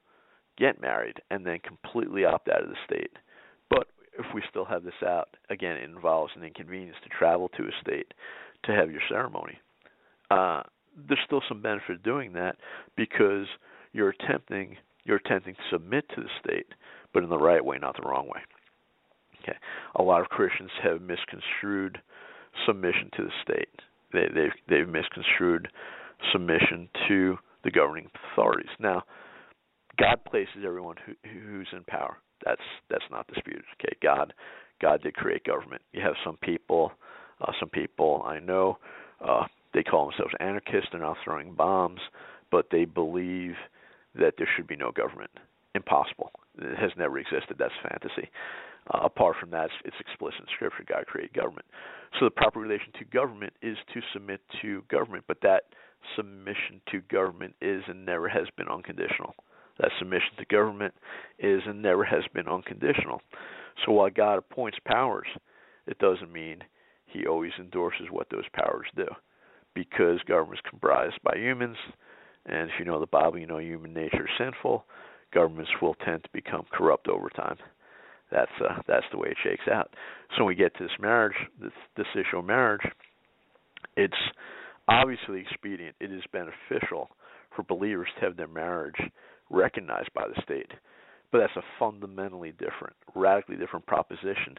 get 0.58 0.80
married 0.80 1.18
and 1.30 1.46
then 1.46 1.58
completely 1.60 2.24
opt 2.24 2.48
out 2.48 2.62
of 2.62 2.68
the 2.68 2.76
state. 2.84 3.12
But 3.70 3.86
if 4.18 4.26
we 4.34 4.42
still 4.50 4.64
have 4.64 4.82
this 4.82 5.02
out, 5.06 5.28
again, 5.50 5.76
it 5.76 5.84
involves 5.84 6.32
an 6.36 6.42
inconvenience 6.42 6.96
to 7.04 7.08
travel 7.08 7.48
to 7.50 7.62
a 7.62 7.70
state 7.80 8.12
to 8.64 8.72
have 8.72 8.90
your 8.90 9.00
ceremony. 9.08 9.58
Uh, 10.30 10.62
there's 11.08 11.20
still 11.26 11.42
some 11.48 11.62
benefit 11.62 12.02
doing 12.02 12.32
that 12.32 12.56
because 12.96 13.46
you're 13.92 14.10
attempting 14.10 14.76
you're 15.04 15.18
attempting 15.18 15.54
to 15.54 15.60
submit 15.70 16.08
to 16.14 16.22
the 16.22 16.30
state, 16.42 16.66
but 17.12 17.22
in 17.22 17.28
the 17.28 17.38
right 17.38 17.62
way, 17.62 17.76
not 17.78 17.94
the 17.94 18.08
wrong 18.08 18.26
way. 18.26 18.40
Okay, 19.44 19.56
a 19.96 20.02
lot 20.02 20.22
of 20.22 20.28
Christians 20.28 20.70
have 20.82 21.02
misconstrued 21.02 22.00
submission 22.66 23.10
to 23.16 23.24
the 23.24 23.30
state. 23.42 23.68
They, 24.12 24.26
they've 24.34 24.52
they've 24.68 24.88
misconstrued 24.88 25.68
submission 26.32 26.88
to 27.08 27.36
the 27.64 27.70
governing 27.70 28.08
authorities. 28.32 28.70
Now, 28.78 29.02
God 29.98 30.24
places 30.24 30.64
everyone 30.64 30.96
who, 31.04 31.12
who's 31.28 31.68
in 31.72 31.84
power. 31.84 32.16
That's 32.44 32.62
that's 32.88 33.04
not 33.10 33.26
disputed. 33.26 33.64
Okay, 33.80 33.96
God 34.02 34.32
God 34.80 35.02
did 35.02 35.14
create 35.14 35.44
government. 35.44 35.82
You 35.92 36.02
have 36.02 36.14
some 36.24 36.36
people, 36.38 36.92
uh, 37.40 37.52
some 37.60 37.68
people 37.68 38.22
I 38.26 38.38
know, 38.38 38.78
uh, 39.26 39.44
they 39.72 39.82
call 39.82 40.06
themselves 40.06 40.34
anarchists. 40.40 40.88
They're 40.92 41.00
not 41.00 41.16
throwing 41.24 41.54
bombs, 41.54 42.00
but 42.50 42.66
they 42.70 42.84
believe 42.84 43.54
that 44.14 44.34
there 44.38 44.48
should 44.56 44.66
be 44.66 44.76
no 44.76 44.92
government. 44.92 45.30
Impossible. 45.74 46.30
It 46.58 46.78
has 46.78 46.92
never 46.96 47.18
existed. 47.18 47.56
That's 47.58 47.74
fantasy. 47.82 48.30
Uh, 48.92 49.00
apart 49.04 49.36
from 49.40 49.50
that, 49.50 49.70
it's 49.84 49.96
explicit 49.98 50.40
in 50.40 50.46
Scripture. 50.54 50.84
God 50.86 51.06
created 51.06 51.34
government. 51.34 51.64
So 52.18 52.26
the 52.26 52.30
proper 52.30 52.60
relation 52.60 52.92
to 52.98 53.04
government 53.06 53.52
is 53.62 53.76
to 53.94 54.00
submit 54.12 54.40
to 54.62 54.82
government, 54.90 55.24
but 55.26 55.38
that 55.42 55.64
submission 56.16 56.80
to 56.90 57.00
government 57.10 57.54
is 57.62 57.82
and 57.88 58.04
never 58.04 58.28
has 58.28 58.46
been 58.56 58.68
unconditional. 58.68 59.34
That 59.78 59.90
submission 59.98 60.36
to 60.38 60.44
government 60.46 60.94
is 61.38 61.62
and 61.66 61.82
never 61.82 62.04
has 62.04 62.22
been 62.32 62.46
unconditional. 62.46 63.20
So 63.84 63.92
while 63.92 64.10
God 64.10 64.38
appoints 64.38 64.78
powers, 64.86 65.26
it 65.86 65.98
doesn't 65.98 66.32
mean 66.32 66.58
he 67.06 67.26
always 67.26 67.52
endorses 67.58 68.06
what 68.10 68.28
those 68.30 68.44
powers 68.52 68.86
do. 68.94 69.06
Because 69.74 70.20
government 70.28 70.60
is 70.64 70.70
comprised 70.70 71.18
by 71.24 71.36
humans, 71.36 71.76
and 72.46 72.70
if 72.70 72.78
you 72.78 72.84
know 72.84 73.00
the 73.00 73.06
Bible, 73.06 73.38
you 73.38 73.46
know 73.46 73.58
human 73.58 73.92
nature 73.92 74.26
is 74.26 74.38
sinful, 74.38 74.84
governments 75.32 75.72
will 75.82 75.96
tend 76.04 76.22
to 76.22 76.28
become 76.32 76.64
corrupt 76.70 77.08
over 77.08 77.28
time 77.30 77.56
that's 78.34 78.50
uh, 78.60 78.82
that's 78.88 79.06
the 79.12 79.18
way 79.18 79.28
it 79.28 79.36
shakes 79.42 79.68
out. 79.72 79.90
So 80.36 80.44
when 80.44 80.48
we 80.48 80.54
get 80.56 80.76
to 80.76 80.82
this 80.82 80.98
marriage, 81.00 81.36
this 81.60 81.72
this 81.96 82.06
issue 82.14 82.38
of 82.38 82.44
marriage, 82.44 82.82
it's 83.96 84.12
obviously 84.88 85.40
expedient. 85.40 85.94
It 86.00 86.12
is 86.12 86.22
beneficial 86.32 87.08
for 87.54 87.62
believers 87.62 88.08
to 88.18 88.26
have 88.26 88.36
their 88.36 88.48
marriage 88.48 89.00
recognized 89.50 90.12
by 90.14 90.24
the 90.26 90.42
state, 90.42 90.70
but 91.30 91.38
that's 91.38 91.56
a 91.56 91.62
fundamentally 91.78 92.52
different, 92.52 92.96
radically 93.14 93.56
different 93.56 93.86
proposition 93.86 94.58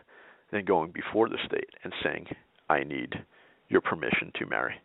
than 0.52 0.64
going 0.64 0.92
before 0.92 1.28
the 1.28 1.38
state 1.46 1.70
and 1.84 1.94
saying, 2.02 2.28
"I 2.70 2.84
need 2.84 3.14
your 3.68 3.82
permission 3.82 4.32
to 4.40 4.46
marry." 4.46 4.80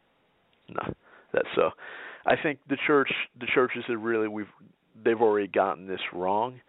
No, 0.68 0.92
that's 1.32 1.48
so. 1.54 1.66
Uh, 1.66 1.70
I 2.26 2.34
think 2.42 2.58
the 2.68 2.76
church, 2.86 3.10
the 3.38 3.46
churches 3.54 3.84
have 3.86 4.02
really 4.02 4.28
we've 4.28 4.52
they've 5.04 5.20
already 5.20 5.46
gotten 5.46 5.86
this 5.86 6.00
wrong, 6.12 6.60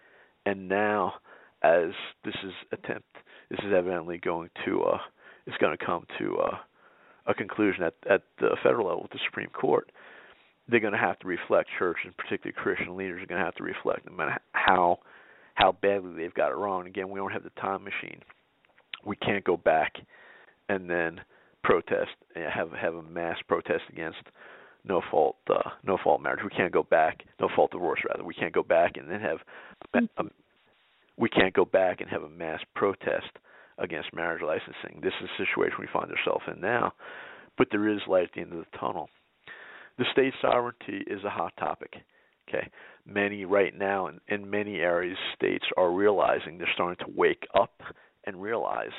and 0.46 0.70
now 0.70 1.16
as 1.64 1.92
this 2.24 2.36
is 2.44 2.54
attempt 2.72 3.08
this 3.50 3.60
is 3.60 3.74
evidently 3.76 4.18
going 4.18 4.50
to 4.66 4.82
uh 4.84 4.98
is 5.48 5.54
going 5.60 5.78
to 5.78 5.86
come 5.86 6.06
to 6.20 6.38
uh 6.38 6.58
a 7.28 7.34
conclusion 7.34 7.84
at 7.84 7.94
at 8.10 8.24
the 8.40 8.56
federal 8.64 8.88
level 8.88 9.04
with 9.04 9.12
the 9.12 9.20
Supreme 9.26 9.50
Court, 9.50 9.92
they're 10.68 10.80
going 10.80 10.94
to 10.94 11.00
have 11.00 11.20
to 11.20 11.28
reflect 11.28 11.70
church 11.78 11.98
and 12.04 12.16
particularly 12.18 12.54
Christian 12.54 12.98
leaders 12.98 13.22
are 13.22 13.28
going 13.28 13.40
to 13.40 13.46
have 13.46 13.56
to 13.56 13.64
reflect 13.64 14.10
no 14.10 14.16
matter 14.16 14.40
how 14.54 15.00
how 15.56 15.72
badly 15.72 16.14
they've 16.16 16.34
got 16.34 16.52
it 16.52 16.56
wrong. 16.56 16.88
Again, 16.88 17.10
we 17.10 17.20
don't 17.20 17.32
have 17.32 17.44
the 17.44 17.52
time 17.62 17.84
machine. 17.84 18.22
We 19.06 19.16
can't 19.18 19.44
go 19.44 19.58
back 19.58 19.94
and 20.70 20.90
then 20.90 21.22
protest 21.64 22.12
have 22.36 22.72
have 22.72 22.96
a 22.96 23.04
mass 23.04 23.38
protest 23.48 23.84
against 23.92 24.22
no 24.84 25.02
fault 25.12 25.36
uh, 25.50 25.70
no 25.84 25.98
fault 26.04 26.22
marriage. 26.22 26.42
We 26.44 26.56
can't 26.56 26.74
go 26.74 26.84
back 26.84 27.24
no 27.40 27.50
fault 27.56 27.72
divorce 27.72 28.00
rather. 28.08 28.24
We 28.24 28.34
can't 28.34 28.54
go 28.54 28.64
back 28.64 28.94
and 28.98 29.10
then 29.10 29.22
have 29.22 29.38
a, 29.94 30.24
we 31.22 31.30
can't 31.30 31.54
go 31.54 31.64
back 31.64 32.02
and 32.02 32.10
have 32.10 32.24
a 32.24 32.30
mass 32.30 32.60
protest 32.76 33.30
against 33.78 34.14
marriage 34.14 34.42
licensing. 34.42 35.00
This 35.02 35.14
is 35.22 35.30
the 35.38 35.46
situation 35.46 35.78
we 35.80 35.88
find 35.94 36.12
ourselves 36.12 36.44
in 36.54 36.60
now, 36.60 36.94
but 37.58 37.68
there 37.72 37.88
is 37.88 38.00
light 38.08 38.24
at 38.24 38.30
the 38.36 38.42
end 38.42 38.54
of 38.54 38.60
the 38.60 38.78
tunnel. 38.78 39.08
The 39.98 40.06
state 40.12 40.34
sovereignty 40.42 41.04
is 41.08 41.24
a 41.24 41.30
hot 41.30 41.54
topic. 41.60 41.94
Okay, 42.50 42.68
many 43.06 43.46
right 43.46 43.78
now 43.78 44.08
in, 44.08 44.20
in 44.28 44.50
many 44.50 44.78
areas, 44.78 45.18
states 45.36 45.66
are 45.78 45.92
realizing 45.92 46.58
they're 46.58 46.68
starting 46.74 47.06
to 47.06 47.14
wake 47.16 47.48
up 47.54 47.82
and 48.26 48.42
realize 48.42 48.92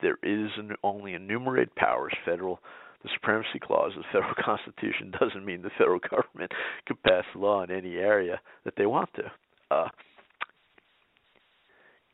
there 0.00 0.18
is 0.22 0.50
an, 0.56 0.74
only 0.84 1.14
enumerated 1.14 1.74
powers. 1.74 2.12
Federal, 2.24 2.60
the 3.02 3.10
supremacy 3.14 3.58
clause 3.60 3.92
of 3.96 4.02
the 4.02 4.08
federal 4.12 4.34
constitution 4.44 5.12
doesn't 5.20 5.44
mean 5.44 5.60
the 5.60 5.70
federal 5.76 5.98
government 5.98 6.52
can 6.86 6.96
pass 7.04 7.24
law 7.34 7.64
in 7.64 7.70
any 7.70 7.96
area 7.96 8.40
that 8.64 8.74
they 8.76 8.86
want 8.86 9.10
to. 9.16 9.30
Uh, 9.70 9.88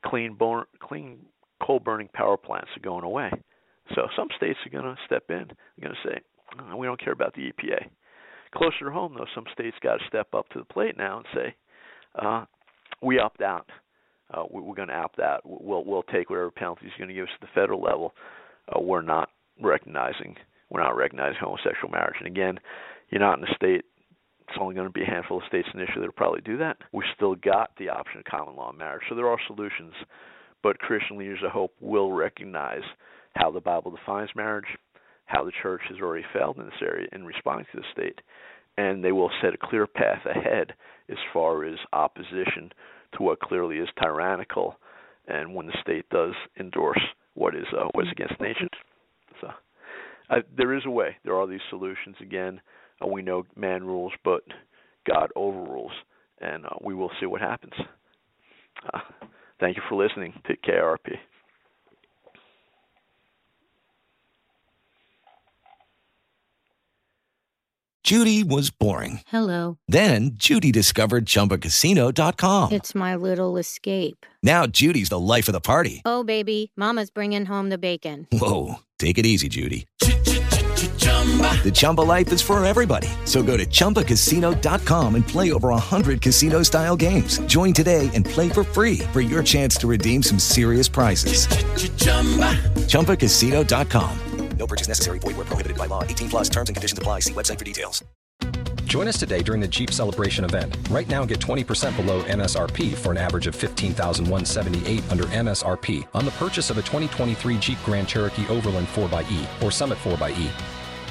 clean 0.04 0.34
born, 0.34 0.64
clean 0.80 1.18
coal 1.62 1.80
burning 1.80 2.08
power 2.12 2.36
plants 2.36 2.68
are 2.76 2.80
going 2.80 3.04
away. 3.04 3.30
So 3.94 4.06
some 4.16 4.28
states 4.36 4.58
are 4.64 4.70
going 4.70 4.84
to 4.84 4.96
step 5.04 5.24
in. 5.28 5.46
They're 5.48 5.88
going 5.88 5.96
to 6.02 6.08
say, 6.08 6.20
oh, 6.60 6.76
we 6.76 6.86
don't 6.86 7.02
care 7.02 7.12
about 7.12 7.34
the 7.34 7.52
EPA. 7.52 7.86
Closer 8.54 8.86
to 8.86 8.90
home, 8.90 9.14
though, 9.16 9.26
some 9.34 9.44
states 9.52 9.76
got 9.82 9.96
to 9.96 10.06
step 10.08 10.34
up 10.34 10.48
to 10.50 10.58
the 10.58 10.64
plate 10.64 10.96
now 10.96 11.18
and 11.18 11.26
say, 11.34 11.54
uh, 12.20 12.44
we 13.02 13.18
opt 13.18 13.42
out. 13.42 13.68
Uh, 14.32 14.44
we, 14.50 14.60
we're 14.60 14.74
going 14.74 14.88
to 14.88 14.94
opt 14.94 15.20
out. 15.20 15.40
We'll 15.44 15.84
we'll 15.84 16.02
take 16.04 16.30
whatever 16.30 16.50
penalties 16.50 16.90
you're 16.96 17.06
going 17.06 17.14
to 17.14 17.20
give 17.20 17.28
us 17.28 17.34
at 17.34 17.40
the 17.40 17.52
federal 17.54 17.80
level. 17.80 18.14
Uh, 18.68 18.80
we're 18.80 19.02
not 19.02 19.30
recognizing 19.60 20.36
we're 20.70 20.82
not 20.82 20.96
recognizing 20.96 21.38
homosexual 21.40 21.90
marriage. 21.90 22.16
And 22.18 22.28
again, 22.28 22.58
you're 23.10 23.20
not 23.20 23.38
in 23.38 23.44
a 23.44 23.54
state 23.54 23.84
it's 24.50 24.58
only 24.60 24.74
going 24.74 24.86
to 24.86 24.92
be 24.92 25.02
a 25.02 25.06
handful 25.06 25.38
of 25.38 25.44
states 25.46 25.68
initially 25.72 26.00
that'll 26.00 26.12
probably 26.12 26.40
do 26.40 26.58
that. 26.58 26.76
We 26.92 27.04
still 27.14 27.36
got 27.36 27.70
the 27.78 27.88
option 27.88 28.18
of 28.18 28.24
common 28.24 28.56
law 28.56 28.72
marriage. 28.72 29.02
So 29.08 29.14
there 29.14 29.28
are 29.28 29.38
solutions, 29.46 29.94
but 30.62 30.78
Christian 30.78 31.18
leaders, 31.18 31.38
I 31.46 31.50
hope, 31.50 31.72
will 31.80 32.12
recognize 32.12 32.82
how 33.34 33.52
the 33.52 33.60
Bible 33.60 33.92
defines 33.92 34.30
marriage, 34.34 34.66
how 35.26 35.44
the 35.44 35.52
church 35.62 35.82
has 35.88 35.98
already 36.00 36.24
failed 36.32 36.58
in 36.58 36.64
this 36.64 36.82
area 36.82 37.06
in 37.12 37.24
responding 37.24 37.66
to 37.72 37.80
the 37.80 37.86
state, 37.92 38.20
and 38.76 39.04
they 39.04 39.12
will 39.12 39.30
set 39.40 39.54
a 39.54 39.58
clear 39.58 39.86
path 39.86 40.26
ahead 40.26 40.74
as 41.08 41.18
far 41.32 41.64
as 41.64 41.78
opposition 41.92 42.72
to 43.16 43.22
what 43.22 43.40
clearly 43.40 43.76
is 43.76 43.88
tyrannical, 44.02 44.76
and 45.28 45.54
when 45.54 45.66
the 45.66 45.78
state 45.80 46.08
does 46.10 46.34
endorse 46.58 47.00
what 47.34 47.54
is 47.54 47.66
uh, 47.72 47.86
what 47.92 48.06
is 48.06 48.12
against 48.12 48.40
nature. 48.40 48.68
So 49.40 49.48
uh, 50.28 50.36
there 50.56 50.74
is 50.74 50.82
a 50.86 50.90
way. 50.90 51.16
There 51.24 51.36
are 51.36 51.46
these 51.46 51.60
solutions. 51.70 52.16
Again, 52.20 52.60
uh, 53.02 53.06
we 53.06 53.22
know 53.22 53.44
man 53.56 53.84
rules, 53.84 54.12
but 54.24 54.42
God 55.06 55.30
overrules, 55.36 55.92
and 56.40 56.66
uh, 56.66 56.70
we 56.82 56.94
will 56.94 57.10
see 57.20 57.26
what 57.26 57.40
happens. 57.40 57.74
Uh, 58.92 59.00
thank 59.58 59.76
you 59.76 59.82
for 59.88 60.02
listening 60.02 60.32
to 60.46 60.56
KIRP. 60.56 61.16
Judy 68.02 68.42
was 68.42 68.70
boring. 68.70 69.20
Hello. 69.28 69.78
Then 69.86 70.32
Judy 70.34 70.72
discovered 70.72 71.26
ChumbaCasino.com. 71.26 72.72
It's 72.72 72.92
my 72.92 73.14
little 73.14 73.56
escape. 73.56 74.26
Now 74.42 74.66
Judy's 74.66 75.10
the 75.10 75.18
life 75.20 75.46
of 75.48 75.52
the 75.52 75.60
party. 75.60 76.02
Oh, 76.04 76.24
baby, 76.24 76.72
Mama's 76.76 77.10
bringing 77.10 77.46
home 77.46 77.68
the 77.68 77.78
bacon. 77.78 78.26
Whoa, 78.32 78.80
take 78.98 79.16
it 79.16 79.26
easy, 79.26 79.48
Judy. 79.48 79.86
The 81.62 81.70
Chumba 81.72 82.00
life 82.00 82.32
is 82.32 82.40
for 82.40 82.64
everybody. 82.64 83.08
So 83.26 83.42
go 83.42 83.56
to 83.56 83.66
ChumbaCasino.com 83.66 85.14
and 85.14 85.26
play 85.26 85.52
over 85.52 85.68
100 85.68 86.22
casino 86.22 86.62
style 86.62 86.96
games. 86.96 87.38
Join 87.40 87.72
today 87.74 88.10
and 88.14 88.24
play 88.24 88.48
for 88.48 88.64
free 88.64 89.00
for 89.12 89.20
your 89.20 89.42
chance 89.42 89.76
to 89.76 89.86
redeem 89.86 90.22
some 90.22 90.38
serious 90.38 90.88
prizes. 90.88 91.46
ChumbaCasino.com. 92.88 94.18
No 94.56 94.66
purchase 94.66 94.88
necessary. 94.88 95.18
Void 95.18 95.36
where 95.36 95.46
prohibited 95.46 95.78
by 95.78 95.86
law. 95.86 96.02
18 96.04 96.28
plus 96.28 96.48
terms 96.48 96.68
and 96.68 96.76
conditions 96.76 96.98
apply. 96.98 97.20
See 97.20 97.32
website 97.32 97.58
for 97.58 97.64
details. 97.64 98.04
Join 98.90 99.06
us 99.06 99.18
today 99.18 99.40
during 99.40 99.60
the 99.60 99.68
Jeep 99.68 99.92
Celebration 99.92 100.44
event. 100.44 100.76
Right 100.90 101.08
now, 101.08 101.24
get 101.24 101.38
20% 101.38 101.96
below 101.96 102.24
MSRP 102.24 102.94
for 102.94 103.12
an 103.12 103.18
average 103.18 103.46
of 103.46 103.54
15178 103.54 105.12
under 105.12 105.24
MSRP 105.24 106.08
on 106.12 106.24
the 106.24 106.32
purchase 106.32 106.70
of 106.70 106.78
a 106.78 106.82
2023 106.82 107.58
Jeep 107.58 107.78
Grand 107.84 108.08
Cherokee 108.08 108.48
Overland 108.48 108.88
4xE 108.88 109.62
or 109.62 109.70
Summit 109.70 109.96
4xE. 109.98 110.50